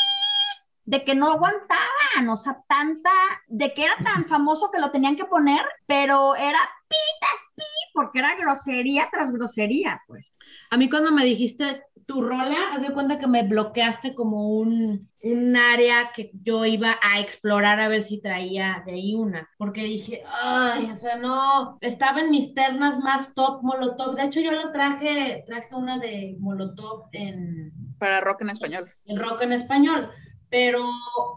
de 0.87 1.05
que 1.05 1.15
no 1.15 1.27
aguantaban, 1.27 2.31
o 2.31 2.37
sea, 2.39 2.63
tanta, 2.67 3.13
de 3.49 3.75
que 3.75 3.85
era 3.85 3.97
tan 4.03 4.25
famoso 4.25 4.71
que 4.71 4.81
lo 4.81 4.91
tenían 4.91 5.17
que 5.17 5.27
poner, 5.27 5.67
pero 5.85 6.35
era 6.35 6.61
pitas, 6.89 7.41
pi, 7.57 7.65
porque 7.93 8.21
era 8.21 8.37
grosería 8.37 9.09
tras 9.13 9.33
grosería, 9.33 10.01
pues. 10.07 10.35
A 10.71 10.79
mí 10.79 10.89
cuando 10.89 11.13
me 11.13 11.25
dijiste 11.25 11.83
tu 12.07 12.23
rola, 12.23 12.57
haz 12.73 12.83
de 12.83 12.93
cuenta 12.93 13.19
que 13.19 13.27
me 13.27 13.43
bloqueaste 13.43 14.15
como 14.15 14.49
un, 14.51 15.11
un 15.23 15.57
área 15.57 16.13
que 16.15 16.31
yo 16.43 16.65
iba 16.65 16.97
a 17.03 17.21
explorar 17.21 17.81
a 17.81 17.89
ver 17.89 18.03
si 18.03 18.21
traía 18.21 18.83
de 18.87 18.93
ahí 18.93 19.15
una, 19.15 19.51
porque 19.59 19.83
dije, 19.83 20.23
ay, 20.43 20.89
o 20.91 20.97
sea, 20.97 21.17
no, 21.17 21.79
estaba 21.81 22.21
en 22.21 22.31
mis 22.31 22.55
ternas 22.55 22.99
más 23.01 23.35
top 23.35 23.63
Molotov, 23.63 24.15
de 24.15 24.25
hecho 24.25 24.41
yo 24.41 24.53
lo 24.53 24.71
traje, 24.71 25.45
traje 25.47 25.75
una 25.75 25.99
de 25.99 26.37
Molotov 26.39 27.09
en... 27.13 27.73
Para 27.99 28.21
rock 28.21 28.43
en 28.43 28.51
español. 28.51 28.93
En 29.07 29.19
rock 29.19 29.43
en 29.43 29.53
español, 29.53 30.11
pero 30.49 30.85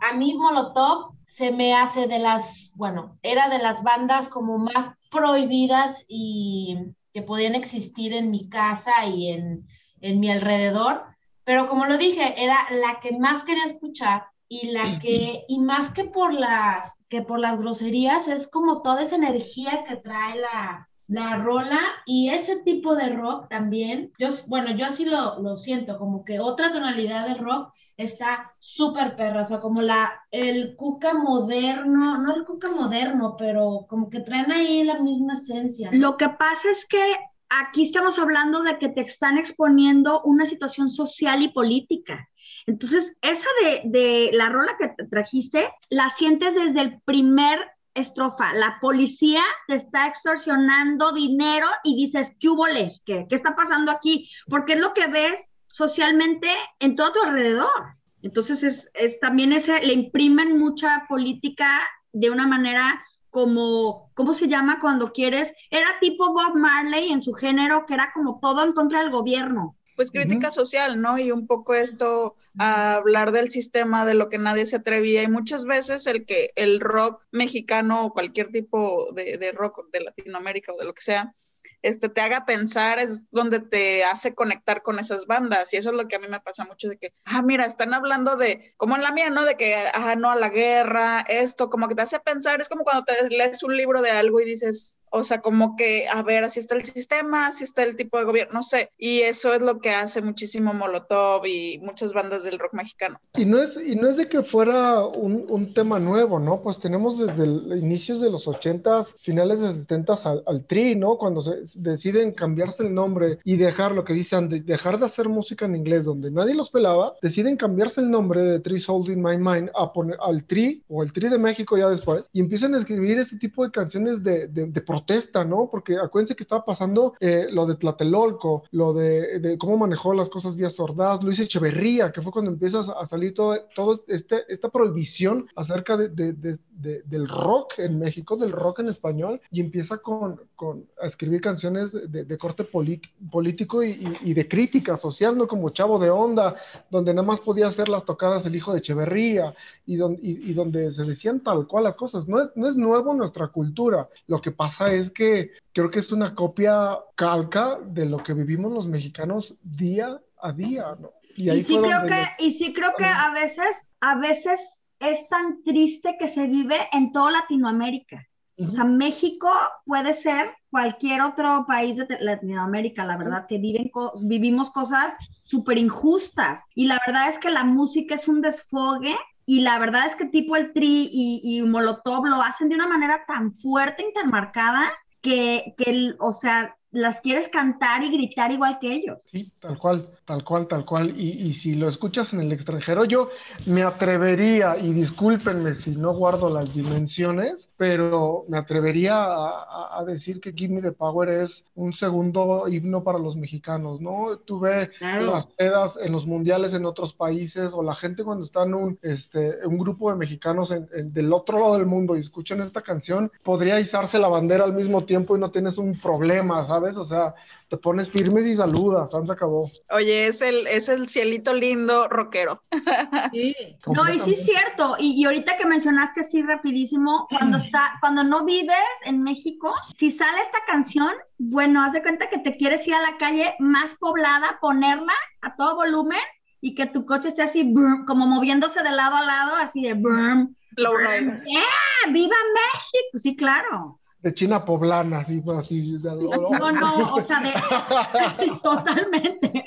a 0.08 0.16
mí 0.16 0.36
Molotov 0.36 1.16
se 1.28 1.52
me 1.52 1.74
hace 1.74 2.08
de 2.08 2.20
las, 2.20 2.72
bueno, 2.76 3.18
era 3.24 3.50
de 3.50 3.60
las 3.60 3.82
bandas 3.82 4.28
como 4.30 4.60
más 4.60 4.92
prohibidas 5.10 6.06
y 6.08 6.78
que 7.14 7.24
podían 7.24 7.56
existir 7.56 8.14
en 8.14 8.30
mi 8.30 8.50
casa 8.50 9.06
y 9.06 9.32
en 9.32 9.68
en 10.02 10.20
mi 10.20 10.30
alrededor, 10.32 11.04
pero 11.44 11.68
como 11.68 11.86
lo 11.86 11.98
dije, 11.98 12.44
era 12.44 12.58
la 12.72 13.00
que 13.00 13.18
más 13.18 13.44
quería 13.44 13.66
escuchar 13.66 14.26
y 14.48 14.72
la 14.72 15.00
que, 15.00 15.46
y 15.48 15.60
más 15.60 15.90
que 15.90 16.06
por 16.06 16.34
las, 16.34 16.94
que 17.08 17.22
por 17.22 17.40
las 17.40 17.58
groserías, 17.60 18.28
es 18.28 18.48
como 18.48 18.82
toda 18.82 19.04
esa 19.04 19.16
energía 19.16 19.84
que 19.88 19.96
trae 19.96 20.40
la, 20.40 20.90
la 21.10 21.38
rola 21.38 21.80
y 22.06 22.30
ese 22.30 22.58
tipo 22.58 22.96
de 22.96 23.10
rock 23.10 23.50
también, 23.50 24.12
yo, 24.20 24.30
bueno, 24.46 24.72
yo 24.76 24.86
así 24.86 25.06
lo, 25.06 25.40
lo 25.40 25.58
siento, 25.58 25.98
como 25.98 26.24
que 26.24 26.40
otra 26.40 26.72
tonalidad 26.72 27.28
de 27.28 27.34
rock 27.34 27.74
está 27.98 28.54
súper 28.60 29.16
perra, 29.16 29.42
o 29.42 29.46
sea, 29.46 29.60
como 29.60 29.82
la, 29.82 30.22
el 30.30 30.76
cuca 30.76 31.16
moderno, 31.16 32.20
no 32.20 32.36
el 32.36 32.46
cuca 32.46 32.70
moderno, 32.70 33.36
pero 33.38 33.88
como 33.90 34.10
que 34.10 34.20
traen 34.20 34.52
ahí 34.52 34.84
la 34.84 35.00
misma 35.00 35.34
esencia. 35.34 35.90
Lo 35.92 36.16
que 36.16 36.30
pasa 36.30 36.70
es 36.70 36.86
que 36.86 37.16
aquí 37.50 37.84
estamos 37.84 38.20
hablando 38.20 38.64
de 38.64 38.78
que 38.78 38.90
te 38.90 39.02
están 39.02 39.38
exponiendo 39.38 40.22
una 40.24 40.46
situación 40.46 40.90
social 40.90 41.42
y 41.42 41.50
política. 41.50 42.30
Entonces, 42.66 43.18
esa 43.22 43.48
de, 43.84 44.30
la 44.34 44.50
rola 44.50 44.78
que 44.78 44.90
trajiste, 45.06 45.72
la 45.90 46.10
sientes 46.10 46.56
desde 46.56 46.82
el 46.82 47.02
primer 47.02 47.60
estrofa. 47.96 48.54
La 48.54 48.78
policía 48.80 49.42
te 49.68 49.76
está 49.76 50.08
extorsionando 50.08 51.12
dinero 51.12 51.68
y 51.84 51.96
dices, 51.96 52.34
¿qué 52.40 52.50
hubo 52.50 52.68
les? 52.68 53.02
¿Qué, 53.06 53.26
¿Qué 53.28 53.36
está 53.36 53.56
pasando 53.56 53.92
aquí? 53.92 54.30
Porque 54.48 54.74
es 54.74 54.80
lo 54.80 54.94
que 54.94 55.08
ves 55.08 55.50
socialmente 55.68 56.50
en 56.80 56.96
todo 56.96 57.14
tu 57.14 57.22
alrededor. 57.24 57.96
Entonces, 58.22 58.64
es, 58.64 58.90
es 58.94 59.20
también 59.20 59.54
ese, 59.54 59.80
le 59.86 59.94
imprimen 59.94 60.58
mucha 60.58 61.06
política 61.10 61.82
de 62.12 62.30
una 62.30 62.48
manera 62.48 63.04
como, 63.30 64.12
¿cómo 64.14 64.34
se 64.34 64.48
llama 64.48 64.80
cuando 64.80 65.12
quieres? 65.14 65.54
Era 65.70 66.00
tipo 66.00 66.34
Bob 66.34 66.56
Marley 66.56 67.12
en 67.12 67.22
su 67.22 67.34
género, 67.34 67.86
que 67.86 67.94
era 67.94 68.12
como 68.14 68.40
todo 68.40 68.64
en 68.64 68.74
contra 68.74 69.02
del 69.02 69.12
gobierno. 69.12 69.76
Pues 69.96 70.12
crítica 70.12 70.50
social, 70.50 71.02
¿no? 71.02 71.18
Y 71.20 71.32
un 71.32 71.46
poco 71.46 71.76
esto, 71.76 72.36
hablar 72.58 73.34
del 73.34 73.50
sistema, 73.50 74.06
de 74.06 74.14
lo 74.14 74.30
que 74.30 74.38
nadie 74.38 74.66
se 74.66 74.78
atrevía, 74.78 75.24
y 75.24 75.28
muchas 75.28 75.66
veces 75.66 76.08
el 76.08 76.26
que 76.26 76.52
el 76.56 76.80
rock 76.80 77.22
mexicano 77.32 78.06
o 78.06 78.14
cualquier 78.14 78.50
tipo 78.50 79.12
de, 79.14 79.38
de 79.38 79.52
rock 79.52 79.92
de 79.92 80.00
Latinoamérica 80.00 80.72
o 80.72 80.78
de 80.78 80.86
lo 80.86 80.94
que 80.94 81.02
sea, 81.02 81.36
este, 81.82 82.10
te 82.10 82.22
haga 82.22 82.46
pensar, 82.46 83.00
es 83.00 83.30
donde 83.32 83.60
te 83.60 84.04
hace 84.04 84.36
conectar 84.36 84.82
con 84.82 85.00
esas 85.00 85.28
bandas. 85.28 85.74
Y 85.74 85.78
eso 85.78 85.90
es 85.90 85.96
lo 85.96 86.08
que 86.08 86.16
a 86.16 86.20
mí 86.20 86.28
me 86.28 86.40
pasa 86.40 86.66
mucho 86.66 86.90
de 86.90 86.98
que, 86.98 87.14
ah, 87.26 87.42
mira, 87.42 87.66
están 87.66 87.94
hablando 87.94 88.36
de, 88.36 88.74
como 88.78 88.96
en 88.96 89.04
la 89.04 89.12
mía, 89.12 89.30
¿no? 89.30 89.44
De 89.44 89.56
que, 89.56 89.76
ah, 89.94 90.16
no 90.16 90.32
a 90.32 90.36
la 90.36 90.50
guerra, 90.50 91.22
esto, 91.22 91.70
como 91.70 91.88
que 91.88 91.96
te 91.96 92.02
hace 92.02 92.20
pensar, 92.20 92.62
es 92.62 92.70
como 92.70 92.84
cuando 92.84 93.06
te 93.06 93.30
lees 93.30 93.64
un 93.64 93.76
libro 93.76 94.02
de 94.02 94.12
algo 94.12 94.40
y 94.42 94.46
dices, 94.46 94.98
o 95.12 95.24
sea, 95.24 95.42
como 95.42 95.76
que, 95.76 96.08
a 96.08 96.22
ver, 96.22 96.44
así 96.44 96.60
está 96.60 96.76
el 96.76 96.86
sistema, 96.86 97.48
así 97.48 97.64
está 97.64 97.84
el 97.84 97.96
tipo 97.96 98.18
de 98.20 98.26
gobierno, 98.26 98.54
no 98.54 98.64
sé. 98.64 98.92
Y 98.98 99.22
eso 99.22 99.54
es 99.54 99.62
lo 99.62 99.80
que 99.80 99.90
hace 99.90 100.22
muchísimo 100.22 100.74
Molotov 100.74 101.46
y 101.46 101.80
muchas 101.80 102.14
bandas 102.14 102.44
del 102.44 102.60
rock 102.60 102.74
mexicano. 102.74 103.20
Y 103.36 103.46
no 103.46 103.62
es, 103.62 103.78
y 103.78 103.96
no 103.96 104.08
es 104.08 104.18
de 104.18 104.30
que 104.30 104.44
fuera 104.44 105.06
un, 105.06 105.46
un 105.50 105.74
tema 105.74 106.00
nuevo, 106.00 106.40
¿no? 106.40 106.62
Pues 106.62 106.80
tenemos 106.80 107.18
desde 107.18 107.44
el 107.44 107.80
inicios 107.80 108.22
de 108.22 108.30
los 108.30 108.46
80s, 108.46 109.16
finales 109.20 109.62
de 109.62 109.70
70s 109.70 110.26
al, 110.26 110.44
al, 110.46 110.66
Tri, 110.66 110.96
¿no? 110.96 111.18
Cuando 111.18 111.42
se 111.42 111.66
deciden 111.76 112.34
cambiarse 112.34 112.84
el 112.84 112.94
nombre 112.94 113.38
y 113.44 113.58
dejar 113.58 113.94
lo 113.94 114.04
que 114.04 114.14
dicen, 114.14 114.50
de, 114.50 114.62
dejar 114.62 115.00
de 115.00 115.06
hacer 115.06 115.30
música 115.30 115.66
en 115.66 115.76
inglés 115.76 116.06
donde 116.06 116.32
nadie 116.32 116.56
los 116.56 116.70
pelaba, 116.70 117.14
deciden 117.22 117.58
cambiarse 117.58 118.02
el 118.02 118.10
nombre 118.10 118.44
de 118.44 118.60
Trees 118.60 118.88
Holding 118.88 119.22
My 119.22 119.38
Mind 119.38 119.70
a 119.76 119.92
poner 119.92 120.18
al 120.22 120.44
Tri 120.46 120.84
o 120.88 121.04
el 121.04 121.14
Tri 121.14 121.30
de 121.30 121.38
México 121.38 121.78
ya 121.78 121.90
después 121.90 122.26
y 122.34 122.40
empiezan 122.40 122.74
a 122.76 122.78
escribir 122.78 123.18
este 123.20 123.38
tipo 123.38 123.64
de 123.64 123.72
canciones 123.72 124.24
de, 124.24 124.48
de, 124.48 124.68
de 124.68 124.82
protesta, 124.82 125.44
¿no? 125.44 125.70
Porque 125.72 125.98
acuérdense 125.98 126.36
que 126.36 126.44
estaba 126.44 126.66
pasando 126.66 127.14
eh, 127.20 127.48
lo 127.52 127.66
de 127.66 127.76
Tlatelolco, 127.76 128.64
lo 128.72 128.94
de, 128.94 129.58
cómo 129.60 129.78
manejó 129.78 130.14
las 130.14 130.30
cosas 130.30 130.56
Díaz 130.56 130.80
Ordaz, 130.80 131.24
Luis 131.24 131.40
Echeverría, 131.40 132.12
que 132.12 132.22
fue 132.22 132.32
cuando 132.32 132.52
empiezas 132.52 132.90
a 132.90 133.06
salir 133.06 133.34
todo, 133.34 133.58
todo 133.76 134.04
este, 134.08 134.44
esta 134.48 134.70
prohibición 134.70 135.48
acerca 135.56 135.98
de, 135.98 136.10
del 136.10 137.28
rock 137.28 137.80
en 137.80 138.00
México, 138.00 138.38
del 138.38 138.52
rock 138.52 138.80
en 138.80 138.90
español, 138.90 139.42
y 139.52 139.62
empieza 139.62 139.98
con, 139.98 140.42
con 140.56 140.88
a 141.02 141.08
escribir 141.08 141.42
canciones 141.42 141.59
de, 141.62 142.38
corte 142.38 142.64
político 142.64 143.84
y, 143.84 144.34
de 144.34 144.48
crítica 144.48 144.98
social, 144.98 145.38
¿no? 145.38 145.48
Como 145.48 145.70
Chavo 145.70 146.00
de 146.00 146.10
Onda, 146.10 146.56
donde 146.90 147.14
nada 147.14 147.28
más 147.28 147.40
podía 147.40 147.68
hacer 147.68 147.90
las 147.90 148.06
tocadas 148.06 148.46
el 148.46 148.56
hijo 148.56 148.74
de 148.74 148.80
Echeverría, 148.80 149.54
y, 149.86 149.96
y, 149.96 150.54
donde 150.54 150.94
se 150.94 151.04
decían 151.04 151.42
tal 151.42 151.68
cual 151.68 151.86
las 151.86 151.96
cosas. 151.96 152.28
No 152.28 152.42
es, 152.42 152.50
no 152.56 152.70
es 152.70 152.76
nuevo 152.76 153.14
nuestra 153.14 153.48
cultura, 153.48 154.08
lo 154.28 154.42
que 154.42 154.52
pasa 154.52 154.94
es 154.94 155.10
que 155.10 155.52
creo 155.74 155.92
que 155.92 156.00
es 156.00 156.12
una 156.12 156.36
copia 156.36 156.98
calca 157.16 157.80
de 157.84 158.06
lo 158.06 158.24
que 158.24 158.34
vivimos 158.34 158.72
los 158.72 158.88
mexicanos 158.88 159.56
día 159.64 160.20
a 160.42 160.52
día, 160.52 160.96
¿no? 161.00 161.12
Y, 161.36 161.62
sí 161.62 161.78
creo 161.78 162.06
que, 162.06 162.46
y 162.46 162.52
sí 162.52 162.74
creo 162.74 162.92
que 162.98 163.06
a 163.06 163.32
veces, 163.34 163.94
a 164.02 164.16
veces 164.16 164.82
es 165.00 165.28
tan 165.30 165.64
triste 165.64 166.18
que 166.20 166.28
se 166.28 166.48
vive 166.48 166.76
en 166.92 167.12
toda 167.12 167.32
Latinoamérica. 167.32 168.28
O 168.66 168.70
sea, 168.70 168.84
México 168.84 169.50
puede 169.86 170.14
ser 170.14 170.54
cualquier 170.70 171.22
otro 171.22 171.66
país 171.68 171.96
de 171.96 172.08
Latinoamérica, 172.20 173.06
la 173.06 173.18
verdad, 173.18 173.46
que 173.48 173.58
viven 173.58 173.90
vivimos 174.22 174.70
cosas 174.70 175.14
súper 175.44 175.78
injustas. 175.78 176.64
Y 176.76 176.86
la 176.86 177.00
verdad 177.06 177.30
es 177.30 177.40
que 177.40 177.50
la 177.50 177.64
música 177.64 178.16
es 178.16 178.28
un 178.28 178.42
desfogue 178.42 179.16
y 179.46 179.62
la 179.62 179.80
verdad 179.80 180.06
es 180.08 180.16
que 180.16 180.26
tipo 180.26 180.56
el 180.56 180.74
Tri 180.74 181.10
y, 181.12 181.42
y 181.44 181.62
Molotov 181.64 182.26
lo 182.26 182.42
hacen 182.42 182.70
de 182.70 182.76
una 182.76 182.88
manera 182.88 183.24
tan 183.28 183.54
fuerte, 183.54 184.04
intermarcada, 184.04 184.92
que, 185.22 185.74
que 185.78 186.14
o 186.20 186.34
sea, 186.34 186.76
las 186.92 187.22
quieres 187.22 187.50
cantar 187.50 188.04
y 188.04 188.10
gritar 188.10 188.52
igual 188.52 188.80
que 188.80 188.94
ellos. 188.94 189.28
Sí, 189.32 189.52
tal 189.60 189.78
cual, 189.78 190.10
tal 190.26 190.44
cual, 190.44 190.68
tal 190.68 190.86
cual. 190.86 191.14
Y, 191.16 191.30
y, 191.48 191.54
si 191.54 191.76
lo 191.76 191.88
escuchas 191.88 192.34
en 192.34 192.42
el 192.42 192.52
extranjero, 192.52 193.06
yo 193.06 193.30
me 193.66 193.84
atrevería, 193.84 194.76
y 194.78 194.94
discúlpenme 194.94 195.76
si 195.76 195.92
no 195.92 196.14
guardo 196.14 196.50
las 196.50 196.74
dimensiones, 196.74 197.70
pero 197.78 198.46
me 198.48 198.58
atrevería 198.58 199.24
a, 199.24 200.00
a, 200.00 200.04
decir 200.04 200.42
que 200.42 200.54
Give 200.54 200.74
Me 200.74 200.82
the 200.82 200.92
Power 200.92 201.30
es 201.30 201.64
un 201.76 201.94
segundo 201.94 202.68
himno 202.68 203.04
para 203.04 203.20
los 203.20 203.36
mexicanos, 203.36 204.02
¿no? 204.02 204.38
Tuve 204.38 204.92
las 205.00 205.46
pedas 205.48 205.98
en 206.02 206.12
los 206.12 206.26
mundiales 206.26 206.74
en 206.74 206.86
otros 206.86 207.14
países, 207.14 207.72
o 207.74 207.84
la 207.84 207.96
gente 207.96 208.24
cuando 208.24 208.46
está 208.46 208.64
en 208.64 208.74
un, 208.74 209.00
este, 209.02 209.66
un 209.66 209.78
grupo 209.78 210.10
de 210.10 210.18
mexicanos 210.18 210.72
en, 210.72 210.88
del 211.14 211.32
otro 211.34 211.60
lado 211.60 211.74
del 211.74 211.86
mundo 211.86 212.18
y 212.18 212.22
escuchan 212.22 212.62
esta 212.62 212.82
canción, 212.82 213.32
podría 213.44 213.80
izarse 213.80 214.18
la 214.18 214.28
bandera 214.28 214.64
al 214.64 214.74
mismo 214.74 215.06
tiempo 215.06 215.38
y 215.38 215.40
no 215.40 215.52
tienes 215.52 215.78
un 215.78 215.98
problema, 216.00 216.66
¿sabes? 216.66 216.79
¿Sabes? 216.80 216.98
O 216.98 217.06
sea, 217.06 217.36
te 217.70 217.78
pones 217.78 218.10
firmes 218.10 218.46
y 218.46 218.56
saludas, 218.56 219.12
se 219.12 219.32
acabó. 219.32 219.70
Oye, 219.92 220.28
es 220.28 220.42
el, 220.42 220.66
es 220.68 220.88
el 220.90 221.10
cielito 221.10 221.54
lindo 221.54 222.08
rockero. 222.08 222.64
Sí. 223.32 223.56
No, 223.86 224.12
y 224.12 224.18
sí 224.18 224.32
es 224.32 224.46
cierto. 224.46 224.96
Y, 224.98 225.24
ahorita 225.26 225.58
que 225.58 225.66
mencionaste 225.66 226.22
así 226.22 226.42
rapidísimo, 226.42 227.28
cuando 227.30 227.58
está, 227.58 227.98
cuando 228.00 228.24
no 228.24 228.46
vives 228.46 228.76
en 229.06 229.22
México, 229.22 229.74
si 229.96 230.10
sale 230.10 230.40
esta 230.42 230.60
canción, 230.66 231.12
bueno, 231.38 231.84
haz 231.84 231.94
de 231.94 232.02
cuenta 232.02 232.30
que 232.30 232.40
te 232.40 232.56
quieres 232.56 232.88
ir 232.88 232.96
a 232.96 233.02
la 233.02 233.18
calle 233.18 233.56
más 233.60 233.96
poblada, 233.96 234.58
ponerla 234.62 235.14
a 235.42 235.56
todo 235.56 235.76
volumen 235.76 236.20
y 236.62 236.76
que 236.76 236.88
tu 236.88 237.06
coche 237.06 237.30
esté 237.30 237.44
así, 237.44 237.74
como 238.08 238.26
moviéndose 238.26 238.82
de 238.82 238.92
lado 238.92 239.18
a 239.18 239.26
lado, 239.26 239.56
así 239.58 239.84
de 239.84 239.94
boom. 239.94 240.56
¡Yeah! 240.78 242.12
¡Viva 242.12 242.36
México! 242.56 243.18
Sí, 243.18 243.36
claro 243.36 243.99
de 244.22 244.34
China 244.34 244.66
poblana, 244.66 245.20
así, 245.20 245.42
pues, 245.42 245.60
así. 245.60 245.98
No, 246.02 246.72
no, 246.72 247.14
o 247.14 247.22
sea, 247.22 247.40
de, 247.40 248.60
totalmente. 248.64 249.66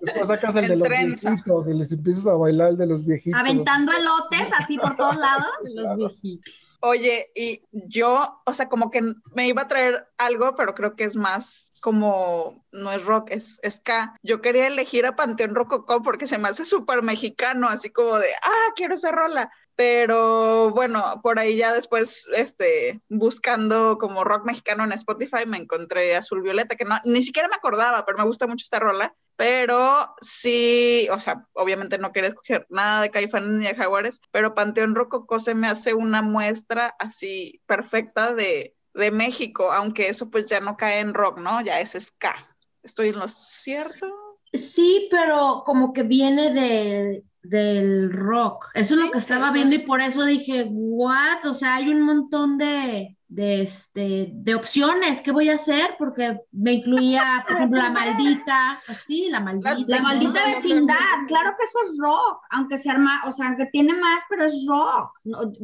Después 0.00 0.26
sacas 0.26 0.56
el, 0.56 0.68
de 0.68 0.76
los 0.76 0.88
viejitos 0.88 1.68
y 1.68 1.74
les 1.74 1.92
empiezas 1.92 2.26
a 2.26 2.34
bailar 2.34 2.68
el 2.70 2.76
de 2.78 2.86
los 2.86 3.04
viejitos. 3.04 3.38
Aventando 3.38 3.92
elotes 3.92 4.52
así 4.58 4.78
por 4.78 4.96
todos 4.96 5.16
lados. 5.16 5.48
Los 5.74 6.20
viejitos. 6.22 6.54
Oye, 6.82 7.30
y 7.34 7.62
yo, 7.72 8.40
o 8.46 8.54
sea, 8.54 8.70
como 8.70 8.90
que 8.90 9.02
me 9.34 9.46
iba 9.46 9.62
a 9.62 9.68
traer 9.68 10.08
algo, 10.16 10.54
pero 10.56 10.74
creo 10.74 10.96
que 10.96 11.04
es 11.04 11.14
más 11.14 11.72
como, 11.82 12.64
no 12.72 12.90
es 12.90 13.04
rock, 13.04 13.32
es 13.32 13.60
ska. 13.68 14.16
Yo 14.22 14.40
quería 14.40 14.66
elegir 14.66 15.04
a 15.04 15.14
Panteón 15.14 15.54
Rococó 15.54 16.02
porque 16.02 16.26
se 16.26 16.38
me 16.38 16.48
hace 16.48 16.64
súper 16.64 17.02
mexicano, 17.02 17.68
así 17.68 17.90
como 17.90 18.18
de, 18.18 18.28
ah, 18.42 18.72
quiero 18.76 18.94
esa 18.94 19.12
rola 19.12 19.50
pero 19.80 20.72
bueno, 20.72 21.22
por 21.22 21.38
ahí 21.38 21.56
ya 21.56 21.72
después, 21.72 22.28
este, 22.36 23.00
buscando 23.08 23.96
como 23.96 24.24
rock 24.24 24.44
mexicano 24.44 24.84
en 24.84 24.92
Spotify, 24.92 25.46
me 25.46 25.56
encontré 25.56 26.14
Azul 26.14 26.42
Violeta, 26.42 26.76
que 26.76 26.84
no, 26.84 26.96
ni 27.04 27.22
siquiera 27.22 27.48
me 27.48 27.54
acordaba, 27.54 28.04
pero 28.04 28.18
me 28.18 28.24
gusta 28.24 28.46
mucho 28.46 28.62
esta 28.62 28.78
rola, 28.78 29.14
pero 29.36 30.14
sí, 30.20 31.08
o 31.10 31.18
sea, 31.18 31.46
obviamente 31.54 31.96
no 31.96 32.12
quería 32.12 32.28
escoger 32.28 32.66
nada 32.68 33.00
de 33.00 33.10
Caifanes 33.10 33.48
ni 33.48 33.66
de 33.68 33.74
Jaguares, 33.74 34.20
pero 34.30 34.54
Panteón 34.54 34.94
Rococó 34.94 35.40
se 35.40 35.54
me 35.54 35.66
hace 35.66 35.94
una 35.94 36.20
muestra 36.20 36.94
así 36.98 37.62
perfecta 37.64 38.34
de, 38.34 38.76
de 38.92 39.10
México, 39.10 39.72
aunque 39.72 40.10
eso 40.10 40.28
pues 40.28 40.44
ya 40.44 40.60
no 40.60 40.76
cae 40.76 40.98
en 40.98 41.14
rock, 41.14 41.38
¿no? 41.38 41.62
Ya 41.62 41.80
es 41.80 41.96
ska. 41.98 42.54
¿Estoy 42.82 43.08
en 43.08 43.18
lo 43.18 43.28
cierto? 43.28 44.14
Sí, 44.52 45.08
pero 45.10 45.62
como 45.64 45.94
que 45.94 46.02
viene 46.02 46.52
de, 46.52 47.24
del 47.42 48.12
rock. 48.12 48.68
Eso 48.74 48.94
es 48.94 49.00
lo 49.00 49.10
que 49.10 49.18
estaba 49.18 49.52
viendo 49.52 49.74
y 49.76 49.80
por 49.80 50.00
eso 50.00 50.24
dije, 50.24 50.66
what? 50.70 51.44
O 51.46 51.54
sea, 51.54 51.76
hay 51.76 51.88
un 51.90 52.02
montón 52.02 52.58
de, 52.58 53.16
de, 53.30 53.62
este, 53.62 54.28
de 54.32 54.54
opciones. 54.54 55.22
¿Qué 55.22 55.30
voy 55.30 55.48
a 55.48 55.54
hacer? 55.54 55.94
Porque 55.98 56.40
me 56.50 56.72
incluía, 56.72 57.44
por 57.46 57.56
ejemplo, 57.56 57.80
la 57.80 57.90
maldita, 57.90 58.82
así, 58.88 59.28
la 59.30 59.40
maldita. 59.40 59.76
La 59.86 60.02
maldita 60.02 60.46
vecindad, 60.46 60.96
claro 61.28 61.54
que 61.56 61.64
eso 61.64 61.78
es 61.84 61.98
rock, 61.98 62.42
aunque 62.50 62.76
se 62.76 62.90
arma, 62.90 63.22
o 63.26 63.32
sea, 63.32 63.48
aunque 63.48 63.66
tiene 63.66 63.94
más, 63.94 64.22
pero 64.28 64.44
es 64.44 64.66
rock. 64.68 65.12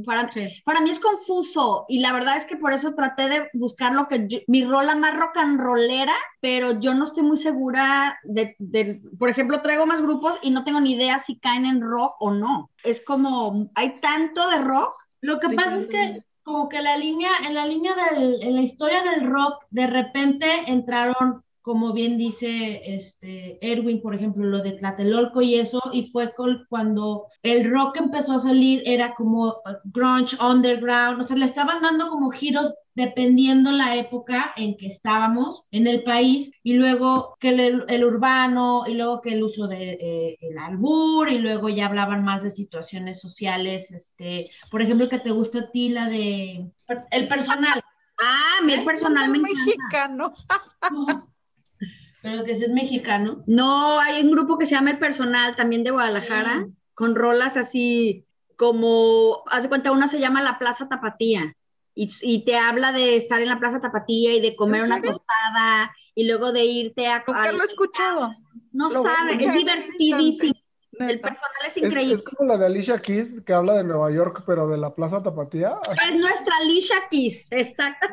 para, 0.07 0.31
para 0.65 0.81
mí 0.81 0.91
es 0.91 1.01
confuso 1.01 1.85
y 1.89 1.99
la 1.99 2.13
verdad 2.13 2.37
es 2.37 2.45
que 2.45 2.57
por 2.57 2.73
eso 2.73 2.95
traté 2.95 3.29
de 3.29 3.51
buscar 3.53 3.93
lo 3.93 4.07
que 4.07 4.45
mi 4.47 4.65
rola 4.65 4.95
más 4.95 5.17
rock 5.17 5.37
and 5.37 5.61
rollera, 5.61 6.15
pero 6.41 6.79
yo 6.79 6.95
no 6.95 7.05
estoy 7.05 7.25
muy 7.25 7.37
segura 7.37 8.19
de, 8.23 8.55
de, 8.61 9.03
por 9.19 9.29
ejemplo, 9.29 9.61
traigo 9.61 9.87
más 9.87 10.01
grupos 10.01 10.39
y 10.41 10.51
no 10.51 10.63
tengo 10.63 10.81
ni 10.81 10.93
idea 10.93 11.19
si 11.19 11.39
caen 11.41 11.67
en 11.67 11.81
rock 11.81 12.15
o 12.21 12.31
no. 12.31 12.71
Es 12.85 13.05
como, 13.05 13.71
hay 13.75 14.01
tanto 14.01 14.49
de 14.51 14.59
rock. 14.59 14.95
Lo 15.21 15.41
que 15.41 15.51
pasa 15.51 15.77
es 15.77 15.89
que 15.89 16.23
como 16.47 16.69
que 16.69 16.81
la 16.81 16.97
línea, 16.97 17.31
en 17.45 17.55
la 17.55 17.67
línea 17.67 17.93
del, 17.97 18.41
en 18.41 18.55
la 18.55 18.63
historia 18.63 19.03
del 19.03 19.27
rock, 19.29 19.65
de 19.71 19.89
repente 19.89 20.47
entraron, 20.69 21.43
como 21.67 21.93
bien 21.93 22.17
dice 22.17 22.95
este 22.95 23.59
Erwin, 23.61 24.01
por 24.01 24.15
ejemplo, 24.15 24.45
lo 24.45 24.63
de 24.63 24.71
Tlatelolco 24.71 25.43
y 25.43 25.57
eso, 25.57 25.81
y 25.93 26.05
fue 26.05 26.33
cuando 26.69 27.27
el 27.43 27.69
rock 27.69 27.97
empezó 27.97 28.35
a 28.35 28.39
salir, 28.39 28.85
era 28.87 29.17
como 29.17 29.49
uh, 29.49 29.81
grunge, 29.83 30.37
underground, 30.41 31.21
o 31.21 31.25
sea, 31.25 31.37
le 31.37 31.45
estaban 31.45 31.83
dando 31.83 32.09
como 32.09 32.31
giros 32.31 32.73
dependiendo 32.95 33.73
la 33.73 33.97
época 33.97 34.53
en 34.57 34.77
que 34.77 34.87
estábamos 34.87 35.65
en 35.73 35.89
el 35.89 36.05
país, 36.05 36.53
y 36.63 36.75
luego 36.75 37.37
que 37.41 37.49
el, 37.49 38.05
urbano, 38.05 38.85
y 38.87 38.95
luego 38.95 39.21
que 39.21 39.31
el 39.31 39.43
uso 39.43 39.67
del 39.67 39.99
de, 39.99 39.99
eh, 40.01 40.39
el 40.43 40.59
albur, 40.59 41.29
y 41.29 41.39
luego 41.39 41.69
ya 41.69 41.87
hablaban 41.87 42.23
más 42.23 42.45
de 42.45 42.51
situaciones 42.51 43.21
sociales, 43.21 43.91
este, 43.91 44.53
por 44.71 44.83
ejemplo, 44.83 45.09
que 45.09 45.19
te 45.19 45.33
gusta 45.33 45.59
a 45.59 45.71
ti 45.73 45.89
la 45.89 46.09
de 46.09 46.71
el 47.11 47.27
personal. 47.27 47.83
Ah, 48.19 48.63
mi 48.65 48.79
personal 48.79 49.29
me 49.29 49.41
mexicano. 49.41 50.33
Pero 52.27 52.43
que 52.43 52.57
si 52.57 52.65
es 52.65 52.71
mexicano. 52.71 53.45
No, 53.47 54.01
hay 54.01 54.21
un 54.25 54.33
grupo 54.33 54.59
que 54.59 54.67
se 54.67 54.75
llama 54.75 54.91
El 54.91 54.99
Personal, 54.99 55.55
también 55.55 55.85
de 55.85 55.93
Guadalajara, 55.93 56.67
con 56.93 57.15
rolas 57.15 57.57
así 57.57 58.25
como, 58.57 59.45
haz 59.47 59.63
de 59.63 59.69
cuenta, 59.69 59.93
una 59.93 60.09
se 60.09 60.19
llama 60.19 60.43
La 60.43 60.59
Plaza 60.59 60.89
Tapatía 60.89 61.55
y, 61.95 62.45
te 62.45 62.57
habla 62.57 62.91
de 62.91 63.17
estar 63.17 63.41
en 63.41 63.49
la 63.49 63.61
Plaza 63.61 63.81
Tapatía 63.81 64.35
y 64.35 64.41
de 64.41 64.57
comer 64.57 64.83
una 64.83 65.01
tostada 65.01 65.95
y 66.17 66.27
luego 66.27 66.51
de 66.51 66.65
irte 66.65 67.07
a... 67.07 67.23
Nunca 67.25 67.53
lo 67.53 67.63
he 67.63 67.67
escuchado. 67.67 68.35
No 68.73 68.91
sabes, 68.91 69.41
es 69.41 69.53
divertidísimo. 69.53 70.55
El 70.99 71.21
personal 71.21 71.63
es 71.67 71.77
increíble. 71.77 72.15
Es, 72.15 72.23
como 72.23 72.51
la 72.51 72.59
de 72.59 72.67
Alicia 72.67 73.01
Keys, 73.01 73.43
que 73.45 73.53
habla 73.53 73.75
de 73.75 73.85
Nueva 73.85 74.11
York, 74.11 74.43
pero 74.47 74.69
de 74.69 74.79
la 74.79 74.95
Plaza 74.95 75.23
Tapatía. 75.23 75.77
Es 76.09 76.17
nuestra 76.17 76.55
Alicia 76.63 76.97
Keys, 77.11 77.49
exacto. 77.51 78.09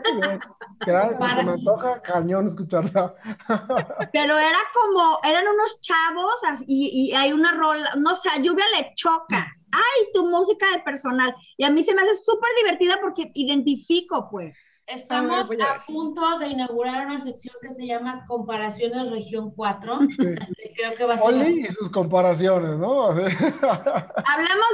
me 0.85 1.51
antoja 1.51 2.01
cañón 2.01 2.49
escucharla. 2.49 3.15
pero 4.13 4.37
era 4.37 4.59
como, 4.73 5.19
eran 5.23 5.47
unos 5.47 5.79
chavos 5.81 6.41
y, 6.67 7.09
y 7.09 7.13
hay 7.13 7.31
una 7.33 7.53
rola, 7.53 7.91
no 7.97 8.15
sé, 8.15 8.29
lluvia 8.41 8.65
le 8.75 8.93
choca 8.95 9.47
ay, 9.73 10.11
tu 10.13 10.27
música 10.27 10.65
de 10.71 10.79
personal. 10.79 11.35
Y 11.57 11.63
a 11.63 11.71
mí 11.71 11.83
se 11.83 11.93
me 11.93 12.03
hace 12.03 12.15
súper 12.15 12.49
divertida 12.57 12.99
porque 13.01 13.31
identifico, 13.33 14.29
pues. 14.29 14.57
Estamos 14.85 15.49
a 15.49 15.85
punto 15.85 16.39
de 16.39 16.49
inaugurar 16.49 17.05
una 17.05 17.19
sección 17.19 17.55
que 17.61 17.71
se 17.71 17.87
llama 17.87 18.25
Comparaciones 18.27 19.09
Región 19.11 19.51
4. 19.51 19.99
Creo 20.75 20.95
que 20.97 21.05
va 21.05 21.13
a 21.13 21.17
ser. 21.17 21.25
Oli 21.27 21.61
y 21.61 21.73
sus 21.73 21.89
comparaciones, 21.91 22.77
¿no? 22.77 23.07
Hablamos 23.09 23.37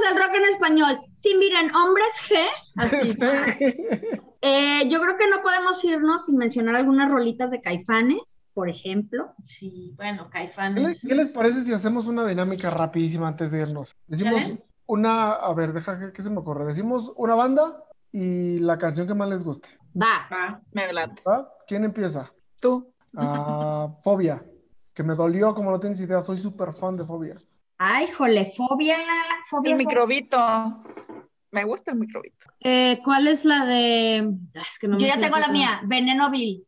del 0.04 0.18
rock 0.18 0.36
en 0.36 0.46
español. 0.46 1.00
Sí, 1.14 1.36
miren, 1.38 1.74
hombres 1.76 2.14
G. 2.28 2.48
Así. 2.78 3.18
Eh, 4.42 4.88
yo 4.88 5.02
creo 5.02 5.18
que 5.18 5.30
no 5.30 5.42
podemos 5.42 5.84
irnos 5.84 6.26
sin 6.26 6.38
mencionar 6.38 6.78
algunas 6.78 7.12
rolitas 7.12 7.52
de 7.52 7.62
Caifanes, 7.62 8.50
por 8.54 8.70
ejemplo. 8.70 9.34
Sí, 9.46 9.94
bueno, 9.98 10.30
¿Qué 10.32 10.40
les, 10.40 10.56
Caifanes. 10.56 11.06
qué 11.06 11.14
les 11.14 11.28
parece 11.28 11.64
si 11.64 11.74
hacemos 11.74 12.08
una 12.08 12.26
dinámica 12.26 12.70
rapidísima 12.70 13.28
antes 13.28 13.52
de 13.52 13.60
irnos? 13.60 13.94
Decimos 14.08 14.42
¿Sale? 14.42 14.64
una, 14.86 15.34
a 15.34 15.54
ver, 15.54 15.74
deja 15.74 16.14
que 16.14 16.22
se 16.22 16.30
me 16.30 16.38
ocurre. 16.40 16.66
Decimos 16.66 17.12
una 17.18 17.36
banda 17.36 17.84
y 18.12 18.60
la 18.60 18.78
canción 18.78 19.08
que 19.08 19.14
más 19.14 19.30
les 19.30 19.44
guste. 19.44 19.70
Va. 20.00 20.28
Va, 20.32 20.62
me 20.72 20.92
late. 20.94 21.22
¿va? 21.28 21.50
¿Quién 21.68 21.84
empieza? 21.84 22.32
Tú. 22.62 22.94
Ah, 23.16 23.88
Fobia, 24.04 24.44
que 24.94 25.04
me 25.04 25.16
dolió, 25.16 25.54
como 25.56 25.72
no 25.72 25.80
tienes 25.80 26.00
idea, 26.00 26.22
soy 26.22 26.38
súper 26.38 26.74
fan 26.74 26.96
de 26.98 27.06
Fobia. 27.06 27.36
Ay, 27.78 28.08
jole, 28.12 28.52
fobia, 28.56 28.98
fobia. 29.50 29.72
El 29.72 29.78
microbito. 29.78 30.38
Me 31.52 31.64
gusta 31.64 31.92
el 31.94 32.00
microbito. 32.00 32.48
Eh, 32.60 33.00
¿Cuál 33.04 33.28
es 33.28 33.46
la 33.46 33.66
de...? 33.66 34.32
Ah, 34.56 34.62
Es 34.70 34.78
que 34.78 34.88
no 34.88 34.98
Yo 34.98 35.04
me 35.04 35.08
ya 35.08 35.16
sé 35.16 35.22
tengo 35.22 35.38
la 35.40 35.48
mía, 35.48 35.82
Veneno 35.86 36.30
Vil. 36.30 36.68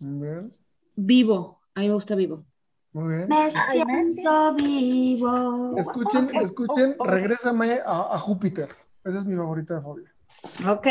Muy 0.00 0.26
bien, 0.28 0.56
Vivo. 0.96 1.60
A 1.74 1.80
mí 1.80 1.88
me 1.88 1.94
gusta 1.94 2.14
Vivo. 2.16 2.44
muy 2.92 3.14
bien. 3.14 3.28
Me 3.28 3.50
siento 3.50 4.54
vivo. 4.54 5.76
Escuchen, 5.76 6.34
escuchen, 6.34 6.96
oh, 6.98 7.04
oh. 7.04 7.06
Regrésame 7.06 7.80
a, 7.86 8.14
a 8.14 8.18
Júpiter. 8.18 8.74
Esa 9.04 9.18
es 9.18 9.24
mi 9.26 9.36
favorita 9.36 9.74
de 9.74 9.80
Fobia. 9.82 10.12
Ok, 10.68 10.86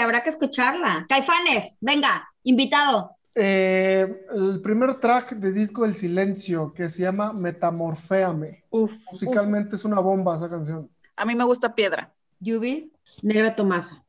habrá 0.00 0.22
que 0.22 0.30
escucharla. 0.30 1.06
Caifanes, 1.08 1.76
venga, 1.80 2.28
invitado. 2.44 3.16
Eh, 3.34 4.26
el 4.34 4.60
primer 4.60 5.00
track 5.00 5.32
de 5.36 5.52
disco 5.52 5.84
El 5.84 5.96
Silencio, 5.96 6.72
que 6.74 6.90
se 6.90 7.02
llama 7.02 7.32
Metamorféame. 7.32 8.64
Uf, 8.70 8.92
uf. 8.92 9.12
Musicalmente 9.12 9.76
es 9.76 9.84
una 9.84 10.00
bomba 10.00 10.36
esa 10.36 10.50
canción. 10.50 10.90
A 11.16 11.24
mí 11.24 11.34
me 11.34 11.44
gusta 11.44 11.74
piedra. 11.74 12.12
Yubi. 12.40 12.92
Negra 13.22 13.54
Tomasa. 13.54 14.02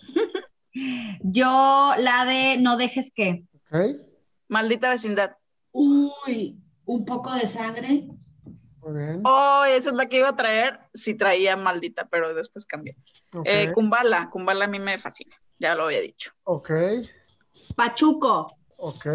Yo 1.22 1.92
la 1.98 2.24
de 2.24 2.56
No 2.58 2.76
dejes 2.76 3.10
que. 3.14 3.44
¿Ok? 3.70 3.96
Maldita 4.48 4.90
vecindad. 4.90 5.36
Uy, 5.72 6.58
un 6.84 7.04
poco 7.04 7.32
de 7.34 7.46
sangre. 7.46 8.08
Oh, 9.24 9.64
esa 9.66 9.90
es 9.90 9.94
la 9.94 10.06
que 10.06 10.18
iba 10.18 10.28
a 10.28 10.36
traer. 10.36 10.80
Si 10.94 11.16
traía 11.16 11.56
maldita, 11.56 12.06
pero 12.08 12.34
después 12.34 12.66
cambié. 12.66 12.96
Eh, 13.44 13.72
Kumbala. 13.72 14.30
Kumbala 14.30 14.64
a 14.64 14.68
mí 14.68 14.78
me 14.78 14.98
fascina. 14.98 15.36
Ya 15.58 15.74
lo 15.74 15.84
había 15.84 16.00
dicho. 16.00 16.32
Ok. 16.44 16.70
Pachuco. 17.76 18.56
Ok. 18.76 19.06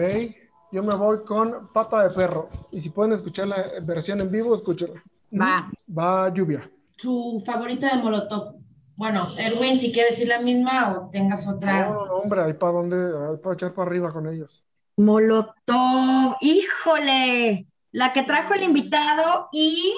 Yo 0.72 0.84
me 0.84 0.96
voy 0.96 1.24
con 1.24 1.72
Pata 1.72 2.08
de 2.08 2.16
Perro. 2.16 2.50
Y 2.72 2.82
si 2.82 2.90
pueden 2.90 3.14
escuchar 3.14 3.48
la 3.48 3.74
versión 3.82 4.20
en 4.22 4.32
vivo, 4.32 4.56
escúchenla. 4.56 5.04
Va. 5.32 5.72
Va 5.98 6.34
lluvia. 6.34 6.70
Su 6.98 7.42
favorita 7.46 7.96
de 7.96 8.02
Molotov. 8.02 8.56
Bueno, 8.96 9.34
Erwin, 9.38 9.80
si 9.80 9.92
quieres 9.92 10.20
ir 10.20 10.28
la 10.28 10.40
misma 10.40 10.94
o 10.94 11.10
tengas 11.10 11.48
otra. 11.48 11.88
No, 11.88 11.94
no, 11.94 12.06
no, 12.06 12.14
hombre, 12.18 12.44
ahí 12.44 12.54
para 12.54 12.74
dónde, 12.74 12.96
ahí 12.96 13.38
para 13.38 13.56
echar 13.56 13.74
para 13.74 13.88
arriba 13.88 14.14
con 14.14 14.28
ellos. 14.28 14.64
Molotov. 14.98 16.38
Híjole. 16.42 17.68
La 17.94 18.12
que 18.12 18.24
trajo 18.24 18.54
el 18.54 18.64
invitado 18.64 19.48
y. 19.54 19.94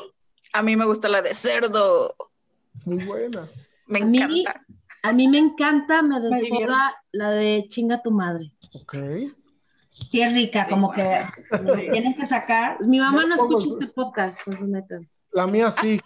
A 0.53 0.61
mí 0.61 0.75
me 0.75 0.85
gusta 0.85 1.09
la 1.09 1.21
de 1.23 1.33
cerdo. 1.33 2.15
Muy 2.85 3.03
buena. 3.03 3.49
Me 3.87 4.01
A 4.01 4.05
mí- 4.05 4.19
encanta. 4.41 4.61
A 5.03 5.13
mí 5.13 5.27
me 5.27 5.37
encanta, 5.37 6.01
me 6.01 6.19
desfoga 6.19 6.95
la 7.11 7.29
de 7.31 7.65
chinga 7.69 8.01
tu 8.03 8.11
madre. 8.11 8.51
Ok. 8.73 8.97
Sí, 10.11 10.21
es 10.21 10.33
rica, 10.33 10.67
como 10.67 10.91
que 10.91 11.03
Sí. 11.03 11.43
tienes 11.91 12.15
que 12.15 12.25
sacar. 12.25 12.81
Mi 12.81 12.99
mamá 12.99 13.25
no 13.25 13.35
escucha 13.35 13.67
este 13.69 13.87
podcast, 13.87 14.39
entonces 14.45 14.67
neta. 14.69 14.99
La 15.31 15.47
mía 15.47 15.73
sí. 15.81 16.01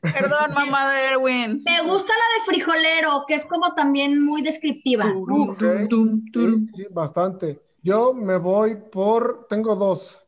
Perdón, 0.00 0.54
mamá 0.54 0.88
de 0.92 1.04
Erwin. 1.06 1.62
Me 1.64 1.82
gusta 1.82 2.12
la 2.12 2.38
de 2.38 2.44
frijolero, 2.46 3.24
que 3.26 3.34
es 3.34 3.44
como 3.44 3.74
también 3.74 4.22
muy 4.24 4.40
descriptiva. 4.42 5.04
Tum, 5.12 5.56
tum, 5.88 6.24
turum. 6.32 6.68
Sí, 6.76 6.86
bastante. 6.90 7.60
Yo 7.86 8.12
me 8.12 8.36
voy 8.36 8.74
por, 8.76 9.46
tengo 9.48 9.76
dos. 9.76 10.18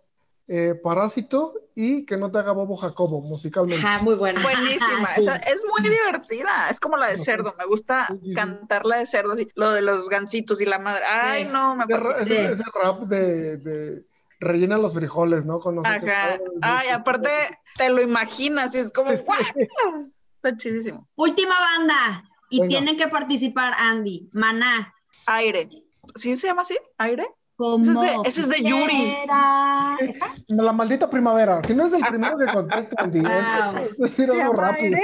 Eh, 0.46 0.74
Parásito 0.82 1.52
y 1.74 2.06
Que 2.06 2.16
no 2.16 2.30
te 2.30 2.38
haga 2.38 2.52
bobo 2.52 2.76
Jacobo, 2.76 3.20
musicalmente. 3.20 3.84
Ajá, 3.86 3.98
muy 4.02 4.14
buena. 4.14 4.40
Buenísima, 4.42 5.08
Sí. 5.16 5.26
es 5.52 5.64
muy 5.68 5.82
divertida, 5.82 6.70
es 6.70 6.78
como 6.80 6.96
la 6.96 7.08
de 7.08 7.18
cerdo, 7.18 7.52
me 7.58 7.66
gusta 7.66 8.06
Sí, 8.08 8.14
sí, 8.20 8.26
sí. 8.28 8.32
cantar 8.32 8.86
la 8.86 8.98
de 8.98 9.06
cerdo, 9.06 9.34
lo 9.56 9.70
de 9.72 9.82
los 9.82 10.08
gancitos 10.08 10.60
y 10.60 10.66
la 10.66 10.78
madre, 10.78 11.02
ay 11.10 11.44
no, 11.44 11.74
me 11.76 11.86
fascina. 11.86 12.20
ese- 12.22 12.52
ese 12.52 12.64
rap 12.82 13.00
de, 13.02 13.56
de 13.58 14.06
rellena 14.40 14.78
los 14.78 14.94
frijoles, 14.94 15.44
¿no? 15.44 15.58
Con 15.60 15.84
Ajá, 15.84 16.38
ay, 16.62 16.88
aparte 16.90 17.28
te 17.76 17.90
lo 17.90 18.00
imaginas 18.00 18.74
y 18.74 18.78
es 18.78 18.92
como, 18.92 19.10
¡guau! 19.12 19.38
está 20.34 20.56
chidísimo. 20.56 21.08
Última 21.16 21.54
banda. 21.60 22.24
Y 22.50 22.60
Venga. 22.60 22.68
tienen 22.70 22.96
que 22.96 23.08
participar 23.08 23.74
Andy, 23.76 24.30
Maná. 24.32 24.94
Aire, 25.26 25.68
¿sí 26.14 26.34
se 26.38 26.46
llama 26.46 26.62
así? 26.62 26.78
¿Aire? 26.96 27.26
Como 27.58 27.82
Ese 27.82 27.90
es 27.92 28.00
de- 28.00 28.16
ese 28.24 28.40
es 28.42 28.48
de 28.50 28.62
Yuri. 28.62 29.14
La 30.46 30.72
maldita 30.72 31.10
primavera. 31.10 31.60
Si 31.66 31.74
no 31.74 31.86
es 31.86 31.92
el 31.92 32.02
primero 32.02 32.38
que 32.38 32.46
contesto, 32.46 32.94
Andy. 32.98 33.18
es- 33.18 33.24
Wow. 33.28 33.84
Es 33.84 33.98
decir 33.98 34.28
¿Se 34.28 34.40
algo 34.42 34.54
rápido. 34.54 34.96
aire? 34.96 35.02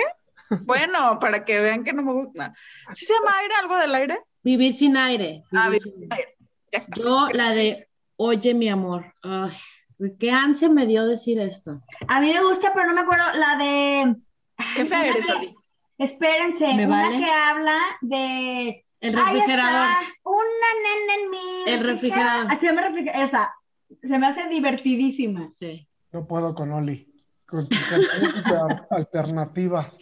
Bueno, 0.67 1.19
para 1.21 1.45
que 1.45 1.59
vean 1.61 1.83
que 1.83 1.93
no 1.93 2.03
me 2.03 2.13
gusta. 2.13 2.55
¿Sí 2.93 3.07
se 3.07 3.15
llama 3.15 3.37
aire, 3.41 3.55
algo 3.61 3.77
del 3.77 3.95
aire? 3.95 4.19
Vivir 4.43 4.75
sin 4.77 4.97
aire. 4.97 5.43
Ah, 5.53 5.67
vivir 5.69 5.83
sin 5.83 6.13
aire. 6.13 6.37
Ya 6.71 6.79
está. 6.79 6.97
Yo 6.97 7.29
la 7.33 7.51
de 7.51 7.89
Oye 8.17 8.55
mi 8.55 8.69
amor. 8.69 9.13
Ay, 9.23 9.51
qué 10.21 10.31
ansia 10.31 10.69
me 10.69 10.87
dio 10.87 11.07
decir 11.07 11.41
esto. 11.41 11.81
A 12.07 12.21
mí 12.21 12.33
me 12.33 12.43
gusta, 12.45 12.73
pero 12.73 12.87
no 12.87 12.95
me 12.95 13.01
acuerdo 13.01 13.25
la 13.35 13.57
de. 13.57 14.15
Qué 14.77 14.85
fea 14.85 15.01
eres, 15.07 15.27
que- 15.27 15.33
Oli. 15.33 15.55
Espérense, 15.99 16.73
¿Me 16.75 16.87
una 16.87 17.05
vale? 17.05 17.19
que 17.19 17.31
habla 17.31 17.79
de. 18.03 18.85
El 19.01 19.19
Ahí 19.19 19.35
refrigerador. 19.35 19.89
está, 20.03 20.13
en 21.25 21.31
mi. 21.31 21.62
El 21.67 21.85
refrigerador. 21.85 22.47
Ah, 22.51 22.57
se 22.59 22.67
llama 22.67 22.83
refrigerador. 22.83 23.25
Esa. 23.25 23.55
Se 24.03 24.19
me 24.19 24.27
hace 24.27 24.49
divertidísima. 24.49 25.51
Sí. 25.51 25.89
No 26.12 26.27
puedo 26.27 26.55
con 26.55 26.73
Oli. 26.73 27.11
Con 27.47 27.65
super 27.69 28.01
alternativas. 28.91 29.97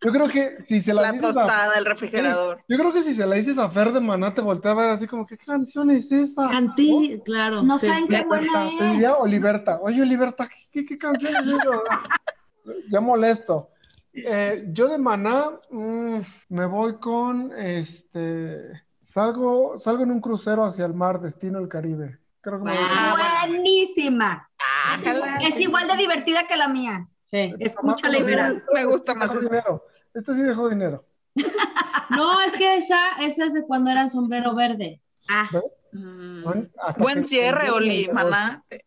Yo 0.00 0.10
creo 0.12 0.28
que 0.28 0.64
si 0.68 0.80
se 0.80 0.92
la, 0.94 1.02
La 1.02 1.12
dices 1.12 1.36
a, 1.36 1.42
tostada, 1.44 1.78
el 1.78 1.84
refrigerador. 1.84 2.64
yo 2.68 2.76
creo 2.78 2.92
que 2.92 3.02
si 3.04 3.14
se 3.14 3.26
la 3.26 3.36
dices 3.36 3.58
a 3.58 3.70
Fer 3.70 3.92
de 3.92 4.00
Maná 4.00 4.34
te 4.34 4.40
voltea 4.40 4.72
a 4.72 4.74
ver 4.74 4.88
así 4.90 5.06
como 5.06 5.26
¿qué 5.26 5.36
canción 5.38 5.90
es 5.90 6.10
esa? 6.10 6.48
Canté, 6.48 7.20
claro. 7.24 7.62
No 7.62 7.78
sí. 7.78 7.86
saben 7.86 8.08
qué 8.08 8.24
buena 8.24 8.50
Oliverta, 8.52 8.78
te 8.78 8.84
es. 8.86 8.92
diría 8.92 9.14
Oliverta. 9.14 9.80
Oye, 9.82 10.02
Oliverta, 10.02 10.48
¿qué, 10.48 10.56
qué, 10.72 10.84
qué 10.86 10.98
canción 10.98 11.36
es 11.36 11.42
eso? 11.42 11.82
ya 12.90 13.00
molesto. 13.00 13.68
Eh, 14.14 14.64
yo 14.72 14.88
de 14.88 14.98
Maná 14.98 15.50
mm, 15.70 16.18
me 16.48 16.66
voy 16.66 16.98
con 16.98 17.52
este. 17.56 18.82
Salgo, 19.12 19.78
salgo 19.78 20.04
en 20.04 20.10
un 20.10 20.20
crucero 20.20 20.64
hacia 20.64 20.86
el 20.86 20.94
mar, 20.94 21.20
destino 21.20 21.58
el 21.58 21.68
Caribe. 21.68 22.18
Creo 22.40 22.64
que 22.64 22.72
Ah. 22.74 23.44
Buenísima. 23.46 24.48
Ah, 24.58 24.96
Es 25.42 25.60
igual 25.60 25.86
de 25.86 25.96
divertida 25.96 26.46
que 26.48 26.56
la 26.56 26.68
mía. 26.68 27.08
Sí. 27.22 27.54
Escúchala 27.58 28.14
y 28.16 28.20
Este 28.20 28.30
verás. 28.30 28.54
Me 28.72 28.84
gusta 28.84 29.14
más 29.14 29.38
dinero. 29.40 29.84
Este 30.14 30.34
sí 30.34 30.42
dejó 30.42 30.68
dinero. 30.68 31.04
No, 32.10 32.42
es 32.42 32.52
que 32.54 32.76
esa, 32.76 32.98
esa 33.22 33.46
es 33.46 33.54
de 33.54 33.62
cuando 33.64 33.90
eran 33.90 34.10
sombrero 34.10 34.54
verde. 34.54 35.00
Ah, 35.28 35.48
Mm. 35.94 36.42
Buen- 36.98 37.22
cierre, 37.24 37.70
Oli, 37.70 38.08
maná. 38.12 38.64
Sí. 38.70 38.78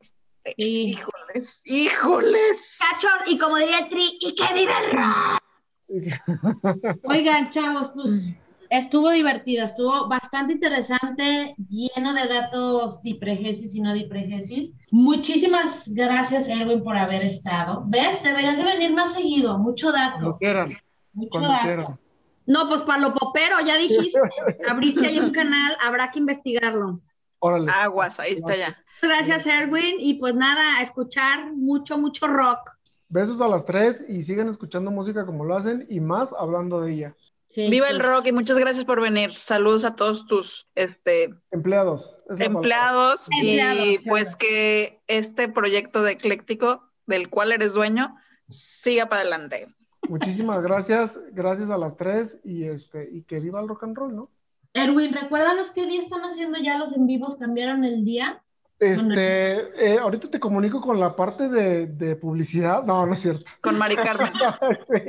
Híjoles, 0.57 1.61
híjoles. 1.65 2.80
cachos, 2.80 3.28
y 3.28 3.38
como 3.38 3.57
diría 3.57 3.80
el 3.80 3.89
Tri, 3.89 4.17
y 4.21 4.34
que 4.36 4.53
viva 4.55 4.73
el 4.80 4.91
rock. 4.91 5.39
Oigan, 7.03 7.49
chavos, 7.51 7.91
pues 7.93 8.30
estuvo 8.78 9.11
divertida, 9.11 9.65
estuvo 9.65 10.07
bastante 10.07 10.53
interesante, 10.53 11.55
lleno 11.69 12.13
de 12.13 12.28
datos 12.28 13.01
dipregesis 13.01 13.76
y 13.76 13.82
no 13.82 13.93
dipregesis. 13.93 14.71
Muchísimas 14.91 15.89
gracias, 15.93 16.47
Erwin, 16.47 16.84
por 16.84 16.97
haber 16.97 17.23
estado. 17.23 17.84
¿Ves? 17.88 18.23
Deberías 18.23 18.57
de 18.57 18.63
venir 18.63 18.93
más 18.93 19.13
seguido, 19.13 19.57
mucho 19.57 19.91
Cuando 19.91 20.28
dato, 20.28 20.38
quieran, 20.38 20.78
mucho 21.13 21.30
cuando 21.30 21.49
dato. 21.49 21.63
quieran. 21.63 21.99
No, 22.47 22.69
pues 22.69 22.84
para 22.84 23.01
lo 23.01 23.13
popero, 23.13 23.59
ya 23.65 23.78
dijiste. 23.78 24.19
Abriste 24.69 25.07
ahí 25.07 25.19
un 25.19 25.32
canal, 25.32 25.76
habrá 25.84 26.11
que 26.11 26.19
investigarlo. 26.19 27.01
Órale. 27.39 27.71
Aguas, 27.71 28.19
ahí 28.19 28.34
está 28.34 28.55
ya. 28.55 28.78
Gracias, 29.01 29.45
Erwin. 29.45 29.95
Y 29.99 30.15
pues 30.15 30.36
nada, 30.36 30.78
a 30.78 30.82
escuchar 30.82 31.53
mucho, 31.53 31.97
mucho 31.97 32.28
rock. 32.28 32.71
Besos 33.09 33.39
a 33.41 33.47
las 33.47 33.65
tres 33.65 34.03
y 34.07 34.23
sigan 34.23 34.49
escuchando 34.49 34.91
música 34.91 35.26
como 35.26 35.45
lo 35.45 35.55
hacen 35.55 35.86
y 35.89 35.99
más 35.99 36.34
hablando 36.38 36.82
de 36.82 36.93
ella. 36.93 37.15
Sí, 37.50 37.70
Viva 37.70 37.88
el 37.88 37.98
pues, 37.98 38.08
rock 38.08 38.28
y 38.28 38.32
muchas 38.32 38.58
gracias 38.58 38.86
por 38.86 39.02
venir. 39.02 39.32
Saludos 39.34 39.86
a 39.86 39.96
todos 39.96 40.26
tus 40.26 40.68
este, 40.76 41.34
Empleados. 41.52 42.16
empleados 42.38 43.28
y 43.41 43.58
claro. 43.58 43.82
pues 44.08 44.36
que 44.36 45.02
este 45.08 45.48
proyecto 45.48 46.04
de 46.04 46.14
Ecléctico 46.14 46.91
del 47.06 47.30
cual 47.30 47.52
eres 47.52 47.74
dueño 47.74 48.16
siga 48.50 49.08
para 49.08 49.22
adelante. 49.22 49.68
Muchísimas 50.10 50.62
gracias, 50.62 51.18
gracias 51.32 51.70
a 51.70 51.78
las 51.78 51.96
tres 51.98 52.38
y 52.43 52.66
este 52.66 53.10
y 53.12 53.24
que 53.24 53.39
viva 53.39 53.62
el 53.62 53.68
rock 53.68 53.84
and 53.84 53.98
roll, 53.98 54.16
¿no? 54.16 54.32
Erwin, 54.74 55.14
recuérdanos 55.14 55.72
qué 55.72 55.86
día 55.86 56.02
están 56.02 56.22
haciendo 56.22 56.60
ya 56.60 56.78
los 56.78 56.93
en 56.93 57.08
vivos, 57.08 57.38
cambiaron 57.38 57.86
el 57.86 58.04
día. 58.04 58.43
Este, 58.80 59.93
eh, 59.93 59.99
ahorita 59.99 60.30
te 60.30 60.39
comunico 60.39 60.82
con 60.82 60.99
la 60.99 61.15
parte 61.15 61.47
de, 61.47 61.88
de 61.88 62.15
publicidad. 62.15 62.84
No, 62.84 63.05
no 63.05 63.13
es 63.13 63.21
cierto. 63.21 63.45
Con 63.61 63.78
Mari 63.78 63.95
Carmen. 63.95 64.32
Sí. 64.93 65.01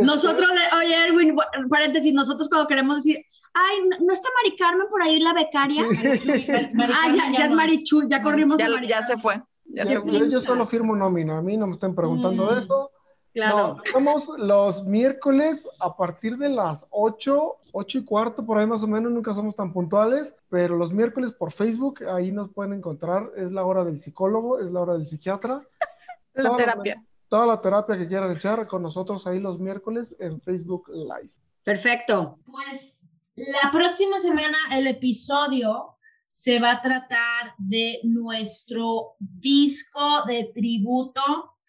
Nosotros, 0.00 0.48
le- 0.50 0.78
oye, 0.78 1.06
Erwin, 1.06 1.36
paréntesis, 1.68 2.12
nosotros 2.12 2.48
cuando 2.48 2.66
queremos 2.66 2.96
decir, 2.96 3.24
ay, 3.54 3.78
¿no, 4.04 4.12
está 4.12 4.28
Mari 4.42 4.56
Carmen 4.56 4.86
por 4.90 5.02
ahí 5.02 5.20
la 5.20 5.32
becaria? 5.32 5.84
Ah, 5.88 7.08
ya, 7.14 7.32
ya 7.38 7.44
es 7.46 7.50
Marichu, 7.52 8.08
ya 8.08 8.22
corrimos 8.22 8.58
Ya, 8.58 8.66
a 8.66 8.84
ya 8.84 9.02
se 9.02 9.16
fue. 9.18 9.40
Ya 9.66 9.86
se 9.86 9.94
Yo, 9.94 10.02
fue. 10.02 10.12
yo- 10.12 10.26
yo 10.26 10.40
solo 10.40 10.66
firmo 10.66 10.96
nómina, 10.96 11.38
a 11.38 11.42
mí 11.42 11.56
no 11.56 11.66
me 11.68 11.74
están 11.74 11.94
preguntando 11.94 12.44
Mm, 12.50 12.54
de 12.54 12.60
eso. 12.60 12.90
Claro. 13.32 13.56
No, 13.76 13.82
somos 13.92 14.24
los 14.38 14.84
miércoles 14.84 15.64
a 15.78 15.96
partir 15.96 16.36
de 16.36 16.48
las 16.48 16.84
8, 16.90 17.56
8 17.72 17.98
y 17.98 18.04
cuarto, 18.04 18.44
por 18.44 18.58
ahí 18.58 18.66
más 18.66 18.82
o 18.82 18.86
menos, 18.86 19.12
nunca 19.12 19.34
somos 19.34 19.54
tan 19.54 19.72
puntuales, 19.72 20.34
pero 20.48 20.76
los 20.76 20.92
miércoles 20.92 21.32
por 21.32 21.52
Facebook, 21.52 22.04
ahí 22.04 22.32
nos 22.32 22.52
pueden 22.52 22.74
encontrar, 22.74 23.30
es 23.36 23.50
la 23.52 23.64
hora 23.64 23.84
del 23.84 24.00
psicólogo, 24.00 24.58
es 24.60 24.70
la 24.70 24.80
hora 24.80 24.94
del 24.94 25.06
psiquiatra. 25.06 25.62
La 26.34 26.44
Toda 26.44 26.56
terapia. 26.56 27.04
Toda 27.28 27.46
la 27.46 27.60
terapia 27.60 27.98
que 27.98 28.06
quieran 28.06 28.30
echar 28.30 28.66
con 28.68 28.82
nosotros 28.82 29.26
ahí 29.26 29.40
los 29.40 29.58
miércoles 29.58 30.14
en 30.20 30.40
Facebook 30.40 30.88
Live. 30.88 31.30
Perfecto. 31.64 32.38
Pues 32.44 33.06
la 33.34 33.70
próxima 33.72 34.18
semana 34.20 34.56
el 34.72 34.86
episodio 34.86 35.96
se 36.30 36.60
va 36.60 36.72
a 36.72 36.82
tratar 36.82 37.54
de 37.58 38.00
nuestro 38.04 39.14
disco 39.18 40.24
de 40.26 40.50
tributo 40.54 41.20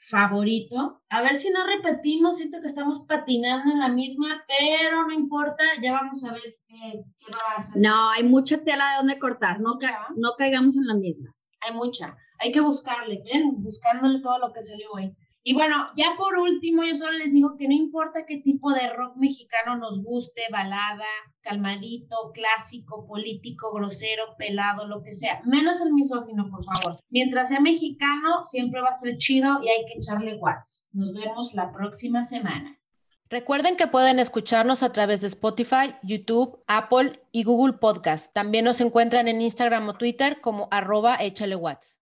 favorito. 0.10 1.02
A 1.10 1.22
ver 1.22 1.36
si 1.36 1.49
no 1.52 1.66
repetimos, 1.66 2.38
siento 2.38 2.60
que 2.62 2.68
estamos 2.68 3.02
patinando 3.08 3.72
en 3.72 3.80
la 3.80 3.89
misma, 3.89 4.43
pero 4.47 5.06
no 5.08 5.14
importa, 5.14 5.64
ya 5.82 5.93
vamos 5.93 6.24
a 6.24 6.32
ver 6.32 6.58
qué, 6.68 7.04
qué 7.20 7.32
va 7.32 7.58
a 7.58 7.62
salir. 7.62 7.82
No, 7.88 8.10
hay 8.10 8.24
mucha 8.24 8.58
tela 8.64 8.91
de 8.91 8.97
donde 8.97 9.20
cortar, 9.20 9.60
no, 9.60 9.78
ca- 9.78 10.08
no 10.16 10.32
caigamos 10.38 10.76
en 10.76 10.88
la 10.88 10.95
misma. 10.95 11.34
Hay 11.62 11.74
mucha, 11.76 12.18
hay 12.39 12.52
que 12.52 12.62
buscarle, 12.62 13.22
ven, 13.32 13.62
buscándole 13.62 14.20
todo 14.22 14.39
lo 14.39 14.52
que 14.52 14.62
salió 14.62 14.89
hoy. 14.93 15.16
Y 15.44 15.56
bueno, 15.56 15.76
ya 15.96 16.16
por 16.18 16.38
último, 16.38 16.84
yo 16.84 16.96
solo 16.96 17.14
les 17.18 17.32
digo 17.32 17.56
que 17.58 17.68
no 17.68 17.74
importa 17.74 18.26
qué 18.28 18.38
tipo 18.38 18.72
de 18.72 18.88
rock 18.94 19.16
mexicano 19.16 19.76
nos 19.76 20.04
guste, 20.04 20.44
balada, 20.52 21.06
calmadito, 21.42 22.32
clásico, 22.32 23.08
político, 23.08 23.74
grosero, 23.74 24.36
pelado, 24.38 24.88
lo 24.88 25.02
que 25.02 25.14
sea, 25.14 25.42
menos 25.46 25.82
el 25.82 25.94
misógino, 25.94 26.48
por 26.52 26.64
favor. 26.64 27.00
Mientras 27.10 27.50
sea 27.50 27.60
mexicano, 27.60 28.44
siempre 28.44 28.82
va 28.82 28.89
a 28.89 28.92
estar 28.92 29.18
chido 29.18 29.60
y 29.64 29.70
hay 29.70 29.86
que 29.88 29.98
echarle 29.98 30.36
watts. 30.36 30.88
Nos 30.94 31.12
vemos 31.14 31.56
la 31.56 31.72
próxima 31.72 32.24
semana. 32.24 32.78
Recuerden 33.32 33.78
que 33.78 33.88
pueden 33.88 34.20
escucharnos 34.20 34.84
a 34.84 34.92
través 34.92 35.22
de 35.22 35.28
Spotify, 35.28 35.96
YouTube, 36.04 36.62
Apple 36.68 37.22
y 37.32 37.46
Google 37.46 37.78
Podcast. 37.78 38.34
También 38.34 38.66
nos 38.66 38.82
encuentran 38.82 39.28
en 39.28 39.42
Instagram 39.42 39.88
o 39.88 39.94
Twitter 39.94 40.42
como 40.42 40.68
arroba 40.70 41.16
échale 41.16 41.56
watts. 41.56 42.01